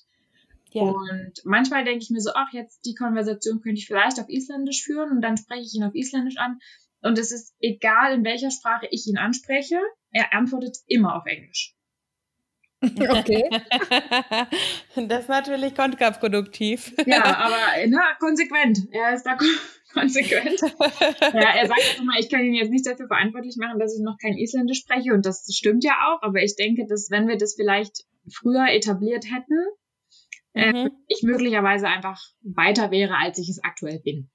Ja. 0.72 0.82
Und 0.82 1.34
manchmal 1.44 1.84
denke 1.84 2.02
ich 2.02 2.10
mir 2.10 2.22
so, 2.22 2.32
ach, 2.34 2.52
jetzt 2.54 2.88
die 2.88 2.96
Konversation 2.96 3.62
könnte 3.62 3.78
ich 3.78 3.86
vielleicht 3.86 4.20
auf 4.20 4.30
Isländisch 4.30 4.84
führen 4.84 5.12
und 5.12 5.22
dann 5.22 5.38
spreche 5.38 5.62
ich 5.62 5.76
ihn 5.76 5.84
auf 5.84 5.94
Isländisch 5.94 6.38
an 6.38 6.58
und 7.04 7.20
es 7.20 7.32
ist 7.32 7.54
egal, 7.60 8.14
in 8.14 8.24
welcher 8.24 8.52
Sprache 8.52 8.88
ich 8.90 9.08
ihn 9.08 9.18
anspreche, 9.18 9.80
er 10.12 10.34
antwortet 10.34 10.78
immer 10.88 11.16
auf 11.16 11.26
Englisch. 11.26 11.76
Okay. 12.84 13.50
das 15.08 15.22
ist 15.22 15.30
natürlich 15.30 15.74
kontraproduktiv. 15.74 16.94
Ja, 17.06 17.24
aber 17.24 17.88
na, 17.88 18.14
konsequent. 18.20 18.80
Er 18.92 19.14
ist 19.14 19.24
da 19.24 19.38
konsequent. 19.94 20.60
ja, 20.62 21.56
er 21.56 21.68
sagt 21.68 21.80
einfach 21.80 22.04
mal, 22.04 22.20
ich 22.20 22.30
kann 22.30 22.44
ihn 22.44 22.54
jetzt 22.54 22.72
nicht 22.72 22.86
dafür 22.86 23.08
verantwortlich 23.08 23.56
machen, 23.58 23.80
dass 23.80 23.96
ich 23.96 24.04
noch 24.04 24.18
kein 24.22 24.38
Isländisch 24.38 24.80
spreche. 24.80 25.14
Und 25.14 25.26
das 25.26 25.48
stimmt 25.56 25.84
ja 25.84 25.94
auch. 26.08 26.22
Aber 26.24 26.42
ich 26.42 26.56
denke, 26.56 26.86
dass 26.86 27.10
wenn 27.10 27.28
wir 27.28 27.38
das 27.38 27.56
vielleicht 27.56 28.04
früher 28.30 28.68
etabliert 28.70 29.26
hätten, 29.26 29.66
äh, 30.54 30.72
mhm. 30.72 30.88
äh, 30.88 30.90
ich 31.08 31.24
möglicherweise 31.24 31.88
einfach 31.88 32.22
weiter 32.42 32.92
wäre, 32.92 33.16
als 33.16 33.38
ich 33.38 33.50
es 33.50 33.64
aktuell 33.64 34.00
bin. 34.00 34.30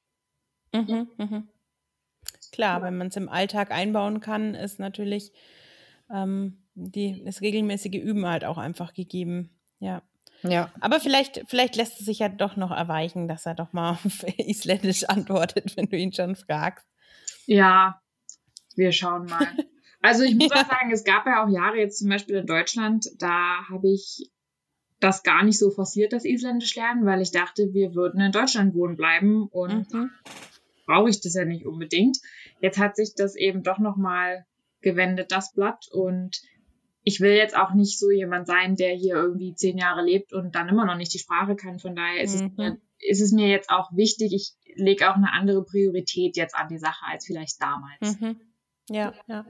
Mhm, 0.73 1.09
mhm. 1.19 1.49
Klar, 2.53 2.83
wenn 2.83 2.97
man 2.97 3.09
es 3.09 3.17
im 3.17 3.29
Alltag 3.29 3.71
einbauen 3.71 4.21
kann, 4.21 4.55
ist 4.55 4.79
natürlich 4.79 5.33
ähm, 6.11 6.65
die, 6.75 7.23
das 7.25 7.41
regelmäßige 7.41 7.97
Üben 7.97 8.27
halt 8.27 8.45
auch 8.45 8.59
einfach 8.59 8.93
gegeben. 8.93 9.51
Ja. 9.79 10.03
Ja. 10.43 10.73
Aber 10.81 11.01
vielleicht, 11.01 11.43
vielleicht 11.49 11.77
lässt 11.77 12.01
es 12.01 12.07
sich 12.07 12.21
ja 12.21 12.29
doch 12.29 12.57
noch 12.57 12.71
erweichen, 12.71 13.27
dass 13.27 13.47
er 13.47 13.55
doch 13.55 13.73
mal 13.73 13.91
auf 14.05 14.25
Isländisch 14.39 15.05
antwortet, 15.05 15.77
wenn 15.77 15.87
du 15.87 15.97
ihn 15.97 16.13
schon 16.13 16.37
fragst. 16.37 16.87
Ja, 17.47 18.01
wir 18.77 18.93
schauen 18.93 19.27
mal. 19.27 19.47
Also 20.01 20.23
ich 20.23 20.37
muss 20.37 20.51
ja. 20.55 20.63
auch 20.63 20.69
sagen, 20.69 20.93
es 20.93 21.03
gab 21.03 21.27
ja 21.27 21.45
auch 21.45 21.49
Jahre 21.49 21.79
jetzt 21.79 21.99
zum 21.99 22.09
Beispiel 22.09 22.37
in 22.37 22.47
Deutschland, 22.47 23.07
da 23.19 23.69
habe 23.69 23.89
ich 23.93 24.31
das 25.01 25.25
gar 25.25 25.43
nicht 25.43 25.59
so 25.59 25.71
forciert, 25.71 26.13
das 26.13 26.25
Isländisch 26.25 26.77
lernen, 26.77 27.05
weil 27.05 27.21
ich 27.21 27.33
dachte, 27.33 27.73
wir 27.73 27.95
würden 27.95 28.21
in 28.21 28.33
Deutschland 28.33 28.75
wohnen 28.75 28.97
bleiben 28.97 29.49
und 29.49 29.93
mhm. 29.93 30.11
Brauche 30.89 31.11
ich 31.11 31.21
das 31.21 31.35
ja 31.35 31.45
nicht 31.45 31.67
unbedingt. 31.67 32.19
Jetzt 32.61 32.79
hat 32.79 32.97
sich 32.97 33.15
das 33.15 33.37
eben 33.37 33.63
doch 33.63 33.79
nochmal 33.79 34.47
gewendet, 34.81 35.31
das 35.31 35.53
Blatt 35.53 35.87
und 35.93 36.41
ich 37.05 37.21
will 37.21 37.33
jetzt 37.33 37.57
auch 37.57 37.73
nicht 37.75 37.99
so 37.99 38.11
jemand 38.11 38.47
sein, 38.47 38.75
der 38.75 38.95
hier 38.95 39.15
irgendwie 39.15 39.55
zehn 39.55 39.79
Jahre 39.79 40.03
lebt 40.03 40.33
und 40.33 40.55
dann 40.55 40.69
immer 40.69 40.85
noch 40.85 40.97
nicht 40.97 41.15
die 41.15 41.19
Sprache 41.19 41.57
kann. 41.57 41.79
Von 41.79 41.95
daher 41.95 42.23
ist, 42.23 42.41
mhm. 42.41 42.49
es, 42.49 42.57
mir, 42.57 42.81
ist 42.99 43.21
es 43.21 43.33
mir 43.33 43.49
jetzt 43.49 43.71
auch 43.71 43.91
wichtig, 43.93 44.33
ich 44.35 44.55
lege 44.77 45.11
auch 45.11 45.17
eine 45.17 45.33
andere 45.33 45.65
Priorität 45.65 46.37
jetzt 46.37 46.55
an 46.55 46.69
die 46.69 46.79
Sache 46.79 47.05
als 47.07 47.27
vielleicht 47.27 47.63
damals. 47.63 48.21
Mhm. 48.21 48.41
Ja, 48.91 49.15
ja. 49.27 49.47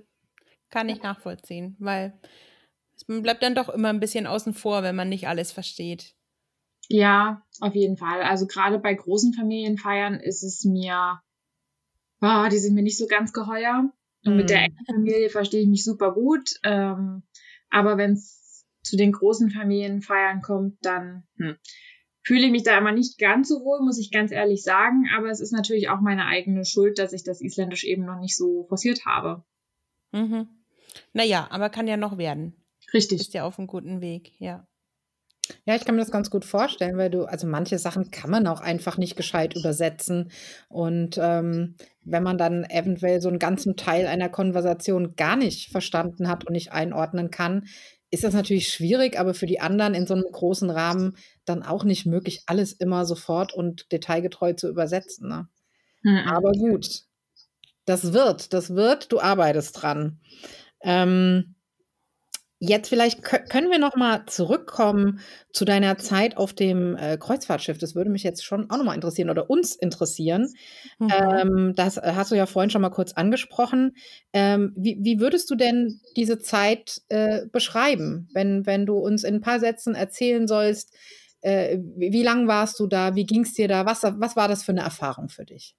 Kann 0.71 0.89
ich 0.89 1.03
nachvollziehen, 1.03 1.77
weil 1.79 2.19
man 3.07 3.23
bleibt 3.23 3.43
dann 3.43 3.55
doch 3.55 3.69
immer 3.69 3.89
ein 3.89 4.01
bisschen 4.01 4.27
außen 4.27 4.55
vor, 4.55 4.83
wenn 4.83 4.97
man 4.97 5.09
nicht 5.09 5.29
alles 5.29 5.51
versteht. 5.53 6.15
Ja, 6.89 7.43
auf 7.61 7.75
jeden 7.75 7.97
Fall. 7.97 8.23
Also 8.23 8.47
gerade 8.47 8.79
bei 8.79 8.95
großen 8.95 9.35
Familienfeiern 9.35 10.15
ist 10.15 10.43
es 10.43 10.65
mir, 10.65 11.21
oh, 12.21 12.49
die 12.51 12.59
sind 12.59 12.75
mir 12.75 12.83
nicht 12.83 12.99
so 12.99 13.07
ganz 13.07 13.33
geheuer. 13.33 13.91
Und 14.25 14.37
mit 14.37 14.51
der 14.51 14.59
mhm. 14.59 14.65
engen 14.65 14.85
Familie 14.87 15.31
verstehe 15.31 15.63
ich 15.63 15.69
mich 15.69 15.85
super 15.85 16.13
gut. 16.13 16.51
Ähm, 16.63 17.23
aber 17.71 17.97
wenn 17.97 18.13
es 18.13 18.67
zu 18.83 18.97
den 18.97 19.13
großen 19.13 19.51
Familienfeiern 19.51 20.43
kommt, 20.43 20.77
dann 20.83 21.25
hm, 21.37 21.57
fühle 22.23 22.47
ich 22.47 22.53
mich 22.53 22.63
da 22.63 22.77
immer 22.77 22.93
nicht 22.93 23.19
ganz 23.19 23.49
so 23.49 23.65
wohl, 23.65 23.81
muss 23.81 23.99
ich 23.99 24.11
ganz 24.11 24.33
ehrlich 24.33 24.63
sagen. 24.63 25.09
Aber 25.17 25.31
es 25.31 25.41
ist 25.41 25.53
natürlich 25.53 25.89
auch 25.89 26.01
meine 26.01 26.27
eigene 26.27 26.65
Schuld, 26.65 26.99
dass 26.99 27.13
ich 27.13 27.25
das 27.25 27.41
Isländisch 27.41 27.85
eben 27.85 28.05
noch 28.05 28.21
nicht 28.21 28.37
so 28.37 28.67
forciert 28.69 29.07
habe. 29.07 29.45
Mhm. 30.13 30.49
Naja, 31.13 31.49
aber 31.51 31.71
kann 31.71 31.89
ja 31.89 31.97
noch 31.97 32.19
werden. 32.19 32.55
Richtig. 32.93 33.21
Ist 33.21 33.35
ja 33.35 33.45
auf 33.45 33.59
einem 33.59 33.67
guten 33.67 34.01
Weg, 34.01 34.33
ja. 34.39 34.68
Ja, 35.65 35.75
ich 35.75 35.85
kann 35.85 35.95
mir 35.95 36.03
das 36.03 36.11
ganz 36.11 36.31
gut 36.31 36.45
vorstellen, 36.45 36.97
weil 36.97 37.11
du, 37.11 37.25
also 37.25 37.47
manche 37.47 37.79
Sachen 37.79 38.11
kann 38.11 38.31
man 38.31 38.47
auch 38.47 38.61
einfach 38.61 38.99
nicht 38.99 39.17
gescheit 39.17 39.57
übersetzen. 39.57 40.31
Und 40.69 41.19
ähm, 41.21 41.77
wenn 42.05 42.23
man 42.23 42.39
dann 42.39 42.65
eventuell 42.65 43.21
so 43.21 43.29
einen 43.29 43.39
ganzen 43.39 43.77
Teil 43.77 44.07
einer 44.07 44.29
Konversation 44.29 45.17
gar 45.17 45.37
nicht 45.37 45.71
verstanden 45.71 46.29
hat 46.29 46.47
und 46.47 46.53
nicht 46.53 46.73
einordnen 46.73 47.31
kann, 47.31 47.67
ist 48.11 48.25
das 48.25 48.35
natürlich 48.35 48.73
schwierig, 48.73 49.19
aber 49.19 49.35
für 49.35 49.47
die 49.47 49.61
anderen 49.61 49.95
in 49.95 50.07
so 50.07 50.15
einem 50.15 50.25
großen 50.31 50.71
Rahmen 50.71 51.17
dann 51.45 51.63
auch 51.63 51.85
nicht 51.85 52.07
möglich, 52.07 52.43
alles 52.47 52.73
immer 52.73 53.05
sofort 53.05 53.53
und 53.53 53.93
detailgetreu 53.93 54.55
zu 54.55 54.69
übersetzen. 54.69 55.29
Ne? 55.29 55.49
Mhm. 56.03 56.29
Aber 56.29 56.53
gut, 56.53 57.03
das 57.85 58.13
wird, 58.13 58.53
das 58.53 58.75
wird, 58.75 59.13
du 59.13 59.21
arbeitest 59.21 59.83
dran. 59.83 60.21
Ähm, 60.81 61.55
Jetzt 62.61 62.89
vielleicht 62.89 63.23
können 63.23 63.71
wir 63.71 63.79
noch 63.79 63.95
mal 63.95 64.27
zurückkommen 64.27 65.21
zu 65.53 65.65
deiner 65.65 65.97
Zeit 65.97 66.37
auf 66.37 66.53
dem 66.53 66.97
äh, 66.97 67.17
Kreuzfahrtschiff. 67.17 67.79
Das 67.79 67.95
würde 67.95 68.11
mich 68.11 68.25
jetzt 68.25 68.45
schon 68.45 68.69
auch 68.69 68.79
noch 68.79 68.85
mal 68.85 68.95
interessieren 68.95 69.31
oder 69.31 69.49
uns 69.49 69.77
interessieren. 69.77 70.53
Mhm. 70.99 71.09
Ähm, 71.09 71.73
das 71.77 71.99
äh, 71.99 72.13
hast 72.17 72.33
du 72.33 72.35
ja 72.35 72.47
vorhin 72.47 72.71
schon 72.71 72.83
mal 72.83 72.91
kurz 72.91 73.13
angesprochen. 73.13 73.95
Ähm, 74.33 74.73
wie, 74.77 74.99
wie, 75.01 75.21
würdest 75.21 75.49
du 75.51 75.55
denn 75.55 76.01
diese 76.17 76.41
Zeit 76.41 77.01
äh, 77.09 77.47
beschreiben, 77.53 78.29
wenn, 78.33 78.67
wenn 78.67 78.87
du 78.87 78.97
uns 78.97 79.23
in 79.23 79.37
ein 79.37 79.41
paar 79.41 79.61
Sätzen 79.61 79.95
erzählen 79.95 80.49
sollst, 80.49 80.93
äh, 81.43 81.79
wie, 81.97 82.13
wie 82.13 82.23
lang 82.25 82.49
warst 82.49 82.81
du 82.81 82.89
da, 82.89 83.15
wie 83.15 83.25
ging 83.25 83.43
es 83.43 83.55
dir 83.55 83.69
da, 83.69 83.87
was, 83.87 84.03
was 84.03 84.35
war 84.35 84.49
das 84.49 84.65
für 84.65 84.73
eine 84.73 84.83
Erfahrung 84.83 85.29
für 85.29 85.45
dich? 85.45 85.77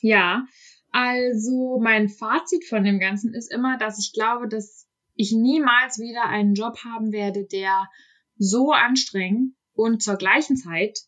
Ja, 0.00 0.44
also 0.92 1.78
mein 1.82 2.08
Fazit 2.08 2.64
von 2.64 2.84
dem 2.84 3.00
Ganzen 3.00 3.34
ist 3.34 3.52
immer, 3.52 3.76
dass 3.76 3.98
ich 3.98 4.14
glaube, 4.14 4.48
dass 4.48 4.86
ich 5.20 5.32
niemals 5.32 5.98
wieder 5.98 6.24
einen 6.24 6.54
Job 6.54 6.78
haben 6.82 7.12
werde, 7.12 7.44
der 7.44 7.88
so 8.38 8.72
anstrengend 8.72 9.54
und 9.74 10.02
zur 10.02 10.16
gleichen 10.16 10.56
Zeit 10.56 10.98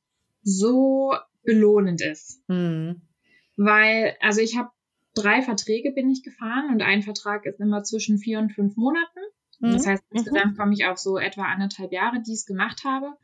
so 0.43 1.15
belohnend 1.43 2.03
ist. 2.03 2.47
Mhm. 2.47 3.01
Weil, 3.57 4.15
also 4.21 4.41
ich 4.43 4.59
habe 4.59 4.69
drei 5.15 5.41
Verträge 5.41 5.93
bin 5.93 6.11
ich 6.11 6.23
gefahren 6.23 6.71
und 6.73 6.83
ein 6.83 7.03
Vertrag 7.03 7.47
ist 7.47 7.59
immer 7.59 7.85
zwischen 7.85 8.19
vier 8.19 8.39
und 8.39 8.53
fünf 8.53 8.77
Monaten. 8.77 9.21
Mhm. 9.61 9.73
Das 9.73 9.87
heißt, 9.87 10.05
insgesamt 10.11 10.59
komme 10.59 10.75
ich 10.75 10.85
auf 10.85 10.99
so 10.99 11.17
etwa 11.17 11.45
anderthalb 11.45 11.91
Jahre, 11.93 12.21
die 12.21 12.33
ich 12.33 12.41
es 12.41 12.47
gemacht 12.47 12.85
habe. 12.85 13.15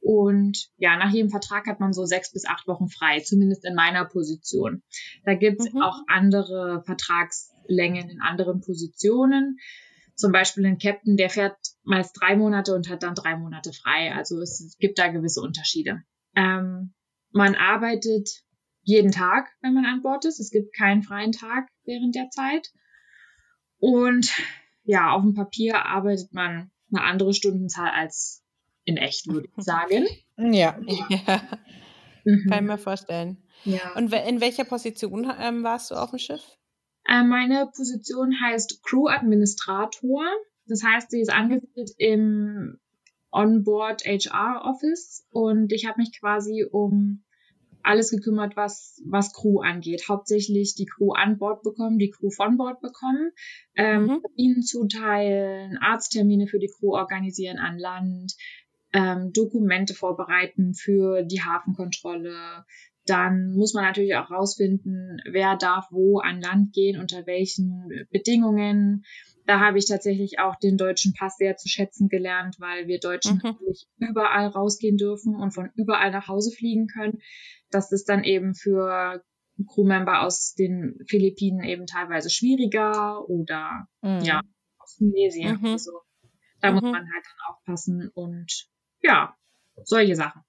Und 0.00 0.70
ja, 0.78 0.96
nach 0.96 1.12
jedem 1.12 1.28
Vertrag 1.28 1.66
hat 1.66 1.80
man 1.80 1.92
so 1.92 2.06
sechs 2.06 2.32
bis 2.32 2.46
acht 2.46 2.66
Wochen 2.68 2.88
frei, 2.88 3.20
zumindest 3.20 3.66
in 3.66 3.74
meiner 3.74 4.06
Position. 4.06 4.82
Da 5.24 5.34
gibt 5.34 5.60
es 5.60 5.74
mhm. 5.74 5.82
auch 5.82 5.98
andere 6.06 6.82
Vertragslängen 6.86 8.08
in 8.08 8.22
anderen 8.22 8.62
Positionen 8.62 9.58
zum 10.18 10.32
Beispiel 10.32 10.66
ein 10.66 10.78
Captain, 10.78 11.16
der 11.16 11.30
fährt 11.30 11.56
meist 11.84 12.18
drei 12.20 12.36
Monate 12.36 12.74
und 12.74 12.88
hat 12.90 13.04
dann 13.04 13.14
drei 13.14 13.36
Monate 13.36 13.72
frei. 13.72 14.12
Also 14.12 14.40
es 14.40 14.76
gibt 14.80 14.98
da 14.98 15.08
gewisse 15.08 15.40
Unterschiede. 15.40 16.02
Ähm, 16.34 16.92
man 17.30 17.54
arbeitet 17.54 18.28
jeden 18.82 19.12
Tag, 19.12 19.48
wenn 19.62 19.74
man 19.74 19.86
an 19.86 20.02
Bord 20.02 20.24
ist. 20.24 20.40
Es 20.40 20.50
gibt 20.50 20.74
keinen 20.74 21.04
freien 21.04 21.30
Tag 21.32 21.68
während 21.84 22.16
der 22.16 22.28
Zeit. 22.30 22.68
Und 23.78 24.28
ja, 24.82 25.12
auf 25.12 25.22
dem 25.22 25.34
Papier 25.34 25.86
arbeitet 25.86 26.32
man 26.32 26.72
eine 26.92 27.04
andere 27.04 27.32
Stundenzahl 27.32 27.90
als 27.90 28.42
in 28.84 28.96
echt, 28.96 29.28
würde 29.28 29.48
ich 29.56 29.64
sagen. 29.64 30.06
Ja. 30.36 30.78
ja. 31.08 31.42
Mhm. 32.24 32.46
Kann 32.48 32.64
ich 32.64 32.70
mir 32.70 32.78
vorstellen. 32.78 33.42
Ja. 33.64 33.92
Und 33.96 34.12
in 34.12 34.40
welcher 34.40 34.62
Position 34.62 35.28
ähm, 35.40 35.64
warst 35.64 35.90
du 35.90 35.96
auf 35.96 36.10
dem 36.10 36.20
Schiff? 36.20 36.57
Äh, 37.08 37.24
meine 37.24 37.70
Position 37.74 38.40
heißt 38.40 38.82
Crew-Administrator. 38.82 40.24
Das 40.66 40.82
heißt, 40.84 41.10
sie 41.10 41.20
ist 41.20 41.32
angesiedelt 41.32 41.92
im 41.96 42.78
Onboard 43.30 44.04
HR 44.04 44.62
Office 44.64 45.26
und 45.30 45.72
ich 45.72 45.86
habe 45.86 46.00
mich 46.00 46.18
quasi 46.18 46.66
um 46.70 47.24
alles 47.82 48.10
gekümmert, 48.10 48.56
was, 48.56 49.00
was 49.06 49.32
Crew 49.32 49.60
angeht. 49.60 50.04
Hauptsächlich 50.08 50.74
die 50.74 50.86
Crew 50.86 51.12
an 51.12 51.38
Bord 51.38 51.62
bekommen, 51.62 51.98
die 51.98 52.10
Crew 52.10 52.30
von 52.30 52.56
Bord 52.56 52.80
bekommen, 52.80 53.30
ähm, 53.76 54.02
mhm. 54.02 54.22
Kabinen 54.22 54.62
zuteilen, 54.62 55.78
Arzttermine 55.78 56.46
für 56.46 56.58
die 56.58 56.68
Crew 56.68 56.94
organisieren 56.94 57.58
an 57.58 57.78
Land, 57.78 58.34
ähm, 58.92 59.32
Dokumente 59.32 59.94
vorbereiten 59.94 60.74
für 60.74 61.22
die 61.22 61.42
Hafenkontrolle. 61.42 62.64
Dann 63.08 63.52
muss 63.54 63.74
man 63.74 63.84
natürlich 63.84 64.14
auch 64.16 64.30
rausfinden, 64.30 65.22
wer 65.30 65.56
darf 65.56 65.86
wo 65.90 66.18
an 66.18 66.40
Land 66.40 66.72
gehen, 66.74 67.00
unter 67.00 67.26
welchen 67.26 68.06
Bedingungen. 68.10 69.04
Da 69.46 69.60
habe 69.60 69.78
ich 69.78 69.86
tatsächlich 69.86 70.40
auch 70.40 70.56
den 70.56 70.76
deutschen 70.76 71.14
Pass 71.14 71.38
sehr 71.38 71.56
zu 71.56 71.68
schätzen 71.68 72.08
gelernt, 72.08 72.56
weil 72.58 72.86
wir 72.86 73.00
Deutschen 73.00 73.36
mhm. 73.36 73.40
natürlich 73.44 73.86
überall 73.96 74.48
rausgehen 74.48 74.98
dürfen 74.98 75.34
und 75.36 75.52
von 75.52 75.70
überall 75.74 76.10
nach 76.10 76.28
Hause 76.28 76.54
fliegen 76.54 76.86
können. 76.86 77.20
Das 77.70 77.90
ist 77.92 78.10
dann 78.10 78.24
eben 78.24 78.54
für 78.54 79.22
Crewmember 79.66 80.22
aus 80.22 80.54
den 80.54 80.98
Philippinen 81.08 81.64
eben 81.64 81.86
teilweise 81.86 82.28
schwieriger 82.28 83.28
oder 83.28 83.88
mhm. 84.02 84.20
ja, 84.20 84.42
aus 84.78 84.96
Tunesien. 84.96 85.58
Mhm. 85.60 85.66
Also, 85.66 85.92
da 86.60 86.72
muss 86.72 86.82
mhm. 86.82 86.90
man 86.90 87.02
halt 87.02 87.24
dann 87.24 87.54
aufpassen 87.54 88.10
und 88.14 88.68
ja, 89.00 89.34
solche 89.84 90.14
Sachen. 90.14 90.42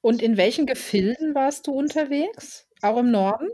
Und 0.00 0.22
in 0.22 0.36
welchen 0.36 0.66
Gefilden 0.66 1.34
warst 1.34 1.66
du 1.66 1.72
unterwegs? 1.72 2.66
Auch 2.82 2.98
im 2.98 3.10
Norden? 3.10 3.48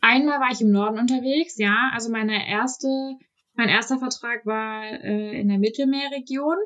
Einmal 0.00 0.40
war 0.40 0.50
ich 0.50 0.60
im 0.60 0.70
Norden 0.70 0.98
unterwegs, 0.98 1.58
ja. 1.58 1.90
Also 1.92 2.10
meine 2.10 2.48
erste, 2.48 2.88
mein 3.54 3.68
erster 3.68 3.98
Vertrag 3.98 4.46
war 4.46 4.84
äh, 4.84 5.40
in 5.40 5.48
der 5.48 5.58
Mittelmeerregion. 5.58 6.56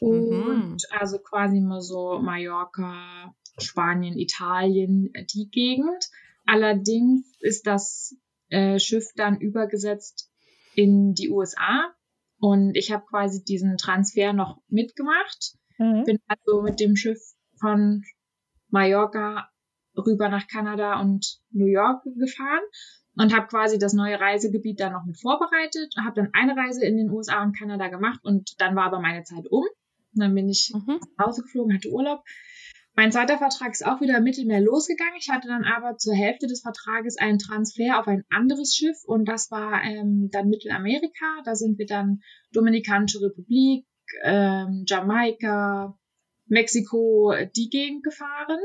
Und 0.00 0.30
mhm. 0.30 0.76
also 0.90 1.18
quasi 1.18 1.60
mal 1.60 1.80
so 1.80 2.20
Mallorca, 2.20 3.34
Spanien, 3.58 4.16
Italien, 4.16 5.12
die 5.34 5.48
Gegend. 5.50 6.08
Allerdings 6.46 7.32
ist 7.40 7.66
das 7.66 8.16
äh, 8.48 8.78
Schiff 8.78 9.06
dann 9.16 9.40
übergesetzt 9.40 10.30
in 10.74 11.14
die 11.14 11.30
USA. 11.30 11.92
Und 12.38 12.76
ich 12.76 12.92
habe 12.92 13.04
quasi 13.06 13.42
diesen 13.42 13.76
Transfer 13.76 14.32
noch 14.32 14.62
mitgemacht. 14.68 15.56
Mhm. 15.78 16.04
Bin 16.04 16.18
also 16.26 16.62
mit 16.62 16.80
dem 16.80 16.96
Schiff 16.96 17.20
von 17.58 18.02
Mallorca 18.70 19.48
rüber 19.96 20.28
nach 20.28 20.46
Kanada 20.46 21.00
und 21.00 21.38
New 21.50 21.66
York 21.66 22.02
gefahren 22.16 22.62
und 23.16 23.34
habe 23.34 23.48
quasi 23.48 23.78
das 23.78 23.94
neue 23.94 24.20
Reisegebiet 24.20 24.80
dann 24.80 24.92
noch 24.92 25.04
mit 25.04 25.20
vorbereitet, 25.20 25.94
habe 25.96 26.14
dann 26.22 26.30
eine 26.32 26.56
Reise 26.56 26.84
in 26.84 26.96
den 26.96 27.10
USA 27.10 27.42
und 27.42 27.56
Kanada 27.56 27.88
gemacht 27.88 28.20
und 28.22 28.54
dann 28.58 28.76
war 28.76 28.84
aber 28.84 29.00
meine 29.00 29.24
Zeit 29.24 29.46
um. 29.50 29.64
Und 30.14 30.22
dann 30.22 30.34
bin 30.34 30.48
ich 30.48 30.72
mhm. 30.72 31.00
nach 31.16 31.26
Hause 31.26 31.42
geflogen, 31.42 31.74
hatte 31.74 31.90
Urlaub. 31.90 32.22
Mein 32.94 33.12
zweiter 33.12 33.38
Vertrag 33.38 33.70
ist 33.70 33.86
auch 33.86 34.00
wieder 34.00 34.18
im 34.18 34.24
Mittelmeer 34.24 34.60
losgegangen. 34.60 35.14
Ich 35.20 35.28
hatte 35.30 35.46
dann 35.46 35.64
aber 35.64 35.98
zur 35.98 36.14
Hälfte 36.14 36.48
des 36.48 36.62
Vertrages 36.62 37.16
einen 37.16 37.38
Transfer 37.38 38.00
auf 38.00 38.08
ein 38.08 38.24
anderes 38.28 38.74
Schiff 38.74 38.96
und 39.04 39.28
das 39.28 39.52
war 39.52 39.82
ähm, 39.84 40.30
dann 40.32 40.48
Mittelamerika. 40.48 41.42
Da 41.44 41.54
sind 41.54 41.78
wir 41.78 41.86
dann 41.86 42.20
Dominikanische 42.52 43.20
Republik, 43.20 43.86
ähm, 44.22 44.84
Jamaika, 44.86 45.98
Mexiko, 46.46 47.34
die 47.56 47.68
Gegend 47.68 48.04
gefahren. 48.04 48.60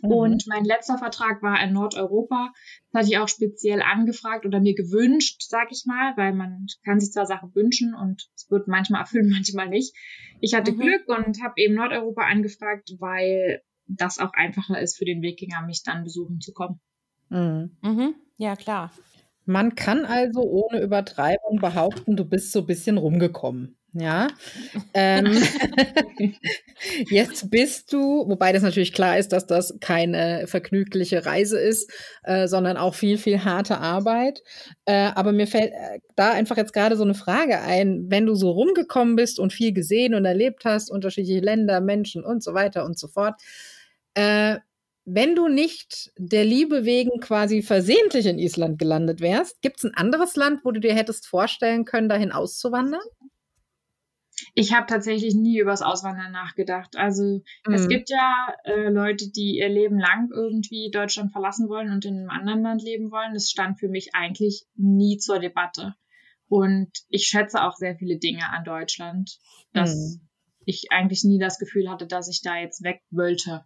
Mhm. 0.00 0.10
Und 0.10 0.46
mein 0.46 0.64
letzter 0.64 0.98
Vertrag 0.98 1.42
war 1.42 1.62
in 1.62 1.72
Nordeuropa. 1.72 2.52
Das 2.90 3.00
hatte 3.00 3.10
ich 3.10 3.18
auch 3.18 3.28
speziell 3.28 3.82
angefragt 3.82 4.46
oder 4.46 4.60
mir 4.60 4.74
gewünscht, 4.74 5.42
sag 5.42 5.70
ich 5.70 5.84
mal, 5.86 6.16
weil 6.16 6.32
man 6.32 6.66
kann 6.84 7.00
sich 7.00 7.12
zwar 7.12 7.26
Sachen 7.26 7.54
wünschen 7.54 7.94
und 7.94 8.28
es 8.34 8.50
wird 8.50 8.68
manchmal 8.68 9.02
erfüllen, 9.02 9.30
manchmal 9.32 9.68
nicht. 9.68 9.94
Ich 10.40 10.54
hatte 10.54 10.72
mhm. 10.72 10.80
Glück 10.80 11.08
und 11.08 11.42
habe 11.42 11.54
eben 11.56 11.74
Nordeuropa 11.74 12.22
angefragt, 12.22 12.94
weil 12.98 13.62
das 13.86 14.18
auch 14.18 14.32
einfacher 14.32 14.80
ist 14.80 14.96
für 14.96 15.04
den 15.04 15.22
Wikinger, 15.22 15.62
mich 15.66 15.82
dann 15.82 16.04
besuchen 16.04 16.40
zu 16.40 16.52
kommen. 16.52 16.80
Mhm. 17.28 17.76
Mhm. 17.82 18.14
Ja, 18.38 18.56
klar. 18.56 18.92
Man 19.44 19.74
kann 19.74 20.04
also 20.04 20.42
ohne 20.42 20.80
Übertreibung 20.80 21.58
behaupten, 21.60 22.16
du 22.16 22.24
bist 22.24 22.52
so 22.52 22.60
ein 22.60 22.66
bisschen 22.66 22.96
rumgekommen. 22.96 23.76
Ja. 23.94 24.28
ähm, 24.94 25.26
jetzt 27.10 27.50
bist 27.50 27.92
du, 27.92 28.26
wobei 28.26 28.52
das 28.52 28.62
natürlich 28.62 28.94
klar 28.94 29.18
ist, 29.18 29.32
dass 29.32 29.46
das 29.46 29.76
keine 29.80 30.46
vergnügliche 30.46 31.26
Reise 31.26 31.58
ist, 31.58 31.90
äh, 32.22 32.48
sondern 32.48 32.78
auch 32.78 32.94
viel, 32.94 33.18
viel 33.18 33.44
harte 33.44 33.78
Arbeit. 33.78 34.42
Äh, 34.86 35.10
aber 35.14 35.32
mir 35.32 35.46
fällt 35.46 35.72
äh, 35.72 36.00
da 36.16 36.32
einfach 36.32 36.56
jetzt 36.56 36.72
gerade 36.72 36.96
so 36.96 37.02
eine 37.02 37.14
Frage 37.14 37.60
ein, 37.60 38.06
wenn 38.08 38.24
du 38.24 38.34
so 38.34 38.50
rumgekommen 38.50 39.14
bist 39.14 39.38
und 39.38 39.52
viel 39.52 39.74
gesehen 39.74 40.14
und 40.14 40.24
erlebt 40.24 40.64
hast, 40.64 40.90
unterschiedliche 40.90 41.40
Länder, 41.40 41.82
Menschen 41.82 42.24
und 42.24 42.42
so 42.42 42.54
weiter 42.54 42.86
und 42.86 42.98
so 42.98 43.08
fort. 43.08 43.34
Äh, 44.14 44.56
wenn 45.04 45.34
du 45.34 45.48
nicht 45.48 46.12
der 46.16 46.44
Liebe 46.44 46.84
wegen 46.84 47.20
quasi 47.20 47.60
versehentlich 47.60 48.24
in 48.26 48.38
Island 48.38 48.78
gelandet 48.78 49.20
wärst, 49.20 49.60
gibt 49.60 49.78
es 49.78 49.84
ein 49.84 49.94
anderes 49.94 50.36
Land, 50.36 50.60
wo 50.64 50.70
du 50.70 50.80
dir 50.80 50.94
hättest 50.94 51.26
vorstellen 51.26 51.84
können, 51.84 52.08
dahin 52.08 52.32
auszuwandern? 52.32 53.00
Ich 54.54 54.74
habe 54.74 54.86
tatsächlich 54.86 55.34
nie 55.34 55.58
übers 55.58 55.80
Auswandern 55.80 56.30
nachgedacht. 56.30 56.96
Also 56.96 57.42
mhm. 57.66 57.74
es 57.74 57.88
gibt 57.88 58.10
ja 58.10 58.54
äh, 58.64 58.90
Leute, 58.90 59.30
die 59.30 59.56
ihr 59.56 59.68
Leben 59.68 59.98
lang 59.98 60.30
irgendwie 60.32 60.90
Deutschland 60.90 61.32
verlassen 61.32 61.68
wollen 61.68 61.90
und 61.90 62.04
in 62.04 62.18
einem 62.18 62.30
anderen 62.30 62.62
Land 62.62 62.82
leben 62.82 63.10
wollen. 63.10 63.32
Das 63.32 63.50
stand 63.50 63.80
für 63.80 63.88
mich 63.88 64.14
eigentlich 64.14 64.66
nie 64.74 65.16
zur 65.16 65.38
Debatte. 65.38 65.94
Und 66.48 66.90
ich 67.08 67.24
schätze 67.24 67.62
auch 67.62 67.76
sehr 67.76 67.96
viele 67.96 68.18
Dinge 68.18 68.50
an 68.50 68.64
Deutschland, 68.64 69.38
dass 69.72 69.94
mhm. 69.94 70.28
ich 70.66 70.88
eigentlich 70.90 71.24
nie 71.24 71.38
das 71.38 71.58
Gefühl 71.58 71.88
hatte, 71.88 72.06
dass 72.06 72.28
ich 72.28 72.42
da 72.42 72.58
jetzt 72.58 72.84
weg 72.84 73.00
wollte. 73.10 73.64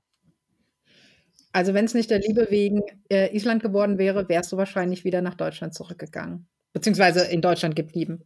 Also 1.51 1.75
wenn 1.75 1.87
es 1.87 1.95
nicht 1.95 2.11
der 2.11 2.21
Liebe 2.21 2.47
wegen 2.51 2.83
äh, 3.11 3.35
Island 3.35 3.61
geworden 3.63 3.99
wäre, 3.99 4.29
wärst 4.29 4.53
du 4.53 4.57
wahrscheinlich 4.57 5.03
wieder 5.03 5.21
nach 5.21 5.35
Deutschland 5.35 5.75
zurückgegangen. 5.75 6.47
Beziehungsweise 6.75 7.25
in 7.25 7.41
Deutschland 7.41 7.75
geblieben. 7.75 8.23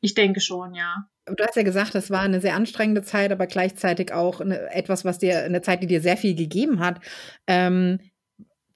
Ich 0.00 0.14
denke 0.14 0.40
schon, 0.40 0.74
ja. 0.74 1.06
Du 1.26 1.44
hast 1.44 1.56
ja 1.56 1.62
gesagt, 1.62 1.94
das 1.94 2.10
war 2.10 2.20
eine 2.20 2.40
sehr 2.40 2.54
anstrengende 2.54 3.02
Zeit, 3.02 3.30
aber 3.30 3.46
gleichzeitig 3.46 4.12
auch 4.12 4.40
eine, 4.40 4.70
etwas, 4.72 5.04
was 5.04 5.18
dir, 5.18 5.44
eine 5.44 5.62
Zeit, 5.62 5.82
die 5.82 5.86
dir 5.86 6.00
sehr 6.00 6.16
viel 6.16 6.34
gegeben 6.34 6.80
hat. 6.80 7.00
Ähm, 7.46 8.00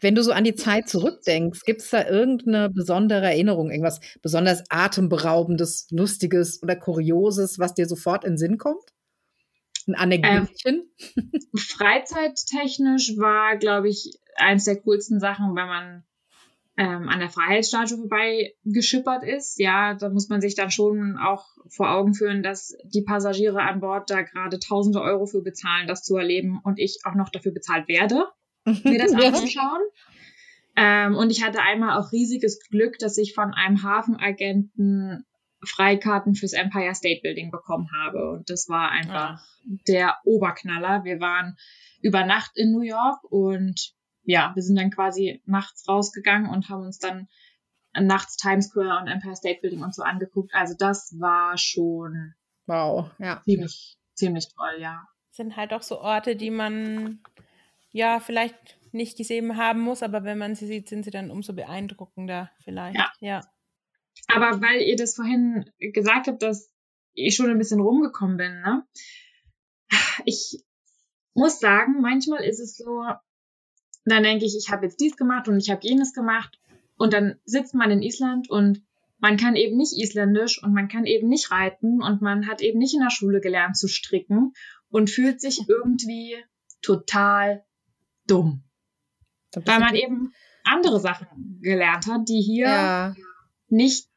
wenn 0.00 0.14
du 0.14 0.22
so 0.22 0.32
an 0.32 0.44
die 0.44 0.54
Zeit 0.54 0.88
zurückdenkst, 0.88 1.62
gibt 1.64 1.80
es 1.80 1.90
da 1.90 2.06
irgendeine 2.06 2.68
besondere 2.68 3.24
Erinnerung, 3.24 3.70
irgendwas 3.70 4.00
besonders 4.20 4.62
atemberaubendes, 4.68 5.86
lustiges 5.90 6.62
oder 6.62 6.76
kurioses, 6.76 7.58
was 7.58 7.74
dir 7.74 7.86
sofort 7.86 8.24
in 8.24 8.32
den 8.32 8.38
Sinn 8.38 8.58
kommt? 8.58 8.92
Ein 9.86 9.94
Anekdötchen? 9.94 10.90
Ähm, 11.16 11.30
freizeittechnisch 11.56 13.16
war, 13.16 13.56
glaube 13.56 13.88
ich, 13.88 14.18
eins 14.36 14.64
der 14.64 14.80
coolsten 14.80 15.20
Sachen, 15.20 15.56
wenn 15.56 15.66
man 15.66 16.04
ähm, 16.76 17.08
an 17.08 17.20
der 17.20 17.30
Freiheitsstatue 17.30 17.98
vorbei 17.98 18.54
geschippert 18.64 19.22
ist. 19.22 19.58
Ja, 19.58 19.94
da 19.94 20.08
muss 20.08 20.28
man 20.28 20.40
sich 20.40 20.54
dann 20.54 20.70
schon 20.70 21.16
auch 21.16 21.46
vor 21.68 21.90
Augen 21.90 22.14
führen, 22.14 22.42
dass 22.42 22.76
die 22.84 23.02
Passagiere 23.02 23.62
an 23.62 23.80
Bord 23.80 24.10
da 24.10 24.22
gerade 24.22 24.58
tausende 24.58 25.00
Euro 25.00 25.26
für 25.26 25.42
bezahlen, 25.42 25.86
das 25.86 26.02
zu 26.02 26.16
erleben 26.16 26.60
und 26.64 26.78
ich 26.78 27.00
auch 27.04 27.14
noch 27.14 27.28
dafür 27.28 27.52
bezahlt 27.52 27.88
werde, 27.88 28.26
mir 28.64 28.98
das 28.98 29.12
anzuschauen. 29.14 29.82
Ähm, 30.76 31.14
und 31.14 31.30
ich 31.30 31.44
hatte 31.44 31.60
einmal 31.60 31.98
auch 31.98 32.10
riesiges 32.10 32.58
Glück, 32.68 32.98
dass 32.98 33.18
ich 33.18 33.34
von 33.34 33.54
einem 33.54 33.84
Hafenagenten 33.84 35.24
Freikarten 35.62 36.34
fürs 36.34 36.52
Empire 36.52 36.94
State 36.94 37.20
Building 37.22 37.50
bekommen 37.52 37.88
habe. 37.96 38.30
Und 38.30 38.50
das 38.50 38.68
war 38.68 38.90
einfach 38.90 39.40
Ach. 39.40 39.46
der 39.86 40.16
Oberknaller. 40.24 41.04
Wir 41.04 41.20
waren 41.20 41.56
über 42.02 42.26
Nacht 42.26 42.52
in 42.56 42.72
New 42.72 42.82
York 42.82 43.22
und 43.30 43.94
ja, 44.24 44.52
wir 44.54 44.62
sind 44.62 44.76
dann 44.76 44.90
quasi 44.90 45.42
nachts 45.46 45.88
rausgegangen 45.88 46.50
und 46.50 46.68
haben 46.68 46.82
uns 46.82 46.98
dann 46.98 47.28
nachts 47.92 48.36
Times 48.36 48.68
Square 48.68 49.00
und 49.00 49.08
Empire 49.08 49.36
State 49.36 49.60
Building 49.60 49.82
und 49.82 49.94
so 49.94 50.02
angeguckt. 50.02 50.54
Also 50.54 50.74
das 50.76 51.14
war 51.18 51.56
schon 51.58 52.34
wow, 52.66 53.10
ja. 53.18 53.42
ziemlich, 53.44 53.96
ziemlich 54.14 54.48
toll, 54.54 54.80
ja. 54.80 55.06
Sind 55.30 55.56
halt 55.56 55.72
auch 55.72 55.82
so 55.82 56.00
Orte, 56.00 56.36
die 56.36 56.50
man 56.50 57.20
ja 57.90 58.20
vielleicht 58.20 58.78
nicht 58.92 59.16
gesehen 59.16 59.56
haben 59.56 59.80
muss, 59.80 60.02
aber 60.02 60.24
wenn 60.24 60.38
man 60.38 60.54
sie 60.54 60.66
sieht, 60.66 60.88
sind 60.88 61.04
sie 61.04 61.10
dann 61.10 61.30
umso 61.30 61.52
beeindruckender 61.52 62.50
vielleicht. 62.62 62.96
Ja. 62.96 63.12
ja. 63.20 63.40
Aber 64.28 64.60
weil 64.62 64.82
ihr 64.82 64.96
das 64.96 65.16
vorhin 65.16 65.70
gesagt 65.78 66.28
habt, 66.28 66.42
dass 66.42 66.70
ich 67.14 67.34
schon 67.34 67.50
ein 67.50 67.58
bisschen 67.58 67.80
rumgekommen 67.80 68.36
bin, 68.36 68.60
ne? 68.60 68.86
Ich 70.24 70.64
muss 71.34 71.58
sagen, 71.58 72.00
manchmal 72.00 72.44
ist 72.44 72.60
es 72.60 72.76
so, 72.76 73.04
dann 74.04 74.22
denke 74.22 74.44
ich, 74.44 74.56
ich 74.56 74.70
habe 74.70 74.84
jetzt 74.84 75.00
dies 75.00 75.16
gemacht 75.16 75.48
und 75.48 75.58
ich 75.58 75.70
habe 75.70 75.86
jenes 75.86 76.12
gemacht. 76.12 76.58
Und 76.96 77.12
dann 77.12 77.36
sitzt 77.44 77.74
man 77.74 77.90
in 77.90 78.02
Island 78.02 78.50
und 78.50 78.82
man 79.18 79.36
kann 79.36 79.56
eben 79.56 79.76
nicht 79.76 79.98
isländisch 79.98 80.62
und 80.62 80.74
man 80.74 80.88
kann 80.88 81.06
eben 81.06 81.28
nicht 81.28 81.50
reiten 81.50 82.02
und 82.02 82.20
man 82.20 82.46
hat 82.46 82.60
eben 82.60 82.78
nicht 82.78 82.94
in 82.94 83.00
der 83.00 83.10
Schule 83.10 83.40
gelernt 83.40 83.76
zu 83.76 83.88
stricken 83.88 84.52
und 84.90 85.10
fühlt 85.10 85.40
sich 85.40 85.60
irgendwie 85.68 86.36
total 86.82 87.64
dumm. 88.26 88.62
Weil 89.54 89.80
man 89.80 89.94
eben 89.94 90.32
andere 90.64 91.00
Sachen 91.00 91.60
gelernt 91.62 92.06
hat, 92.06 92.28
die 92.28 92.40
hier 92.40 92.66
ja. 92.66 93.14
nicht, 93.68 94.08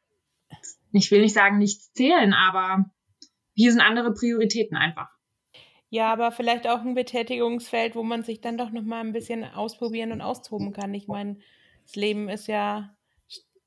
ich 0.92 1.10
will 1.10 1.22
nicht 1.22 1.34
sagen, 1.34 1.58
nichts 1.58 1.92
zählen, 1.92 2.32
aber 2.32 2.90
hier 3.54 3.72
sind 3.72 3.80
andere 3.80 4.12
Prioritäten 4.12 4.76
einfach. 4.76 5.08
Ja, 5.90 6.12
aber 6.12 6.32
vielleicht 6.32 6.68
auch 6.68 6.80
ein 6.80 6.94
Betätigungsfeld, 6.94 7.94
wo 7.94 8.02
man 8.02 8.22
sich 8.22 8.40
dann 8.40 8.58
doch 8.58 8.70
noch 8.70 8.82
mal 8.82 9.00
ein 9.00 9.12
bisschen 9.12 9.44
ausprobieren 9.44 10.12
und 10.12 10.20
austoben 10.20 10.72
kann. 10.72 10.92
Ich 10.92 11.08
meine, 11.08 11.38
das 11.84 11.96
Leben 11.96 12.28
ist 12.28 12.46
ja 12.46 12.94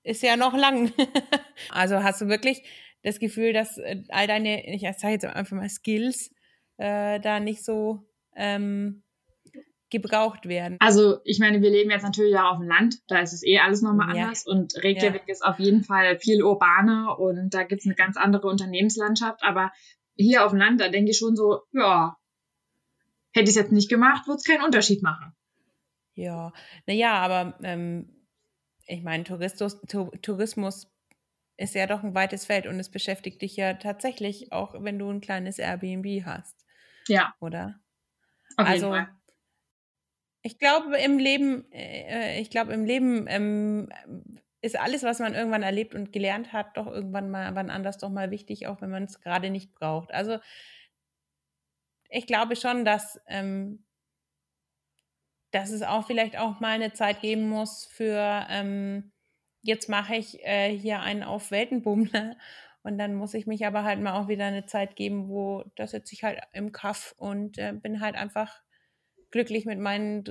ist 0.04 0.24
ja 0.24 0.36
noch 0.36 0.56
lang. 0.56 0.92
also 1.70 2.04
hast 2.04 2.22
du 2.22 2.28
wirklich 2.28 2.64
das 3.04 3.20
Gefühl, 3.20 3.54
dass 3.54 3.78
äh, 3.78 4.04
all 4.10 4.28
deine, 4.28 4.74
ich 4.74 4.82
sage 4.82 5.14
jetzt 5.14 5.26
einfach 5.26 5.56
mal 5.56 5.70
Skills, 5.70 6.32
äh, 6.78 7.20
da 7.20 7.40
nicht 7.40 7.64
so 7.64 8.08
ähm, 8.36 9.04
gebraucht 9.90 10.48
werden. 10.48 10.78
Also 10.80 11.20
ich 11.26 11.40
meine, 11.40 11.62
wir 11.62 11.70
leben 11.70 11.92
jetzt 11.92 12.04
natürlich 12.04 12.36
auch 12.38 12.54
auf 12.54 12.58
dem 12.60 12.68
Land, 12.68 13.00
da 13.08 13.20
ist 13.20 13.34
es 13.34 13.44
eh 13.44 13.60
alles 13.60 13.82
nochmal 13.82 14.16
ja. 14.16 14.24
anders 14.24 14.48
und 14.48 14.74
Reykjavik 14.78 15.24
ja. 15.28 15.34
ist 15.34 15.44
auf 15.44 15.60
jeden 15.60 15.84
Fall 15.84 16.18
viel 16.18 16.44
urbaner 16.44 17.20
und 17.20 17.54
da 17.54 17.64
gibt 17.64 17.82
es 17.82 17.86
eine 17.86 17.96
ganz 17.96 18.18
andere 18.18 18.48
Unternehmenslandschaft, 18.48 19.44
aber 19.44 19.72
hier 20.16 20.46
auf 20.46 20.52
dem 20.52 20.60
Land, 20.60 20.82
da 20.82 20.90
denke 20.90 21.12
ich 21.12 21.18
schon 21.18 21.36
so, 21.36 21.62
ja, 21.72 22.18
hätte 23.34 23.46
ich 23.46 23.52
es 23.52 23.56
jetzt 23.56 23.72
nicht 23.72 23.90
gemacht, 23.90 24.28
würde 24.28 24.38
es 24.38 24.44
keinen 24.44 24.64
Unterschied 24.64 25.02
machen. 25.02 25.34
Ja, 26.14 26.54
naja, 26.86 27.14
aber 27.14 27.58
ähm, 27.64 28.28
ich 28.86 29.04
meine, 29.04 29.24
Tourismus, 29.24 29.80
Tourismus 30.22 30.92
ist 31.58 31.76
ja 31.76 31.88
doch 31.88 32.04
ein 32.04 32.16
weites 32.16 32.46
Feld 32.46 32.68
und 32.68 32.80
es 32.80 32.90
beschäftigt 32.90 33.42
dich 33.42 33.56
ja 33.56 33.74
tatsächlich 33.76 34.52
auch, 34.52 34.76
wenn 34.84 35.00
du 35.00 35.10
ein 35.10 35.22
kleines 35.22 35.60
Airbnb 35.60 36.26
hast. 36.26 36.66
Ja. 37.08 37.34
Oder? 37.40 37.80
Auf 38.58 38.68
also, 38.68 38.98
ich 40.42 40.58
glaube 40.58 40.98
im 40.98 41.20
Leben, 41.20 41.72
äh, 41.72 42.42
ich 42.42 42.50
glaube 42.50 42.74
im 42.74 42.84
Leben 42.84 43.26
ähm, 43.28 43.90
ist 44.62 44.80
alles, 44.80 45.04
was 45.04 45.20
man 45.20 45.34
irgendwann 45.34 45.64
erlebt 45.64 45.96
und 45.96 46.14
gelernt 46.14 46.54
hat, 46.54 46.78
doch 46.78 46.88
irgendwann 46.88 47.32
mal 47.32 47.56
wann 47.56 47.70
anders 47.70 47.98
doch 47.98 48.10
mal 48.10 48.32
wichtig, 48.32 48.68
auch 48.68 48.82
wenn 48.82 48.92
man 48.92 49.04
es 49.04 49.20
gerade 49.20 49.50
nicht 49.50 49.74
braucht. 49.74 50.14
Also 50.14 50.40
ich 52.10 52.28
glaube 52.28 52.56
schon, 52.56 52.86
dass, 52.86 53.20
ähm, 53.28 53.86
dass 55.52 55.72
es 55.72 55.82
auch 55.82 56.06
vielleicht 56.06 56.38
auch 56.38 56.60
mal 56.60 56.76
eine 56.76 56.94
Zeit 56.94 57.22
geben 57.22 57.50
muss 57.50 57.86
für 57.86 58.46
ähm, 58.50 59.12
jetzt 59.62 59.90
mache 59.90 60.16
ich 60.16 60.44
äh, 60.44 60.78
hier 60.78 61.02
einen 61.02 61.24
auf 61.24 61.52
Weltenbummler 61.52 62.38
und 62.84 62.98
dann 62.98 63.16
muss 63.16 63.34
ich 63.34 63.48
mich 63.48 63.66
aber 63.66 63.84
halt 63.84 64.00
mal 64.00 64.20
auch 64.20 64.28
wieder 64.28 64.46
eine 64.46 64.66
Zeit 64.66 64.96
geben, 64.96 65.30
wo 65.30 65.64
da 65.76 65.88
sitze 65.88 66.14
ich 66.14 66.24
halt 66.24 66.40
im 66.54 66.72
Kaff 66.72 67.16
und 67.18 67.58
äh, 67.58 67.74
bin 67.74 68.02
halt 68.02 68.16
einfach 68.16 68.62
glücklich 69.32 69.66
mit 69.66 69.80
meinen, 69.80 70.26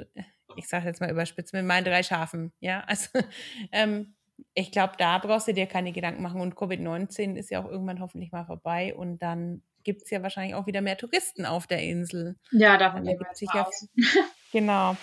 ich 0.57 0.69
sage 0.69 0.87
jetzt 0.87 1.01
mal 1.01 1.11
überspitzt, 1.11 1.53
mit 1.55 1.65
meinen 1.65 1.85
drei 1.85 2.03
Schafen. 2.03 2.53
Ja, 2.61 2.81
also 2.81 3.09
ähm, 3.73 4.15
ich 4.55 4.73
glaube, 4.73 4.95
da 4.99 5.19
brauchst 5.19 5.49
du 5.49 5.55
dir 5.55 5.67
keine 5.67 5.93
Gedanken 5.93 6.23
machen 6.23 6.41
und 6.41 6.55
Covid-19 6.55 7.37
ist 7.37 7.51
ja 7.51 7.63
auch 7.63 7.71
irgendwann 7.71 8.01
hoffentlich 8.01 8.33
mal 8.33 8.45
vorbei 8.45 8.95
und 8.95 9.19
dann 9.19 9.63
gibt 9.83 10.03
es 10.03 10.11
ja 10.11 10.23
wahrscheinlich 10.23 10.55
auch 10.55 10.67
wieder 10.67 10.81
mehr 10.81 10.97
Touristen 10.97 11.47
auf 11.47 11.67
der 11.67 11.83
Insel. 11.83 12.37
Ja, 12.51 12.77
davon 12.77 13.05
gehen 13.05 13.19
wir 13.19 13.35
sicher. 13.35 13.69
genau. 14.53 14.97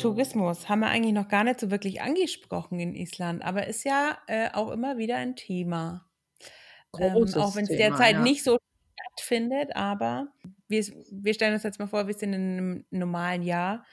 Tourismus 0.00 0.68
haben 0.68 0.80
wir 0.80 0.88
eigentlich 0.88 1.14
noch 1.14 1.28
gar 1.28 1.44
nicht 1.44 1.60
so 1.60 1.70
wirklich 1.70 2.00
angesprochen 2.00 2.80
in 2.80 2.94
Island, 2.94 3.42
aber 3.44 3.66
ist 3.66 3.84
ja 3.84 4.18
äh, 4.26 4.50
auch 4.52 4.70
immer 4.70 4.98
wieder 4.98 5.16
ein 5.16 5.36
Thema. 5.36 6.06
Ähm, 6.98 7.14
auch 7.36 7.54
wenn 7.54 7.64
es 7.64 7.76
derzeit 7.76 8.14
ja. 8.14 8.22
nicht 8.22 8.42
so 8.42 8.58
stattfindet, 8.94 9.76
aber 9.76 10.28
wir, 10.68 10.84
wir, 11.10 11.34
stellen 11.34 11.54
uns 11.54 11.62
jetzt 11.62 11.78
mal 11.78 11.86
vor, 11.86 12.06
wir 12.06 12.14
sind 12.14 12.32
in 12.32 12.40
einem 12.40 12.84
normalen 12.90 13.42
Jahr. 13.42 13.84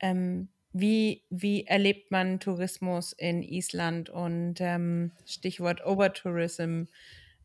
Ähm, 0.00 0.48
wie, 0.72 1.24
wie 1.30 1.64
erlebt 1.66 2.10
man 2.10 2.40
Tourismus 2.40 3.12
in 3.12 3.42
Island 3.42 4.10
und 4.10 4.56
ähm, 4.60 5.12
Stichwort 5.26 5.84
Overtourism? 5.84 6.84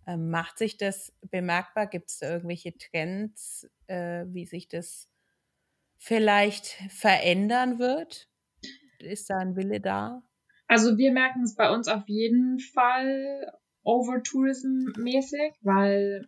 Ähm, 0.06 0.30
macht 0.30 0.58
sich 0.58 0.78
das 0.78 1.14
bemerkbar? 1.32 1.88
Gibt 1.88 2.10
es 2.10 2.20
da 2.20 2.32
irgendwelche 2.32 2.78
Trends, 2.78 3.70
äh, 3.88 4.26
wie 4.28 4.46
sich 4.46 4.68
das 4.68 5.10
vielleicht 6.04 6.66
verändern 6.90 7.80
wird? 7.80 8.28
Ist 9.00 9.30
da 9.30 9.38
ein 9.38 9.56
Wille 9.56 9.80
da? 9.80 10.22
Also 10.68 10.98
wir 10.98 11.14
merken 11.14 11.44
es 11.44 11.56
bei 11.56 11.74
uns 11.74 11.88
auf 11.88 12.04
jeden 12.08 12.60
Fall 12.60 13.54
Overtourism-mäßig, 13.86 15.54
weil 15.62 16.28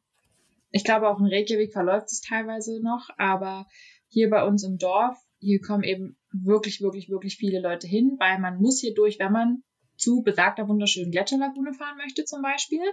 ich 0.72 0.86
glaube 0.86 1.10
auch 1.10 1.20
in 1.20 1.26
Reykjavik 1.26 1.74
verläuft 1.74 2.08
es 2.08 2.22
teilweise 2.22 2.82
noch, 2.82 3.10
aber 3.18 3.66
hier 4.08 4.30
bei 4.30 4.46
uns 4.46 4.64
im 4.64 4.78
Dorf, 4.78 5.18
hier 5.40 5.60
kommen 5.60 5.84
eben 5.84 6.18
wirklich, 6.32 6.82
wirklich, 6.82 7.10
wirklich 7.10 7.36
viele 7.36 7.60
Leute 7.60 7.88
hin, 7.88 8.16
weil 8.18 8.40
man 8.40 8.58
muss 8.58 8.80
hier 8.80 8.94
durch, 8.94 9.20
wenn 9.20 9.34
man 9.34 9.64
zu 9.98 10.22
besagter 10.22 10.70
wunderschönen 10.70 11.12
Gletscherlagune 11.12 11.74
fahren 11.74 11.98
möchte 11.98 12.24
zum 12.24 12.42
Beispiel. 12.42 12.84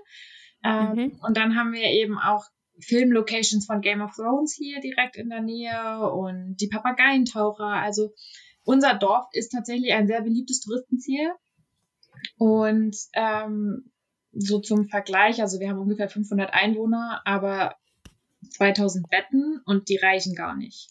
Ähm, 0.64 0.94
mhm. 0.94 1.20
Und 1.22 1.36
dann 1.36 1.56
haben 1.56 1.72
wir 1.72 1.84
eben 1.84 2.18
auch 2.18 2.44
Filmlocations 2.80 3.66
von 3.66 3.80
Game 3.80 4.00
of 4.00 4.14
Thrones 4.14 4.54
hier 4.54 4.80
direkt 4.80 5.16
in 5.16 5.28
der 5.28 5.42
Nähe 5.42 6.10
und 6.10 6.56
die 6.56 6.68
Papageientaucher. 6.68 7.66
Also 7.66 8.12
unser 8.64 8.94
Dorf 8.94 9.26
ist 9.32 9.50
tatsächlich 9.50 9.92
ein 9.92 10.06
sehr 10.06 10.22
beliebtes 10.22 10.60
Touristenziel. 10.60 11.32
Und 12.38 12.96
ähm, 13.14 13.90
so 14.32 14.60
zum 14.60 14.88
Vergleich, 14.88 15.40
also 15.40 15.60
wir 15.60 15.68
haben 15.68 15.78
ungefähr 15.78 16.08
500 16.08 16.52
Einwohner, 16.52 17.20
aber 17.24 17.76
2000 18.50 19.08
Betten 19.08 19.60
und 19.66 19.88
die 19.88 19.98
reichen 19.98 20.34
gar 20.34 20.56
nicht. 20.56 20.90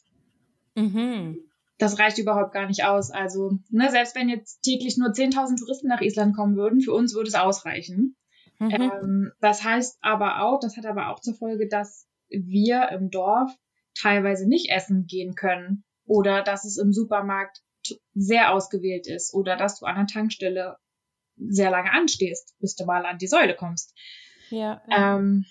Mhm. 0.75 1.39
Das 1.77 1.97
reicht 1.97 2.19
überhaupt 2.19 2.53
gar 2.53 2.67
nicht 2.67 2.83
aus. 2.83 3.09
Also, 3.09 3.57
ne, 3.69 3.89
selbst 3.89 4.15
wenn 4.15 4.29
jetzt 4.29 4.61
täglich 4.61 4.97
nur 4.97 5.09
10.000 5.09 5.57
Touristen 5.57 5.87
nach 5.87 6.01
Island 6.01 6.35
kommen 6.35 6.55
würden, 6.55 6.81
für 6.81 6.93
uns 6.93 7.15
würde 7.15 7.29
es 7.29 7.35
ausreichen. 7.35 8.15
Mhm. 8.61 8.71
Ähm, 8.71 9.31
das 9.39 9.63
heißt 9.63 9.97
aber 10.01 10.43
auch, 10.43 10.59
das 10.59 10.77
hat 10.77 10.85
aber 10.85 11.09
auch 11.09 11.19
zur 11.19 11.33
Folge, 11.33 11.67
dass 11.67 12.07
wir 12.29 12.89
im 12.89 13.09
Dorf 13.09 13.51
teilweise 13.99 14.47
nicht 14.47 14.69
essen 14.69 15.07
gehen 15.07 15.33
können 15.33 15.83
oder 16.05 16.43
dass 16.43 16.63
es 16.63 16.77
im 16.77 16.93
Supermarkt 16.93 17.63
sehr 18.13 18.53
ausgewählt 18.53 19.07
ist 19.07 19.33
oder 19.33 19.57
dass 19.57 19.79
du 19.79 19.85
an 19.87 19.95
der 19.95 20.05
Tankstelle 20.05 20.77
sehr 21.37 21.71
lange 21.71 21.91
anstehst, 21.91 22.55
bis 22.59 22.75
du 22.75 22.85
mal 22.85 23.05
an 23.05 23.17
die 23.17 23.27
Säule 23.27 23.55
kommst. 23.55 23.95
Ja. 24.51 24.83
ja. 24.87 25.17
Ähm, 25.17 25.45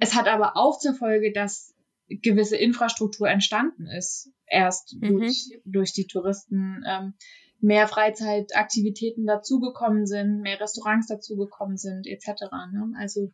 es 0.00 0.14
hat 0.14 0.26
aber 0.26 0.56
auch 0.56 0.78
zur 0.78 0.94
Folge, 0.94 1.32
dass 1.32 1.74
gewisse 2.08 2.56
Infrastruktur 2.56 3.28
entstanden 3.28 3.86
ist, 3.86 4.32
erst 4.46 4.96
mhm. 4.98 5.18
durch, 5.18 5.50
durch 5.66 5.92
die 5.92 6.06
Touristen. 6.06 6.82
Ähm, 6.88 7.14
mehr 7.60 7.88
Freizeitaktivitäten 7.88 9.26
dazugekommen 9.26 10.06
sind, 10.06 10.40
mehr 10.40 10.60
Restaurants 10.60 11.08
dazugekommen 11.08 11.76
sind, 11.76 12.06
etc. 12.06 12.42
Ne? 12.72 12.92
Also 12.96 13.32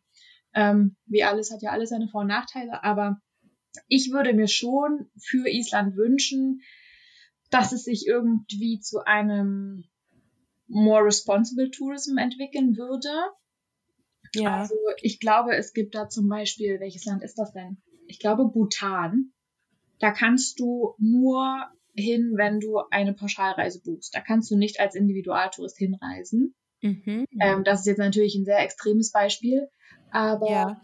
ähm, 0.53 0.95
wie 1.05 1.23
alles 1.23 1.51
hat 1.51 1.61
ja 1.61 1.71
alles 1.71 1.89
seine 1.89 2.07
Vor- 2.07 2.21
und 2.21 2.27
Nachteile, 2.27 2.83
aber 2.83 3.21
ich 3.87 4.11
würde 4.11 4.33
mir 4.33 4.47
schon 4.47 5.09
für 5.17 5.49
Island 5.49 5.95
wünschen, 5.97 6.61
dass 7.49 7.71
es 7.71 7.83
sich 7.83 8.07
irgendwie 8.07 8.79
zu 8.79 9.05
einem 9.05 9.85
more 10.67 11.05
responsible 11.05 11.69
Tourism 11.71 12.17
entwickeln 12.17 12.77
würde. 12.77 13.11
Ja. 14.33 14.57
Also 14.57 14.75
ich 15.01 15.19
glaube, 15.19 15.55
es 15.55 15.73
gibt 15.73 15.95
da 15.95 16.09
zum 16.09 16.27
Beispiel, 16.27 16.79
welches 16.79 17.05
Land 17.05 17.23
ist 17.23 17.37
das 17.37 17.53
denn? 17.53 17.77
Ich 18.07 18.19
glaube 18.19 18.45
Bhutan. 18.45 19.31
Da 19.99 20.11
kannst 20.11 20.59
du 20.59 20.95
nur 20.97 21.69
hin, 21.95 22.33
wenn 22.35 22.59
du 22.59 22.79
eine 22.91 23.13
Pauschalreise 23.13 23.81
buchst. 23.81 24.15
Da 24.15 24.21
kannst 24.21 24.51
du 24.51 24.57
nicht 24.57 24.79
als 24.79 24.95
Individualtourist 24.95 25.77
hinreisen. 25.77 26.53
Mhm. 26.81 27.25
Ähm, 27.39 27.63
das 27.63 27.81
ist 27.81 27.87
jetzt 27.87 27.97
natürlich 27.99 28.35
ein 28.35 28.45
sehr 28.45 28.59
extremes 28.59 29.11
Beispiel, 29.11 29.69
aber 30.11 30.49
ja. 30.49 30.81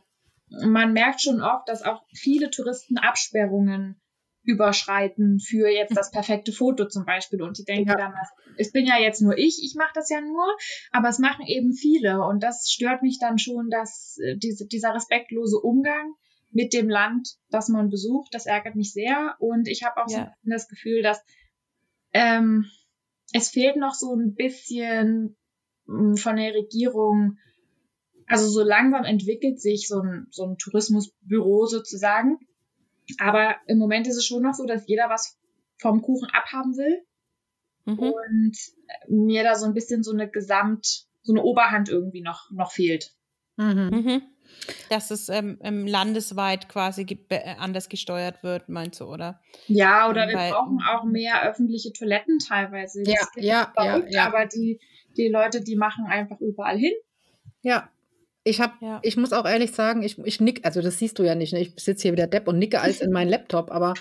man 0.49 0.93
merkt 0.93 1.21
schon 1.21 1.41
oft, 1.41 1.67
dass 1.67 1.83
auch 1.83 2.03
viele 2.13 2.49
Touristen 2.49 2.97
Absperrungen 2.97 4.01
überschreiten 4.43 5.39
für 5.39 5.69
jetzt 5.69 5.95
das 5.95 6.11
perfekte 6.11 6.51
Foto 6.51 6.87
zum 6.87 7.05
Beispiel. 7.05 7.41
Und 7.41 7.57
die 7.59 7.63
denken 7.63 7.89
ja. 7.89 7.95
dann, 7.95 8.13
es 8.57 8.71
bin 8.71 8.87
ja 8.87 8.97
jetzt 8.97 9.21
nur 9.21 9.37
ich, 9.37 9.61
ich 9.63 9.75
mache 9.77 9.91
das 9.93 10.09
ja 10.09 10.19
nur, 10.21 10.45
aber 10.91 11.09
es 11.09 11.19
machen 11.19 11.45
eben 11.45 11.73
viele. 11.73 12.23
Und 12.23 12.41
das 12.41 12.71
stört 12.71 13.03
mich 13.03 13.19
dann 13.19 13.37
schon, 13.37 13.69
dass 13.69 14.17
äh, 14.23 14.37
diese, 14.37 14.65
dieser 14.65 14.95
respektlose 14.95 15.57
Umgang 15.57 16.15
mit 16.51 16.73
dem 16.73 16.89
Land, 16.89 17.37
das 17.49 17.69
man 17.69 17.89
besucht. 17.89 18.33
Das 18.33 18.45
ärgert 18.45 18.75
mich 18.75 18.93
sehr. 18.93 19.35
Und 19.39 19.67
ich 19.67 19.83
habe 19.83 20.03
auch 20.03 20.09
ja. 20.09 20.33
so 20.43 20.49
das 20.49 20.67
Gefühl, 20.67 21.01
dass 21.01 21.23
ähm, 22.13 22.65
es 23.33 23.49
fehlt 23.49 23.77
noch 23.77 23.93
so 23.93 24.13
ein 24.13 24.35
bisschen 24.35 25.37
hm, 25.87 26.17
von 26.17 26.35
der 26.35 26.53
Regierung. 26.53 27.37
Also 28.27 28.47
so 28.49 28.63
langsam 28.63 29.03
entwickelt 29.03 29.61
sich 29.61 29.87
so 29.87 30.01
ein, 30.01 30.27
so 30.29 30.45
ein 30.45 30.57
Tourismusbüro 30.57 31.65
sozusagen. 31.65 32.39
Aber 33.19 33.55
im 33.67 33.77
Moment 33.77 34.07
ist 34.07 34.17
es 34.17 34.25
schon 34.25 34.43
noch 34.43 34.53
so, 34.53 34.65
dass 34.65 34.87
jeder 34.87 35.09
was 35.09 35.37
vom 35.77 36.01
Kuchen 36.01 36.29
abhaben 36.31 36.77
will. 36.77 37.03
mhm. 37.85 37.99
und 37.99 38.57
mir 39.07 39.43
da 39.43 39.55
so 39.55 39.65
ein 39.65 39.73
bisschen 39.73 40.03
so 40.03 40.11
eine 40.11 40.29
Gesamt, 40.29 41.07
so 41.23 41.33
eine 41.33 41.43
Oberhand 41.43 41.89
irgendwie 41.89 42.21
noch, 42.21 42.51
noch 42.51 42.71
fehlt. 42.71 43.13
Mhm. 43.57 43.89
Mhm. 43.91 44.21
Dass 44.89 45.11
es 45.11 45.29
ähm, 45.29 45.57
landesweit 45.61 46.69
quasi 46.69 47.05
ge 47.05 47.17
äh, 47.29 47.55
anders 47.57 47.89
gesteuert 47.89 48.43
wird, 48.43 48.69
meinst 48.69 48.99
du, 48.99 49.05
oder? 49.05 49.39
Ja, 49.67 50.09
oder 50.09 50.23
ähm, 50.23 50.29
wir 50.29 50.53
brauchen 50.53 50.79
auch 50.87 51.03
mehr 51.03 51.43
öffentliche 51.43 51.93
Toiletten 51.93 52.39
teilweise. 52.39 53.03
Ja, 53.05 53.27
ja, 53.35 53.73
ja, 53.77 54.01
ja. 54.07 54.27
Aber 54.27 54.45
die, 54.45 54.79
die 55.17 55.27
Leute, 55.27 55.61
die 55.61 55.75
machen 55.75 56.05
einfach 56.05 56.39
überall 56.39 56.77
hin. 56.77 56.93
Ja, 57.61 57.89
ich 58.43 58.59
habe, 58.59 58.73
ja. 58.81 58.99
ich 59.03 59.17
muss 59.17 59.33
auch 59.33 59.45
ehrlich 59.45 59.71
sagen, 59.71 60.01
ich, 60.01 60.17
ich 60.17 60.41
nick, 60.41 60.65
also 60.65 60.81
das 60.81 60.97
siehst 60.97 61.19
du 61.19 61.23
ja 61.23 61.35
nicht, 61.35 61.53
ne? 61.53 61.59
ich 61.59 61.73
sitze 61.77 62.03
hier 62.03 62.13
wieder 62.13 62.25
Depp 62.25 62.47
und 62.47 62.57
nicke 62.57 62.81
als 62.81 62.99
in 62.99 63.11
meinen 63.11 63.29
Laptop, 63.29 63.69
aber 63.69 63.93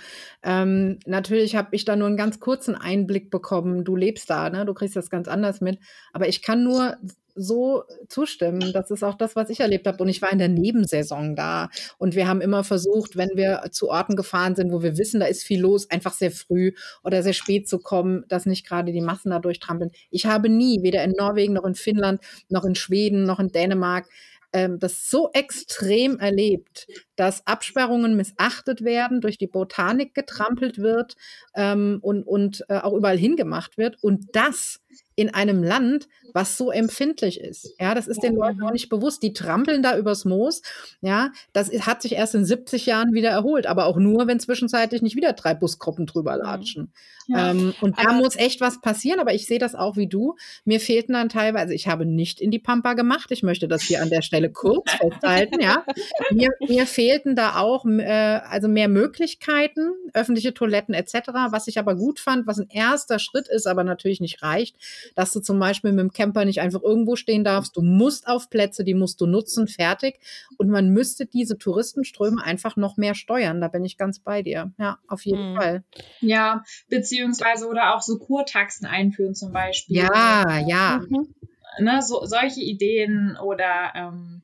ähm, 0.43 0.99
natürlich 1.07 1.57
habe 1.57 1.69
ich 1.73 1.85
da 1.85 1.97
nur 1.97 2.09
einen 2.09 2.17
ganz 2.17 2.41
kurzen 2.41 2.75
Einblick 2.75 3.31
bekommen. 3.31 3.85
Du 3.85 3.97
lebst 3.97 4.31
da, 4.31 4.49
ne? 4.49 4.65
Du 4.65 4.75
kriegst 4.75 4.97
das 4.97 5.11
ganz 5.11 5.29
anders 5.29 5.61
mit. 5.61 5.79
Aber 6.13 6.29
ich 6.29 6.43
kann 6.43 6.65
nur 6.65 6.97
so 7.35 7.85
zustimmen. 8.09 8.73
Das 8.73 8.91
ist 8.91 9.03
auch 9.03 9.15
das, 9.15 9.37
was 9.37 9.51
ich 9.51 9.61
erlebt 9.61 9.87
habe. 9.87 10.03
Und 10.03 10.09
ich 10.09 10.23
war 10.23 10.33
in 10.33 10.39
der 10.39 10.49
Nebensaison 10.49 11.37
da. 11.37 11.69
Und 11.99 12.15
wir 12.15 12.27
haben 12.27 12.41
immer 12.41 12.65
versucht, 12.65 13.17
wenn 13.17 13.31
wir 13.35 13.65
zu 13.71 13.89
Orten 13.91 14.17
gefahren 14.17 14.57
sind, 14.57 14.73
wo 14.73 14.83
wir 14.83 14.97
wissen, 14.97 15.21
da 15.21 15.27
ist 15.27 15.45
viel 15.45 15.61
los, 15.61 15.91
einfach 15.91 16.13
sehr 16.13 16.31
früh 16.31 16.73
oder 17.03 17.23
sehr 17.23 17.33
spät 17.33 17.69
zu 17.69 17.79
kommen, 17.79 18.25
dass 18.29 18.47
nicht 18.47 18.67
gerade 18.67 18.93
die 18.93 19.01
Massen 19.01 19.31
da 19.31 19.39
durchtrampeln. 19.39 19.91
Ich 20.11 20.27
habe 20.27 20.49
nie, 20.49 20.83
weder 20.83 21.05
in 21.05 21.13
Norwegen 21.13 21.55
noch 21.55 21.65
in 21.65 21.75
Finnland, 21.75 22.21
noch 22.49 22.65
in 22.65 22.75
Schweden, 22.75 23.25
noch 23.25 23.41
in 23.41 23.49
Dänemark, 23.49 24.07
ähm, 24.53 24.79
das 24.79 25.09
so 25.11 25.31
extrem 25.33 26.19
erlebt, 26.19 26.89
dass 27.21 27.47
Absperrungen 27.47 28.17
missachtet 28.17 28.83
werden, 28.83 29.21
durch 29.21 29.37
die 29.37 29.47
Botanik 29.47 30.15
getrampelt 30.15 30.79
wird 30.79 31.17
ähm, 31.55 31.99
und, 32.01 32.23
und 32.23 32.65
äh, 32.71 32.79
auch 32.79 32.95
überall 32.95 33.19
hingemacht 33.19 33.77
wird. 33.77 34.03
Und 34.03 34.29
das 34.33 34.81
in 35.17 35.35
einem 35.35 35.63
Land, 35.63 36.09
was 36.33 36.57
so 36.57 36.71
empfindlich 36.71 37.41
ist. 37.41 37.75
Ja, 37.79 37.95
das 37.95 38.09
ist 38.09 38.23
den 38.23 38.37
Leuten 38.37 38.63
auch 38.63 38.73
nicht 38.73 38.89
bewusst. 38.89 39.23
Die 39.23 39.35
trampeln 39.35 39.83
da 39.83 39.99
übers 39.99 40.25
Moos. 40.25 40.63
Ja, 41.03 41.31
das 41.53 41.71
hat 41.87 42.01
sich 42.01 42.13
erst 42.13 42.35
in 42.35 42.47
70 42.47 42.87
Jahren 42.87 43.13
wieder 43.13 43.29
erholt, 43.29 43.67
aber 43.67 43.85
auch 43.85 43.99
nur, 43.99 44.27
wenn 44.27 44.41
zwischenzeitlich 44.41 45.03
nicht 45.03 45.17
wieder 45.17 45.35
drei 45.35 45.53
Busgruppen 45.53 46.07
drüber 46.07 46.39
latschen. 46.39 46.93
Ja. 47.27 47.51
Ähm, 47.51 47.75
und 47.81 47.99
da 47.99 48.13
muss 48.13 48.37
echt 48.37 48.61
was 48.61 48.81
passieren, 48.81 49.21
aber 49.21 49.35
ich 49.35 49.47
sehe 49.47 49.59
das 49.59 49.75
auch 49.75 49.97
wie 49.97 50.07
du. 50.07 50.37
Mir 50.65 50.81
fehlten 50.81 51.13
dann 51.13 51.29
teilweise, 51.29 51.75
ich 51.75 51.87
habe 51.87 52.07
nicht 52.07 52.41
in 52.41 52.51
die 52.51 52.59
Pampa 52.59 52.95
gemacht. 52.95 53.31
Ich 53.31 53.43
möchte 53.43 53.69
das 53.69 53.83
hier 53.83 54.01
an 54.01 54.09
der 54.09 54.23
Stelle 54.23 54.51
kurz 54.51 54.91
festhalten. 55.01 55.61
Ja, 55.61 55.85
mir, 56.31 56.49
mir 56.67 56.87
fehlten 57.11 57.35
da 57.35 57.57
auch 57.57 57.85
äh, 57.87 58.41
also 58.49 58.69
mehr 58.69 58.89
Möglichkeiten, 58.89 59.93
öffentliche 60.15 60.55
Toiletten 60.55 60.95
etc. 60.95 61.15
Was 61.51 61.67
ich 61.67 61.79
aber 61.79 61.97
gut 61.97 62.21
fand, 62.21 62.47
was 62.47 62.59
ein 62.59 62.69
erster 62.71 63.19
Schritt 63.19 63.49
ist, 63.49 63.67
aber 63.67 63.85
natürlich 63.85 64.21
nicht 64.21 64.43
reicht, 64.43 64.77
dass 65.15 65.33
du 65.33 65.41
zum 65.41 65.59
Beispiel 65.59 65.93
mit 65.93 66.01
dem 66.01 66.13
Camper 66.13 66.45
nicht 66.45 66.61
einfach 66.61 66.83
irgendwo 66.83 67.17
stehen 67.17 67.45
darfst. 67.45 67.77
Du 67.77 67.83
musst 67.83 68.29
auf 68.29 68.51
Plätze, 68.51 68.85
die 68.85 68.95
musst 68.95 69.21
du 69.21 69.27
nutzen, 69.27 69.67
fertig. 69.67 70.21
Und 70.57 70.69
man 70.69 70.91
müsste 70.91 71.27
diese 71.27 71.59
Touristenströme 71.59 72.43
einfach 72.43 72.77
noch 72.77 72.97
mehr 72.97 73.15
steuern. 73.15 73.61
Da 73.61 73.69
bin 73.69 73.85
ich 73.85 73.97
ganz 73.97 74.21
bei 74.21 74.43
dir. 74.43 74.73
Ja, 74.79 74.99
auf 75.09 75.25
jeden 75.25 75.53
mhm. 75.53 75.57
Fall. 75.57 75.85
Ja, 76.21 76.63
beziehungsweise 76.89 77.67
oder 77.67 77.95
auch 77.95 78.03
so 78.03 78.19
Kurtaxen 78.19 78.87
einführen 78.87 79.35
zum 79.35 79.53
Beispiel. 79.53 79.97
Ja, 79.97 80.61
ja. 80.67 81.01
Mhm. 81.09 81.35
Ne, 81.81 82.03
so, 82.03 82.25
solche 82.25 82.61
Ideen 82.61 83.39
oder 83.41 83.93
ähm, 83.95 84.43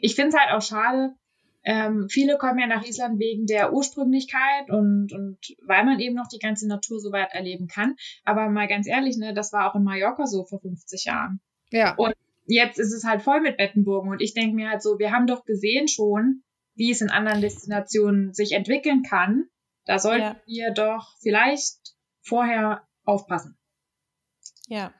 ich 0.00 0.14
finde 0.14 0.30
es 0.30 0.40
halt 0.40 0.52
auch 0.52 0.62
schade, 0.62 1.14
ähm, 1.62 2.08
viele 2.08 2.38
kommen 2.38 2.58
ja 2.58 2.66
nach 2.66 2.84
Island 2.84 3.18
wegen 3.18 3.46
der 3.46 3.72
Ursprünglichkeit 3.72 4.70
und, 4.70 5.12
und 5.12 5.38
weil 5.66 5.84
man 5.84 6.00
eben 6.00 6.14
noch 6.14 6.28
die 6.28 6.38
ganze 6.38 6.66
Natur 6.66 7.00
so 7.00 7.12
weit 7.12 7.32
erleben 7.32 7.68
kann. 7.68 7.96
Aber 8.24 8.48
mal 8.48 8.68
ganz 8.68 8.86
ehrlich, 8.86 9.16
ne, 9.18 9.34
das 9.34 9.52
war 9.52 9.70
auch 9.70 9.74
in 9.74 9.84
Mallorca 9.84 10.26
so 10.26 10.44
vor 10.44 10.60
50 10.60 11.04
Jahren. 11.04 11.40
Ja. 11.70 11.94
Und 11.96 12.14
jetzt 12.46 12.78
ist 12.78 12.92
es 12.92 13.04
halt 13.04 13.22
voll 13.22 13.40
mit 13.40 13.58
Bettenburgen. 13.58 14.10
Und 14.10 14.22
ich 14.22 14.32
denke 14.32 14.56
mir 14.56 14.70
halt 14.70 14.82
so, 14.82 14.98
wir 14.98 15.12
haben 15.12 15.26
doch 15.26 15.44
gesehen 15.44 15.86
schon, 15.86 16.42
wie 16.74 16.90
es 16.90 17.02
in 17.02 17.10
anderen 17.10 17.42
Destinationen 17.42 18.32
sich 18.32 18.52
entwickeln 18.52 19.02
kann. 19.02 19.44
Da 19.84 19.98
sollten 19.98 20.22
ja. 20.22 20.40
wir 20.46 20.70
doch 20.72 21.14
vielleicht 21.20 21.94
vorher 22.22 22.84
aufpassen. 23.04 23.58
Ja, 24.66 24.94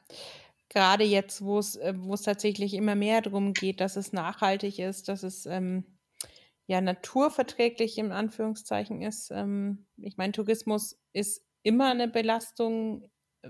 gerade 0.68 1.04
jetzt, 1.04 1.42
wo 1.42 1.58
es, 1.58 1.76
äh, 1.76 1.94
wo 1.96 2.14
es 2.14 2.22
tatsächlich 2.22 2.74
immer 2.74 2.96
mehr 2.96 3.22
darum 3.22 3.54
geht, 3.54 3.80
dass 3.80 3.96
es 3.96 4.12
nachhaltig 4.12 4.78
ist, 4.78 5.08
dass 5.08 5.22
es 5.22 5.46
ähm, 5.46 5.84
ja 6.70 6.80
naturverträglich 6.80 7.98
im 7.98 8.12
Anführungszeichen 8.12 9.02
ist. 9.02 9.32
Ähm, 9.32 9.86
ich 9.96 10.16
meine, 10.16 10.32
Tourismus 10.32 10.96
ist 11.12 11.42
immer 11.64 11.90
eine 11.90 12.06
Belastung 12.06 13.10
äh, 13.42 13.48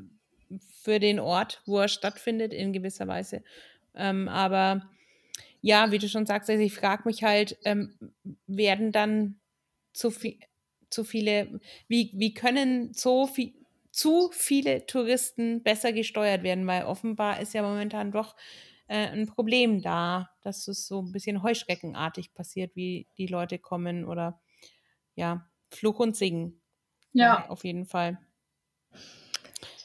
für 0.82 0.98
den 0.98 1.20
Ort, 1.20 1.62
wo 1.66 1.80
er 1.80 1.88
stattfindet, 1.88 2.54
in 2.54 2.72
gewisser 2.72 3.06
Weise. 3.08 3.44
Ähm, 3.94 4.26
aber 4.26 4.88
ja, 5.60 5.92
wie 5.92 5.98
du 5.98 6.08
schon 6.08 6.24
sagst, 6.24 6.48
also 6.48 6.62
ich 6.62 6.72
frage 6.72 7.02
mich 7.04 7.22
halt, 7.22 7.58
ähm, 7.66 7.94
werden 8.46 8.90
dann 8.90 9.38
zu, 9.92 10.10
viel, 10.10 10.38
zu 10.88 11.04
viele, 11.04 11.60
wie, 11.88 12.12
wie 12.14 12.32
können 12.32 12.94
so 12.94 13.26
viel, 13.26 13.52
zu 13.92 14.30
viele 14.32 14.86
Touristen 14.86 15.62
besser 15.62 15.92
gesteuert 15.92 16.42
werden? 16.42 16.66
Weil 16.66 16.84
offenbar 16.84 17.38
ist 17.42 17.52
ja 17.52 17.60
momentan 17.60 18.12
doch 18.12 18.34
äh, 18.90 19.06
ein 19.06 19.26
Problem 19.26 19.82
da, 19.82 20.30
dass 20.42 20.66
es 20.66 20.88
so 20.88 21.00
ein 21.00 21.12
bisschen 21.12 21.44
heuschreckenartig 21.44 22.34
passiert, 22.34 22.74
wie 22.74 23.06
die 23.18 23.28
Leute 23.28 23.60
kommen 23.60 24.04
oder 24.04 24.40
ja, 25.14 25.48
Fluch 25.70 26.00
und 26.00 26.16
Singen. 26.16 26.60
Ja. 27.12 27.48
auf 27.48 27.64
jeden 27.64 27.86
Fall. 27.86 28.18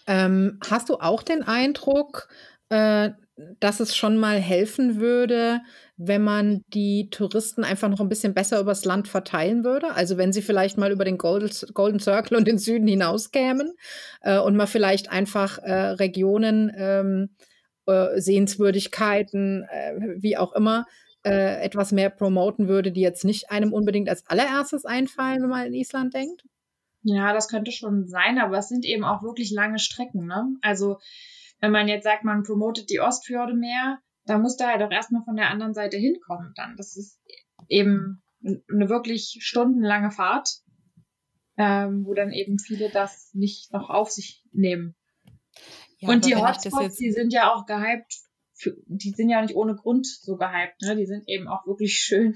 Ähm, 0.08 0.60
hast 0.70 0.89
du 0.89 0.95
auch 0.95 1.22
den 1.22 1.43
Eindruck, 1.43 2.30
äh, 2.70 3.12
dass 3.60 3.80
es 3.80 3.95
schon 3.95 4.18
mal 4.18 4.39
helfen 4.39 4.99
würde, 4.99 5.62
wenn 5.97 6.24
man 6.24 6.64
die 6.68 7.10
Touristen 7.12 7.64
einfach 7.64 7.89
noch 7.89 7.99
ein 7.99 8.10
bisschen 8.10 8.34
besser 8.34 8.60
übers 8.60 8.86
Land 8.86 9.08
verteilen 9.08 9.64
würde? 9.64 9.91
Also 9.93 10.18
wenn 10.18 10.34
sie 10.34 10.41
vielleicht 10.41 10.78
mal 10.78 10.91
über 10.91 11.06
den 11.06 11.18
Golden 11.18 11.99
Circle 11.99 12.38
und 12.38 12.47
den 12.47 12.58
Süden 12.58 12.88
hinauskämen 12.88 13.74
äh, 14.22 14.39
und 14.39 14.56
man 14.56 14.68
vielleicht 14.68 15.12
einfach 15.12 15.60
äh, 15.60 15.74
Regionen 15.74 16.72
ähm, 16.76 17.36
äh, 17.88 18.20
Sehenswürdigkeiten, 18.20 19.64
äh, 19.70 19.94
wie 20.18 20.38
auch 20.38 20.54
immer, 20.54 20.86
äh, 21.24 21.64
etwas 21.64 21.92
mehr 21.92 22.10
promoten 22.10 22.68
würde, 22.68 22.92
die 22.92 23.02
jetzt 23.02 23.26
nicht 23.26 23.50
einem 23.50 23.74
unbedingt 23.74 24.10
als 24.10 24.26
allererstes 24.28 24.86
einfallen, 24.86 25.42
wenn 25.42 25.50
man 25.50 25.68
in 25.68 25.74
Island 25.74 26.14
denkt? 26.14 26.44
Ja, 27.02 27.34
das 27.34 27.48
könnte 27.48 27.72
schon 27.72 28.08
sein, 28.08 28.40
aber 28.40 28.58
es 28.58 28.68
sind 28.68 28.86
eben 28.86 29.04
auch 29.04 29.22
wirklich 29.24 29.52
lange 29.52 29.80
Strecken. 29.80 30.26
Ne? 30.26 30.56
Also 30.62 30.98
wenn 31.60 31.72
man 31.72 31.88
jetzt 31.88 32.04
sagt, 32.04 32.24
man 32.24 32.44
promotet 32.44 32.90
die 32.90 33.00
Ostfjorde 33.00 33.54
mehr, 33.54 34.00
da 34.26 34.38
muss 34.38 34.58
da 34.58 34.70
halt 34.70 34.82
auch 34.82 34.92
erstmal 34.92 35.24
von 35.24 35.36
der 35.36 35.50
anderen 35.50 35.74
Seite 35.74 35.98
hinkommen 35.98 36.54
dann. 36.56 36.76
Das 36.78 36.96
ist 36.96 37.20
eben 37.70 38.24
eine 38.44 38.90
wirklich 38.90 39.38
stundenlange 39.40 40.12
Fahrt, 40.12 40.50
ähm, 41.58 42.06
wo 42.06 42.14
dann 42.14 42.32
eben 42.32 42.60
viele 42.60 42.90
das 42.90 43.32
nicht 43.34 43.72
noch 43.72 43.90
auf 43.90 44.10
sich 44.10 44.44
nehmen. 44.52 44.96
Ja, 46.08 46.14
und 46.14 46.26
die 46.26 46.36
Hotspots, 46.36 46.97
die 46.97 47.12
sind 47.12 47.34
ja 47.34 47.53
auch 47.53 47.66
gehypt, 47.66 48.20
für, 48.53 48.76
die 48.88 49.12
sind 49.12 49.30
ja 49.30 49.41
nicht 49.41 49.56
ohne 49.56 49.76
Grund 49.76 50.08
so 50.08 50.38
gehypt, 50.38 50.82
ne? 50.82 50.95
Die 50.95 51.06
sind 51.06 51.28
eben 51.28 51.47
auch 51.47 51.66
wirklich 51.68 51.95
schön. 51.95 52.36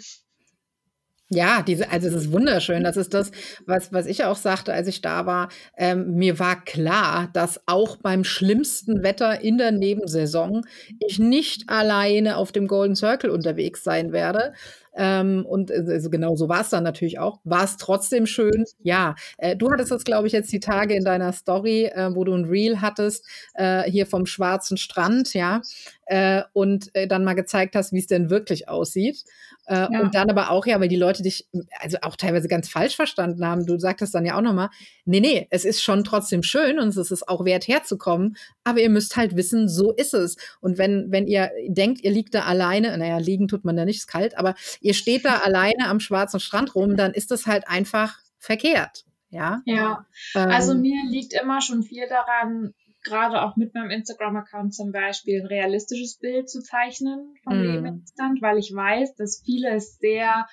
Ja, 1.31 1.61
diese, 1.61 1.91
also 1.91 2.07
es 2.07 2.15
ist 2.15 2.31
wunderschön. 2.31 2.83
Das 2.83 2.97
ist 2.97 3.13
das, 3.13 3.31
was, 3.67 3.93
was 3.93 4.07
ich 4.07 4.23
auch 4.23 4.35
sagte, 4.35 4.73
als 4.73 4.87
ich 4.87 5.01
da 5.01 5.27
war. 5.27 5.49
Ähm, 5.77 6.15
mir 6.15 6.39
war 6.39 6.63
klar, 6.65 7.29
dass 7.33 7.61
auch 7.67 7.97
beim 7.97 8.23
schlimmsten 8.23 9.03
Wetter 9.03 9.39
in 9.39 9.59
der 9.59 9.71
Nebensaison 9.71 10.65
ich 10.99 11.19
nicht 11.19 11.69
alleine 11.69 12.35
auf 12.35 12.51
dem 12.51 12.67
Golden 12.67 12.95
Circle 12.95 13.29
unterwegs 13.29 13.83
sein 13.83 14.11
werde, 14.11 14.53
ähm, 14.95 15.45
und 15.45 15.71
äh, 15.71 15.83
also 15.87 16.09
genau 16.09 16.35
so 16.35 16.49
war 16.49 16.61
es 16.61 16.69
dann 16.69 16.83
natürlich 16.83 17.19
auch. 17.19 17.39
War 17.43 17.63
es 17.63 17.77
trotzdem 17.77 18.25
schön? 18.25 18.65
Ja. 18.81 19.15
Äh, 19.37 19.55
du 19.55 19.69
hattest 19.71 19.91
das, 19.91 20.03
glaube 20.03 20.27
ich, 20.27 20.33
jetzt 20.33 20.51
die 20.51 20.59
Tage 20.59 20.95
in 20.95 21.03
deiner 21.03 21.31
Story, 21.33 21.85
äh, 21.85 22.13
wo 22.13 22.23
du 22.23 22.33
ein 22.33 22.45
Reel 22.45 22.81
hattest, 22.81 23.25
äh, 23.53 23.83
hier 23.89 24.05
vom 24.05 24.25
schwarzen 24.25 24.77
Strand, 24.77 25.33
ja, 25.33 25.61
äh, 26.09 26.41
und 26.53 26.93
äh, 26.95 27.07
dann 27.07 27.23
mal 27.23 27.35
gezeigt 27.35 27.75
hast, 27.75 27.93
wie 27.93 27.99
es 27.99 28.07
denn 28.07 28.31
wirklich 28.31 28.67
aussieht. 28.67 29.23
Ja. 29.71 29.85
Und 29.85 30.15
dann 30.15 30.31
aber 30.31 30.49
auch, 30.49 30.65
ja, 30.65 30.79
weil 30.79 30.87
die 30.87 30.95
Leute 30.95 31.21
dich 31.21 31.47
also 31.79 31.97
auch 32.01 32.15
teilweise 32.15 32.47
ganz 32.47 32.67
falsch 32.67 32.95
verstanden 32.95 33.45
haben. 33.45 33.67
Du 33.67 33.77
sagtest 33.77 34.15
dann 34.15 34.25
ja 34.25 34.35
auch 34.35 34.41
nochmal, 34.41 34.69
nee, 35.05 35.19
nee, 35.19 35.47
es 35.51 35.63
ist 35.63 35.83
schon 35.83 36.03
trotzdem 36.03 36.41
schön 36.41 36.79
und 36.79 36.87
es 36.87 37.11
ist 37.11 37.29
auch 37.29 37.45
wert 37.45 37.67
herzukommen, 37.67 38.35
aber 38.63 38.79
ihr 38.79 38.89
müsst 38.89 39.15
halt 39.15 39.35
wissen, 39.35 39.69
so 39.69 39.91
ist 39.91 40.15
es. 40.15 40.37
Und 40.59 40.79
wenn, 40.79 41.11
wenn 41.11 41.27
ihr 41.27 41.51
denkt, 41.67 42.03
ihr 42.03 42.09
liegt 42.09 42.33
da 42.33 42.45
alleine, 42.45 42.97
naja, 42.97 43.19
liegen 43.19 43.47
tut 43.47 43.63
man 43.63 43.77
da 43.77 43.85
nicht, 43.85 43.97
ist 43.97 44.07
kalt, 44.07 44.35
aber 44.39 44.55
ihr 44.81 44.95
steht 44.95 45.23
da 45.23 45.37
alleine 45.37 45.87
am 45.87 45.99
schwarzen 45.99 46.39
Strand 46.39 46.73
rum, 46.73 46.97
dann 46.97 47.13
ist 47.13 47.29
das 47.29 47.45
halt 47.45 47.67
einfach 47.67 48.17
verkehrt. 48.39 49.05
Ja. 49.29 49.61
Ja. 49.65 50.07
Ähm, 50.33 50.49
also 50.49 50.73
mir 50.73 51.03
liegt 51.11 51.33
immer 51.39 51.61
schon 51.61 51.83
viel 51.83 52.07
daran, 52.09 52.73
gerade 53.09 53.41
auch 53.41 53.55
mit 53.55 53.73
meinem 53.73 53.89
Instagram-Account 53.89 54.73
zum 54.73 54.91
Beispiel 54.91 55.41
ein 55.41 55.47
realistisches 55.47 56.17
Bild 56.17 56.49
zu 56.49 56.61
zeichnen 56.61 57.33
vom 57.43 57.57
mm. 57.57 57.61
Leben 57.61 58.05
weil 58.41 58.57
ich 58.57 58.73
weiß, 58.73 59.15
dass 59.15 59.41
viele 59.43 59.69
es 59.75 59.97
sehr 59.97 60.47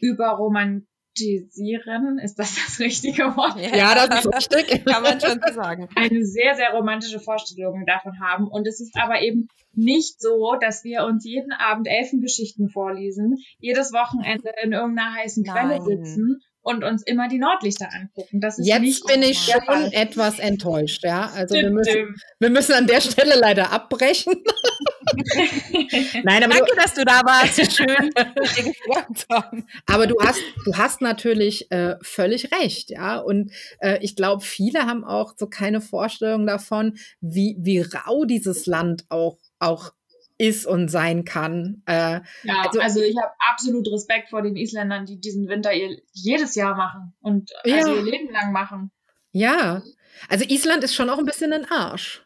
überroman 0.00 0.86
romantisieren, 1.18 2.18
ist 2.18 2.38
das 2.38 2.54
das 2.54 2.80
richtige 2.80 3.24
Wort? 3.36 3.58
Ja, 3.74 3.94
das 4.06 4.24
ist 4.24 4.34
richtig. 4.34 4.84
Kann 4.86 5.02
man 5.02 5.20
schon 5.20 5.40
so 5.46 5.54
sagen. 5.54 5.88
Eine 5.94 6.24
sehr, 6.24 6.54
sehr 6.54 6.70
romantische 6.72 7.20
Vorstellung 7.20 7.84
davon 7.86 8.20
haben. 8.20 8.48
Und 8.48 8.66
es 8.66 8.80
ist 8.80 8.96
aber 8.96 9.20
eben 9.22 9.48
nicht 9.74 10.20
so, 10.20 10.56
dass 10.60 10.84
wir 10.84 11.04
uns 11.04 11.24
jeden 11.24 11.52
Abend 11.52 11.88
Elfengeschichten 11.88 12.68
vorlesen, 12.68 13.36
jedes 13.58 13.92
Wochenende 13.92 14.50
in 14.62 14.72
irgendeiner 14.72 15.14
heißen 15.14 15.44
Quelle 15.44 15.78
Nein. 15.78 15.82
sitzen 15.82 16.40
und 16.62 16.84
uns 16.84 17.02
immer 17.02 17.28
die 17.28 17.38
Nordlichter 17.38 17.88
angucken. 17.92 18.40
Das 18.40 18.58
ist 18.58 18.66
Jetzt 18.66 18.80
nicht 18.80 19.06
bin 19.06 19.22
ich 19.22 19.38
schon 19.38 19.62
Fall. 19.62 19.90
etwas 19.92 20.38
enttäuscht, 20.38 21.02
ja. 21.04 21.30
Also 21.34 21.56
wir 21.56 21.70
müssen, 21.70 22.14
wir 22.38 22.50
müssen 22.50 22.72
an 22.72 22.86
der 22.86 23.00
Stelle 23.00 23.34
leider 23.38 23.72
abbrechen. 23.72 24.32
Nein, 26.22 26.44
aber 26.44 26.54
du, 26.54 26.60
Danke, 26.60 26.76
dass 26.76 26.94
du 26.94 27.04
da 27.04 27.20
warst. 27.24 27.72
Schön, 27.76 28.10
aber 29.86 30.06
du 30.06 30.14
hast, 30.20 30.40
du 30.64 30.74
hast 30.76 31.00
natürlich 31.00 31.70
äh, 31.70 31.96
völlig 32.02 32.52
recht, 32.52 32.90
ja. 32.90 33.18
Und 33.18 33.52
äh, 33.80 33.98
ich 34.00 34.14
glaube, 34.14 34.44
viele 34.44 34.86
haben 34.86 35.04
auch 35.04 35.34
so 35.36 35.48
keine 35.48 35.80
Vorstellung 35.80 36.46
davon, 36.46 36.96
wie, 37.20 37.56
wie 37.58 37.80
rau 37.80 38.24
dieses 38.24 38.66
Land 38.66 39.04
auch, 39.08 39.38
auch 39.58 39.92
ist 40.38 40.66
und 40.66 40.88
sein 40.88 41.24
kann. 41.24 41.82
Äh, 41.86 42.20
Ja, 42.42 42.62
Also- 42.66 42.80
also, 42.80 43.00
ich 43.02 43.16
habe 43.16 43.32
absolut 43.50 43.86
Respekt 43.92 44.30
vor 44.30 44.42
den 44.42 44.56
Isländern, 44.56 45.06
die 45.06 45.20
diesen 45.20 45.48
Winter 45.48 45.72
ihr 45.72 45.98
jedes 46.12 46.54
Jahr 46.54 46.74
machen 46.76 47.14
und 47.20 47.50
Ja. 47.64 47.76
also 47.76 47.94
ihr 47.94 48.02
Leben 48.02 48.30
lang 48.32 48.52
machen. 48.52 48.90
ja. 49.32 49.82
Also 50.28 50.44
Island 50.44 50.84
ist 50.84 50.94
schon 50.94 51.08
auch 51.10 51.18
ein 51.18 51.24
bisschen 51.24 51.52
ein 51.52 51.64
Arsch. 51.70 52.21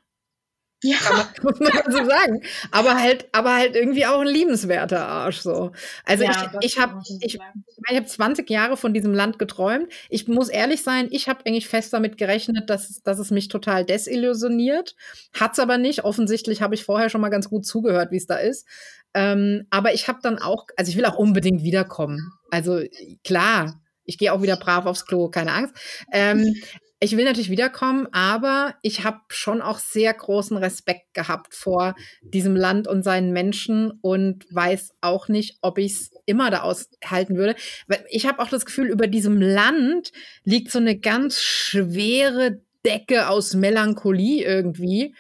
Ja, 0.83 0.97
muss 1.43 1.59
man 1.61 1.93
so 1.93 2.05
sagen. 2.05 2.43
Aber 2.71 3.01
halt, 3.01 3.29
aber 3.33 3.55
halt 3.55 3.75
irgendwie 3.75 4.07
auch 4.07 4.21
ein 4.21 4.27
liebenswerter 4.27 5.07
Arsch 5.07 5.39
so. 5.39 5.73
Also 6.05 6.25
ja, 6.25 6.53
ich, 6.61 6.73
ich 6.73 6.79
habe 6.79 7.01
ich, 7.21 7.35
ich 7.35 7.97
habe 7.97 8.07
20 8.07 8.49
Jahre 8.51 8.77
von 8.77 8.93
diesem 8.93 9.15
Land 9.15 9.39
geträumt. 9.39 9.91
Ich 10.11 10.29
muss 10.29 10.49
ehrlich 10.49 10.83
sein, 10.83 11.09
ich 11.11 11.29
habe 11.29 11.41
eigentlich 11.47 11.69
fest 11.69 11.93
damit 11.93 12.19
gerechnet, 12.19 12.69
dass, 12.69 13.03
dass 13.03 13.19
es 13.19 13.31
mich 13.31 13.49
total 13.49 13.85
desillusioniert. 13.85 14.97
Hat's 15.33 15.59
aber 15.59 15.79
nicht. 15.79 16.05
Offensichtlich 16.05 16.63
habe 16.63 16.75
ich 16.75 16.85
vorher 16.85 17.09
schon 17.09 17.21
mal 17.21 17.31
ganz 17.31 17.49
gut 17.49 17.65
zugehört, 17.67 18.11
wie 18.11 18.17
es 18.17 18.27
da 18.27 18.37
ist. 18.37 18.67
Ähm, 19.15 19.67
aber 19.71 19.95
ich 19.95 20.09
habe 20.09 20.19
dann 20.23 20.39
auch, 20.39 20.67
also 20.77 20.91
ich 20.91 20.97
will 20.97 21.07
auch 21.07 21.17
unbedingt 21.17 21.63
wiederkommen. 21.63 22.33
Also 22.51 22.83
klar, 23.25 23.81
ich 24.05 24.19
gehe 24.19 24.33
auch 24.33 24.43
wieder 24.43 24.57
brav 24.57 24.85
aufs 24.87 25.07
Klo, 25.07 25.31
keine 25.31 25.53
Angst. 25.53 25.75
Ähm, 26.13 26.55
ich 26.99 27.17
will 27.17 27.25
natürlich 27.27 27.51
wiederkommen, 27.51 28.09
aber 28.13 28.75
ich 28.81 29.05
habe 29.05 29.21
schon 29.29 29.61
auch 29.61 29.79
sehr 29.79 30.15
großen 30.15 30.57
Respekt 30.57 31.13
gehabt 31.13 31.55
vor 31.55 31.95
diesem 32.23 32.57
Land 32.57 32.89
und 32.89 33.03
seinen 33.03 33.33
Menschen 33.33 33.93
und 34.01 34.47
weiß 34.51 34.95
auch 35.03 35.29
nicht, 35.29 35.59
ob 35.61 35.77
ich 35.79 35.93
es 35.93 36.11
immer 36.25 36.51
da 36.51 36.63
aushalten 36.63 37.37
würde. 37.37 37.55
Weil 37.87 38.05
ich 38.09 38.27
habe 38.27 38.39
auch 38.41 38.49
das 38.49 38.65
Gefühl, 38.65 38.89
über 38.89 39.09
diesem 39.09 39.41
Land 39.41 40.11
liegt 40.45 40.71
so 40.71 40.79
eine 40.79 40.99
ganz 40.99 41.43
schwere 41.43 42.63
Decke 42.85 43.29
aus 43.29 43.55
Melancholie 43.55 44.45
irgendwie. 44.45 45.15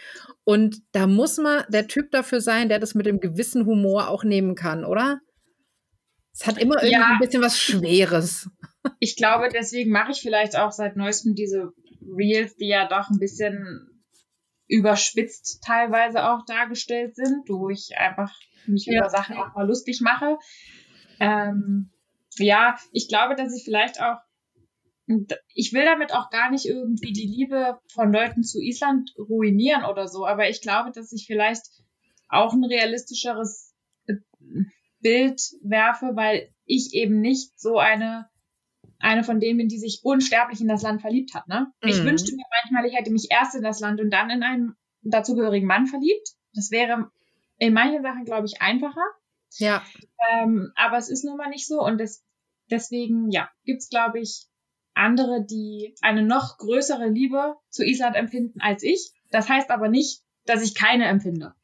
Und 0.44 0.80
da 0.92 1.06
muss 1.06 1.36
man 1.36 1.64
der 1.68 1.88
Typ 1.88 2.10
dafür 2.10 2.40
sein, 2.40 2.68
der 2.70 2.78
das 2.78 2.94
mit 2.94 3.04
dem 3.04 3.20
gewissen 3.20 3.66
Humor 3.66 4.08
auch 4.08 4.24
nehmen 4.24 4.54
kann, 4.54 4.84
oder? 4.84 5.20
Es 6.32 6.46
hat 6.46 6.58
immer 6.58 6.76
irgendwie 6.76 6.92
Ja. 6.92 7.06
ein 7.12 7.18
bisschen 7.18 7.42
was 7.42 7.58
Schweres. 7.58 8.48
Ich 9.00 9.16
glaube, 9.16 9.48
deswegen 9.48 9.90
mache 9.90 10.12
ich 10.12 10.20
vielleicht 10.20 10.56
auch 10.56 10.72
seit 10.72 10.96
neuestem 10.96 11.34
diese 11.34 11.72
Reels, 12.02 12.56
die 12.56 12.68
ja 12.68 12.86
doch 12.88 13.10
ein 13.10 13.18
bisschen 13.18 14.02
überspitzt 14.68 15.62
teilweise 15.64 16.24
auch 16.28 16.44
dargestellt 16.44 17.14
sind, 17.14 17.48
wo 17.48 17.68
ich 17.70 17.96
einfach 17.96 18.32
mich 18.66 18.86
Ja. 18.86 18.98
über 19.00 19.10
Sachen 19.10 19.36
auch 19.36 19.54
mal 19.54 19.66
lustig 19.66 20.00
mache. 20.00 20.38
Ähm, 21.20 21.90
ja, 22.38 22.76
ich 22.92 23.08
glaube, 23.08 23.36
dass 23.36 23.54
ich 23.54 23.64
vielleicht 23.64 24.00
auch, 24.00 24.18
ich 25.54 25.72
will 25.72 25.84
damit 25.84 26.12
auch 26.12 26.30
gar 26.30 26.50
nicht 26.50 26.66
irgendwie 26.66 27.12
die 27.12 27.26
Liebe 27.28 27.78
von 27.92 28.12
Leuten 28.12 28.42
zu 28.42 28.60
Island 28.60 29.14
ruinieren 29.18 29.84
oder 29.84 30.08
so, 30.08 30.26
aber 30.26 30.48
ich 30.48 30.60
glaube, 30.60 30.90
dass 30.92 31.12
ich 31.12 31.26
vielleicht 31.26 31.64
auch 32.28 32.52
ein 32.52 32.64
realistischeres 32.64 33.72
äh, 34.06 34.14
Bild 35.00 35.40
werfe, 35.62 36.10
weil 36.14 36.52
ich 36.64 36.92
eben 36.92 37.20
nicht 37.20 37.58
so 37.58 37.78
eine 37.78 38.28
eine 38.98 39.24
von 39.24 39.40
denen 39.40 39.68
die 39.68 39.78
sich 39.78 40.00
unsterblich 40.02 40.60
in 40.60 40.68
das 40.68 40.82
Land 40.82 41.00
verliebt 41.00 41.34
hat. 41.34 41.48
Ne? 41.48 41.72
Ich 41.82 42.00
Mhm. 42.00 42.06
wünschte 42.06 42.34
mir 42.34 42.44
manchmal, 42.62 42.86
ich 42.86 42.96
hätte 42.96 43.10
mich 43.10 43.28
erst 43.30 43.54
in 43.54 43.62
das 43.62 43.80
Land 43.80 44.00
und 44.00 44.10
dann 44.10 44.30
in 44.30 44.42
einen 44.42 44.76
dazugehörigen 45.02 45.66
Mann 45.68 45.86
verliebt. 45.86 46.30
Das 46.54 46.70
wäre 46.70 47.10
in 47.58 47.72
manchen 47.72 48.02
Sachen, 48.02 48.24
glaube 48.24 48.46
ich, 48.46 48.60
einfacher. 48.62 49.04
Ja. 49.58 49.82
Ähm, 50.32 50.72
aber 50.74 50.96
es 50.98 51.08
ist 51.08 51.24
nun 51.24 51.36
mal 51.36 51.48
nicht 51.48 51.66
so 51.66 51.82
und 51.82 51.98
das, 51.98 52.24
deswegen, 52.70 53.30
ja, 53.30 53.50
gibt's 53.64 53.88
glaube 53.88 54.20
ich, 54.20 54.46
andere, 54.94 55.44
die 55.44 55.94
eine 56.00 56.22
noch 56.22 56.56
größere 56.58 57.08
Liebe 57.08 57.56
zu 57.68 57.84
Island 57.84 58.16
empfinden 58.16 58.60
als 58.60 58.82
ich. 58.82 59.12
Das 59.30 59.48
heißt 59.48 59.70
aber 59.70 59.88
nicht, 59.88 60.22
dass 60.46 60.62
ich 60.62 60.74
keine 60.74 61.04
empfinde. 61.06 61.54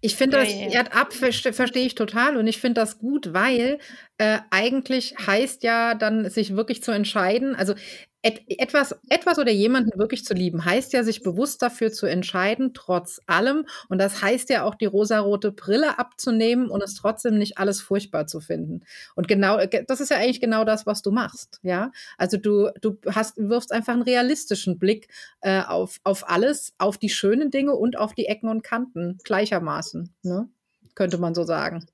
Ich 0.00 0.16
finde 0.16 0.38
das 0.38 0.48
ja, 0.52 0.66
ja. 0.66 0.70
Erd 0.70 0.94
ab 0.94 1.12
verste- 1.12 1.52
verstehe 1.52 1.86
ich 1.86 1.94
total 1.94 2.36
und 2.36 2.46
ich 2.46 2.58
finde 2.60 2.80
das 2.80 2.98
gut, 2.98 3.32
weil 3.32 3.78
äh, 4.18 4.38
eigentlich 4.50 5.14
heißt 5.26 5.62
ja 5.62 5.94
dann 5.94 6.28
sich 6.30 6.56
wirklich 6.56 6.82
zu 6.82 6.92
entscheiden, 6.92 7.54
also 7.54 7.74
et, 8.22 8.42
etwas, 8.48 8.94
etwas 9.08 9.38
oder 9.38 9.50
jemanden 9.50 9.98
wirklich 9.98 10.24
zu 10.24 10.34
lieben, 10.34 10.64
heißt 10.64 10.92
ja 10.92 11.04
sich 11.04 11.22
bewusst 11.22 11.62
dafür 11.62 11.90
zu 11.90 12.06
entscheiden, 12.06 12.74
trotz 12.74 13.20
allem. 13.26 13.66
Und 13.88 13.98
das 13.98 14.22
heißt 14.22 14.50
ja 14.50 14.64
auch 14.64 14.74
die 14.74 14.86
rosarote 14.86 15.52
Brille 15.52 15.98
abzunehmen 15.98 16.68
und 16.70 16.82
es 16.82 16.94
trotzdem 16.94 17.38
nicht 17.38 17.58
alles 17.58 17.80
furchtbar 17.80 18.26
zu 18.26 18.40
finden. 18.40 18.82
Und 19.14 19.28
genau, 19.28 19.58
äh, 19.58 19.84
das 19.86 20.00
ist 20.00 20.10
ja 20.10 20.18
eigentlich 20.18 20.40
genau 20.40 20.64
das, 20.64 20.86
was 20.86 21.02
du 21.02 21.10
machst, 21.10 21.60
ja. 21.62 21.92
Also 22.18 22.36
du, 22.36 22.70
du 22.80 22.98
hast, 23.06 23.36
wirfst 23.38 23.72
einfach 23.72 23.94
einen 23.94 24.02
realistischen 24.02 24.78
Blick 24.78 25.08
äh, 25.40 25.62
auf, 25.62 26.00
auf 26.04 26.28
alles, 26.28 26.74
auf 26.78 26.98
die 26.98 27.10
schönen 27.10 27.50
Dinge 27.50 27.74
und 27.74 27.96
auf 27.96 28.14
die 28.14 28.26
Ecken 28.26 28.48
und 28.48 28.62
Kanten 28.62 29.18
gleichermaßen, 29.24 30.14
ne? 30.22 30.48
Könnte 30.94 31.18
man 31.18 31.34
so 31.34 31.44
sagen. 31.44 31.86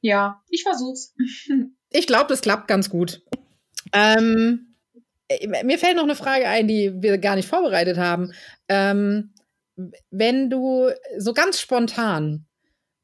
Ja, 0.00 0.42
ich 0.48 0.62
versuch's. 0.62 1.14
Ich 1.90 2.08
glaube, 2.08 2.26
das 2.28 2.40
klappt 2.40 2.66
ganz 2.66 2.90
gut. 2.90 3.22
Ähm, 3.92 4.66
äh, 4.72 4.75
mir 5.64 5.78
fällt 5.78 5.96
noch 5.96 6.04
eine 6.04 6.14
Frage 6.16 6.48
ein, 6.48 6.68
die 6.68 7.02
wir 7.02 7.18
gar 7.18 7.36
nicht 7.36 7.48
vorbereitet 7.48 7.98
haben. 7.98 8.32
Ähm, 8.68 9.32
wenn 10.10 10.50
du 10.50 10.90
so 11.18 11.34
ganz 11.34 11.60
spontan 11.60 12.46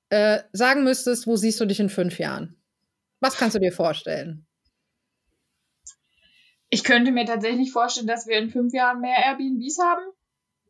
äh, 0.09 0.41
sagen 0.53 0.85
müsstest, 0.85 1.27
wo 1.27 1.37
siehst 1.37 1.61
du 1.61 1.67
dich 1.67 1.81
in 1.81 1.91
fünf 1.91 2.19
Jahren? 2.19 2.57
Was 3.21 3.37
kannst 3.37 3.55
du 3.55 3.61
dir 3.61 3.73
vorstellen? 3.73 4.47
Ich 6.71 6.85
könnte 6.85 7.13
mir 7.13 7.27
tatsächlich 7.27 7.73
vorstellen, 7.73 8.07
dass 8.07 8.27
wir 8.27 8.39
in 8.39 8.51
fünf 8.51 8.73
Jahren 8.73 9.01
mehr 9.01 9.17
Airbnbs 9.19 9.79
haben. 9.79 10.05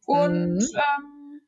Und 0.05 0.55
Mhm. 0.55 0.59
ähm, 0.59 1.40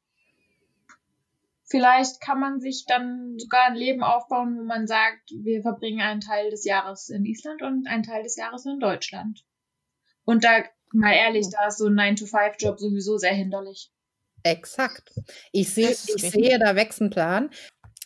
vielleicht 1.65 2.21
kann 2.21 2.39
man 2.39 2.61
sich 2.61 2.85
dann 2.87 3.37
sogar 3.39 3.67
ein 3.67 3.75
Leben 3.75 4.05
aufbauen, 4.05 4.57
wo 4.59 4.63
man 4.63 4.87
sagt, 4.87 5.31
wir 5.31 5.63
verbringen 5.63 6.01
einen 6.01 6.21
Teil 6.21 6.51
des 6.51 6.65
Jahres 6.65 7.09
in 7.09 7.25
Island 7.25 7.63
und 7.63 7.89
einen 7.89 8.05
Teil 8.05 8.23
des 8.23 8.37
Jahres 8.37 8.65
in 8.65 8.79
Deutschland. 8.79 9.45
Und 10.25 10.45
da, 10.45 10.65
mal 10.93 11.13
ehrlich, 11.13 11.49
da 11.51 11.69
ist 11.69 11.79
so 11.79 11.87
ein 11.87 11.95
9-to-5-Job 11.95 12.79
sowieso 12.79 13.19
sehr 13.19 13.35
hinderlich. 13.35 13.91
Exakt. 14.43 15.13
Ich 15.53 15.77
ist 15.79 16.15
ich 16.15 16.31
sehe, 16.31 16.59
da 16.59 16.77
wächst 16.77 17.01
ein 17.01 17.11
Plan. 17.11 17.51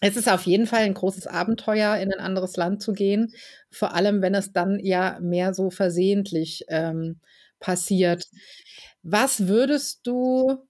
Es 0.00 0.16
ist 0.16 0.28
auf 0.28 0.42
jeden 0.42 0.66
Fall 0.66 0.82
ein 0.82 0.94
großes 0.94 1.26
Abenteuer, 1.26 1.96
in 1.96 2.12
ein 2.12 2.20
anderes 2.20 2.56
Land 2.56 2.82
zu 2.82 2.92
gehen. 2.92 3.34
Vor 3.70 3.94
allem, 3.94 4.22
wenn 4.22 4.34
es 4.34 4.52
dann 4.52 4.78
ja 4.78 5.18
mehr 5.20 5.54
so 5.54 5.70
versehentlich 5.70 6.64
ähm, 6.68 7.20
passiert. 7.58 8.24
Was 9.02 9.48
würdest 9.48 10.06
du 10.06 10.68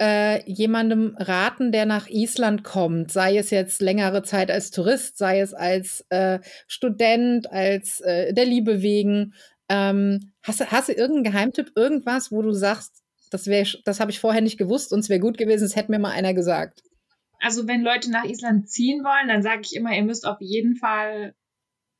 äh, 0.00 0.42
jemandem 0.50 1.14
raten, 1.18 1.72
der 1.72 1.84
nach 1.84 2.08
Island 2.08 2.64
kommt, 2.64 3.12
sei 3.12 3.36
es 3.36 3.50
jetzt 3.50 3.82
längere 3.82 4.22
Zeit 4.22 4.50
als 4.50 4.70
Tourist, 4.70 5.18
sei 5.18 5.40
es 5.40 5.52
als 5.52 6.04
äh, 6.08 6.40
Student, 6.66 7.50
als 7.52 8.00
äh, 8.00 8.32
der 8.32 8.46
Liebe 8.46 8.80
wegen? 8.80 9.34
Ähm, 9.74 10.32
hast, 10.42 10.60
du- 10.60 10.70
hast 10.70 10.88
du 10.88 10.92
irgendeinen 10.92 11.32
Geheimtipp, 11.32 11.72
irgendwas, 11.76 12.30
wo 12.30 12.42
du 12.42 12.52
sagst, 12.52 13.02
das, 13.30 13.46
wär, 13.46 13.66
das 13.84 13.98
habe 14.00 14.10
ich 14.10 14.20
vorher 14.20 14.40
nicht 14.42 14.58
gewusst 14.58 14.92
und 14.92 15.00
es 15.00 15.08
wäre 15.08 15.20
gut 15.20 15.38
gewesen, 15.38 15.64
es 15.64 15.74
hätte 15.76 15.90
mir 15.90 15.98
mal 15.98 16.12
einer 16.12 16.34
gesagt. 16.34 16.82
Also 17.40 17.66
wenn 17.66 17.82
Leute 17.82 18.10
nach 18.10 18.24
Island 18.24 18.68
ziehen 18.70 19.02
wollen, 19.02 19.28
dann 19.28 19.42
sage 19.42 19.62
ich 19.64 19.74
immer, 19.74 19.94
ihr 19.94 20.04
müsst 20.04 20.26
auf 20.26 20.40
jeden 20.40 20.76
Fall, 20.76 21.34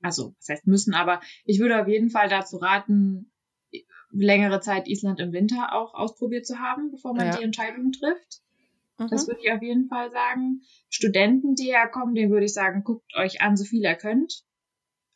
also 0.03 0.35
was 0.39 0.49
heißt 0.49 0.67
müssen, 0.67 0.95
aber 0.95 1.21
ich 1.45 1.59
würde 1.59 1.81
auf 1.81 1.89
jeden 1.89 2.11
Fall 2.11 2.29
dazu 2.29 2.57
raten, 2.59 3.31
längere 4.13 4.61
Zeit 4.61 4.87
Island 4.87 5.19
im 5.21 5.33
Winter 5.33 5.73
auch 5.75 5.93
ausprobiert 5.95 6.47
zu 6.47 6.61
haben, 6.61 6.91
bevor 6.93 7.15
man 7.15 7.27
Ja. 7.27 7.37
die 7.37 7.43
Entscheidung 7.43 7.91
trifft. 7.91 8.41
Das 8.97 9.25
Mhm. 9.27 9.31
würde 9.33 9.41
ich 9.43 9.51
auf 9.53 9.61
jeden 9.63 9.89
Fall 9.89 10.13
sagen. 10.13 10.61
Studenten, 10.89 11.57
die 11.57 11.65
herkommen, 11.73 12.15
denen 12.15 12.31
würde 12.31 12.47
ich 12.47 12.55
sagen, 12.55 12.85
guckt 12.85 13.13
euch 13.17 13.41
an, 13.43 13.57
so 13.57 13.65
viel 13.65 13.83
ihr 13.83 13.97
könnt. 13.97 14.45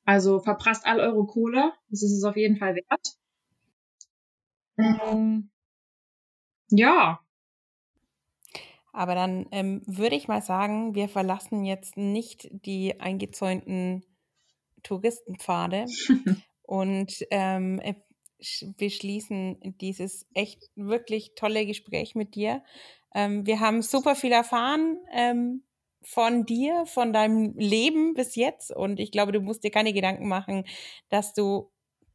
Also 0.08 0.40
verprasst 0.40 0.86
all 0.86 1.00
eure 1.00 1.26
Kohle. 1.26 1.74
Das 1.90 2.02
ist 2.02 2.12
es 2.12 2.24
auf 2.24 2.34
jeden 2.34 2.56
Fall 2.56 2.76
wert. 2.76 3.18
Ähm, 4.78 5.50
ja, 6.70 7.20
Aber 8.92 9.14
dann 9.14 9.46
ähm, 9.50 9.82
würde 9.84 10.16
ich 10.16 10.28
mal 10.28 10.40
sagen, 10.40 10.94
wir 10.94 11.10
verlassen 11.10 11.66
jetzt 11.66 11.98
nicht 11.98 12.48
die 12.50 12.98
eingezäunten 13.00 14.02
Touristenpfade 14.82 15.84
Und 16.62 17.26
ähm, 17.30 17.78
äh, 17.80 17.94
wir 18.78 18.90
schließen 18.90 19.76
dieses 19.78 20.26
echt 20.32 20.70
wirklich 20.74 21.34
tolle 21.34 21.66
Gespräch 21.66 22.14
mit 22.14 22.34
dir. 22.34 22.62
Ähm, 23.14 23.46
wir 23.46 23.60
haben 23.60 23.82
super 23.82 24.14
viel 24.14 24.32
erfahren 24.32 24.96
ähm, 25.12 25.64
von 26.08 26.46
dir, 26.46 26.86
von 26.86 27.12
deinem 27.12 27.52
Leben 27.58 28.14
bis 28.14 28.34
jetzt. 28.34 28.74
Und 28.74 28.98
ich 28.98 29.12
glaube, 29.12 29.32
du 29.32 29.40
musst 29.40 29.62
dir 29.62 29.70
keine 29.70 29.92
Gedanken 29.92 30.26
machen, 30.26 30.64
dass 31.10 31.34
du 31.34 31.70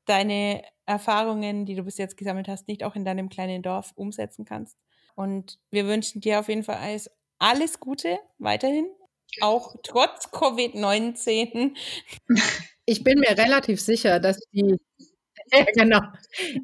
deine 0.05 0.63
Erfahrungen, 0.87 1.65
die 1.67 1.75
du 1.75 1.83
bis 1.83 1.99
jetzt 1.99 2.17
gesammelt 2.17 2.47
hast, 2.47 2.67
nicht 2.67 2.83
auch 2.83 2.95
in 2.95 3.05
deinem 3.05 3.29
kleinen 3.29 3.61
Dorf 3.61 3.91
umsetzen 3.95 4.45
kannst. 4.45 4.77
Und 5.15 5.59
wir 5.69 5.85
wünschen 5.85 6.21
dir 6.21 6.39
auf 6.39 6.49
jeden 6.49 6.63
Fall 6.63 6.77
alles, 6.77 7.11
alles 7.37 7.79
Gute 7.79 8.17
weiterhin, 8.39 8.87
auch 9.41 9.75
trotz 9.83 10.27
Covid-19. 10.29 11.75
Ich 12.85 13.01
bin 13.01 13.17
mir 13.19 13.37
relativ 13.37 13.79
sicher, 13.79 14.19
dass 14.19 14.37
die 14.51 14.77
ja, 15.53 15.65
genau. 15.73 16.01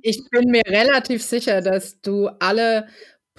Ich 0.01 0.19
bin 0.29 0.51
mir 0.51 0.63
relativ 0.67 1.23
sicher, 1.23 1.61
dass 1.61 2.01
du 2.01 2.27
alle 2.39 2.89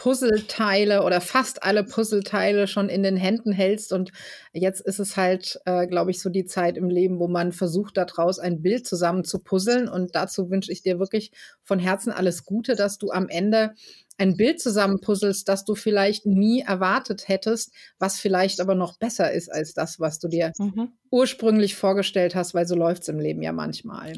Puzzleteile 0.00 1.04
oder 1.04 1.20
fast 1.20 1.62
alle 1.62 1.84
Puzzleteile 1.84 2.66
schon 2.66 2.88
in 2.88 3.02
den 3.02 3.18
Händen 3.18 3.52
hältst. 3.52 3.92
Und 3.92 4.12
jetzt 4.54 4.80
ist 4.80 4.98
es 4.98 5.18
halt, 5.18 5.60
äh, 5.66 5.86
glaube 5.86 6.10
ich, 6.10 6.22
so 6.22 6.30
die 6.30 6.46
Zeit 6.46 6.78
im 6.78 6.88
Leben, 6.88 7.18
wo 7.18 7.28
man 7.28 7.52
versucht, 7.52 7.98
daraus 7.98 8.38
ein 8.38 8.62
Bild 8.62 8.86
zusammen 8.86 9.24
zu 9.24 9.40
puzzeln. 9.40 9.90
Und 9.90 10.14
dazu 10.14 10.48
wünsche 10.48 10.72
ich 10.72 10.80
dir 10.80 10.98
wirklich 10.98 11.32
von 11.64 11.78
Herzen 11.78 12.12
alles 12.12 12.46
Gute, 12.46 12.76
dass 12.76 12.96
du 12.96 13.10
am 13.10 13.28
Ende 13.28 13.74
ein 14.16 14.38
Bild 14.38 14.58
zusammenpuzzelst, 14.58 15.46
das 15.46 15.66
du 15.66 15.74
vielleicht 15.74 16.24
nie 16.24 16.62
erwartet 16.62 17.28
hättest, 17.28 17.74
was 17.98 18.18
vielleicht 18.18 18.62
aber 18.62 18.74
noch 18.74 18.96
besser 18.98 19.30
ist 19.30 19.52
als 19.52 19.74
das, 19.74 20.00
was 20.00 20.18
du 20.18 20.28
dir 20.28 20.52
mhm. 20.56 20.94
ursprünglich 21.10 21.76
vorgestellt 21.76 22.34
hast, 22.34 22.54
weil 22.54 22.66
so 22.66 22.74
läuft 22.74 23.02
es 23.02 23.08
im 23.08 23.18
Leben 23.18 23.42
ja 23.42 23.52
manchmal. 23.52 24.14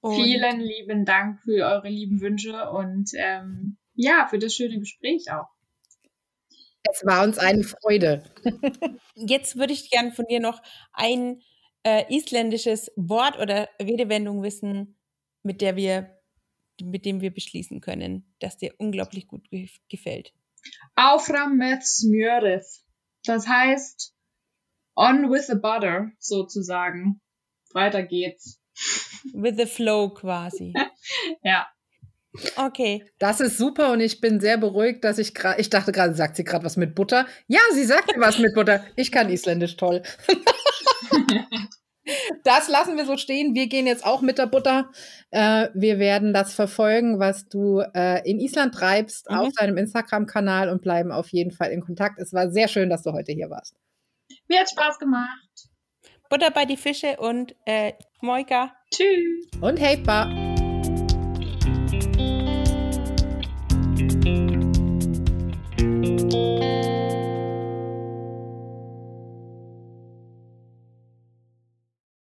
Und 0.00 0.22
Vielen 0.22 0.60
lieben 0.60 1.04
Dank 1.04 1.40
für 1.40 1.66
eure 1.66 1.88
lieben 1.88 2.20
Wünsche 2.20 2.70
und 2.70 3.10
ähm, 3.16 3.76
ja, 3.98 4.28
für 4.30 4.38
das 4.38 4.54
schöne 4.54 4.78
Gespräch 4.78 5.30
auch. 5.32 5.48
Es 6.90 7.04
war 7.04 7.24
uns 7.24 7.36
eine 7.36 7.64
Freude. 7.64 8.22
Jetzt 9.14 9.56
würde 9.56 9.72
ich 9.72 9.90
gern 9.90 10.12
von 10.12 10.24
dir 10.26 10.40
noch 10.40 10.62
ein 10.92 11.42
äh, 11.82 12.04
isländisches 12.14 12.92
Wort 12.94 13.38
oder 13.38 13.68
Redewendung 13.82 14.42
wissen, 14.42 14.96
mit 15.42 15.60
der 15.60 15.74
wir, 15.74 16.16
mit 16.80 17.04
dem 17.04 17.20
wir 17.20 17.34
beschließen 17.34 17.80
können, 17.80 18.32
dass 18.38 18.56
dir 18.56 18.72
unglaublich 18.78 19.26
gut 19.26 19.48
gefällt. 19.88 20.32
Aufram 20.94 21.56
med 21.56 21.82
smjörið. 21.82 22.84
Das 23.24 23.48
heißt 23.48 24.14
on 24.94 25.30
with 25.30 25.46
the 25.48 25.56
butter 25.56 26.12
sozusagen. 26.18 27.20
Weiter 27.72 28.04
geht's. 28.04 28.60
With 29.34 29.56
the 29.56 29.66
flow 29.66 30.10
quasi. 30.10 30.72
ja. 31.42 31.66
Okay. 32.56 33.04
Das 33.18 33.40
ist 33.40 33.58
super 33.58 33.92
und 33.92 34.00
ich 34.00 34.20
bin 34.20 34.40
sehr 34.40 34.58
beruhigt, 34.58 35.04
dass 35.04 35.18
ich 35.18 35.34
gerade, 35.34 35.60
ich 35.60 35.70
dachte 35.70 35.92
gerade, 35.92 36.14
sagt 36.14 36.36
sie 36.36 36.44
gerade 36.44 36.64
was 36.64 36.76
mit 36.76 36.94
Butter? 36.94 37.26
Ja, 37.46 37.60
sie 37.72 37.84
sagte 37.84 38.14
was 38.18 38.38
mit 38.38 38.54
Butter. 38.54 38.84
Ich 38.96 39.12
kann 39.12 39.28
Isländisch 39.28 39.76
toll. 39.76 40.02
das 42.44 42.68
lassen 42.68 42.96
wir 42.96 43.06
so 43.06 43.16
stehen. 43.16 43.54
Wir 43.54 43.68
gehen 43.68 43.86
jetzt 43.86 44.04
auch 44.04 44.20
mit 44.20 44.38
der 44.38 44.46
Butter. 44.46 44.90
Äh, 45.30 45.68
wir 45.74 45.98
werden 45.98 46.32
das 46.32 46.54
verfolgen, 46.54 47.18
was 47.18 47.48
du 47.48 47.82
äh, 47.94 48.28
in 48.28 48.40
Island 48.40 48.74
treibst, 48.74 49.30
mhm. 49.30 49.36
auf 49.36 49.48
deinem 49.58 49.76
Instagram-Kanal 49.76 50.68
und 50.68 50.82
bleiben 50.82 51.12
auf 51.12 51.28
jeden 51.28 51.50
Fall 51.50 51.70
in 51.70 51.80
Kontakt. 51.80 52.18
Es 52.18 52.32
war 52.32 52.50
sehr 52.50 52.68
schön, 52.68 52.90
dass 52.90 53.02
du 53.02 53.12
heute 53.12 53.32
hier 53.32 53.50
warst. 53.50 53.76
Mir 54.48 54.60
hat 54.60 54.70
Spaß 54.70 54.98
gemacht. 54.98 55.48
Butter 56.28 56.50
bei 56.50 56.66
die 56.66 56.76
Fische 56.76 57.16
und 57.18 57.54
äh, 57.64 57.92
Moika. 58.20 58.72
Tschüss. 58.92 59.48
Und 59.60 59.80
hey, 59.80 59.96
Pa. 59.96 60.57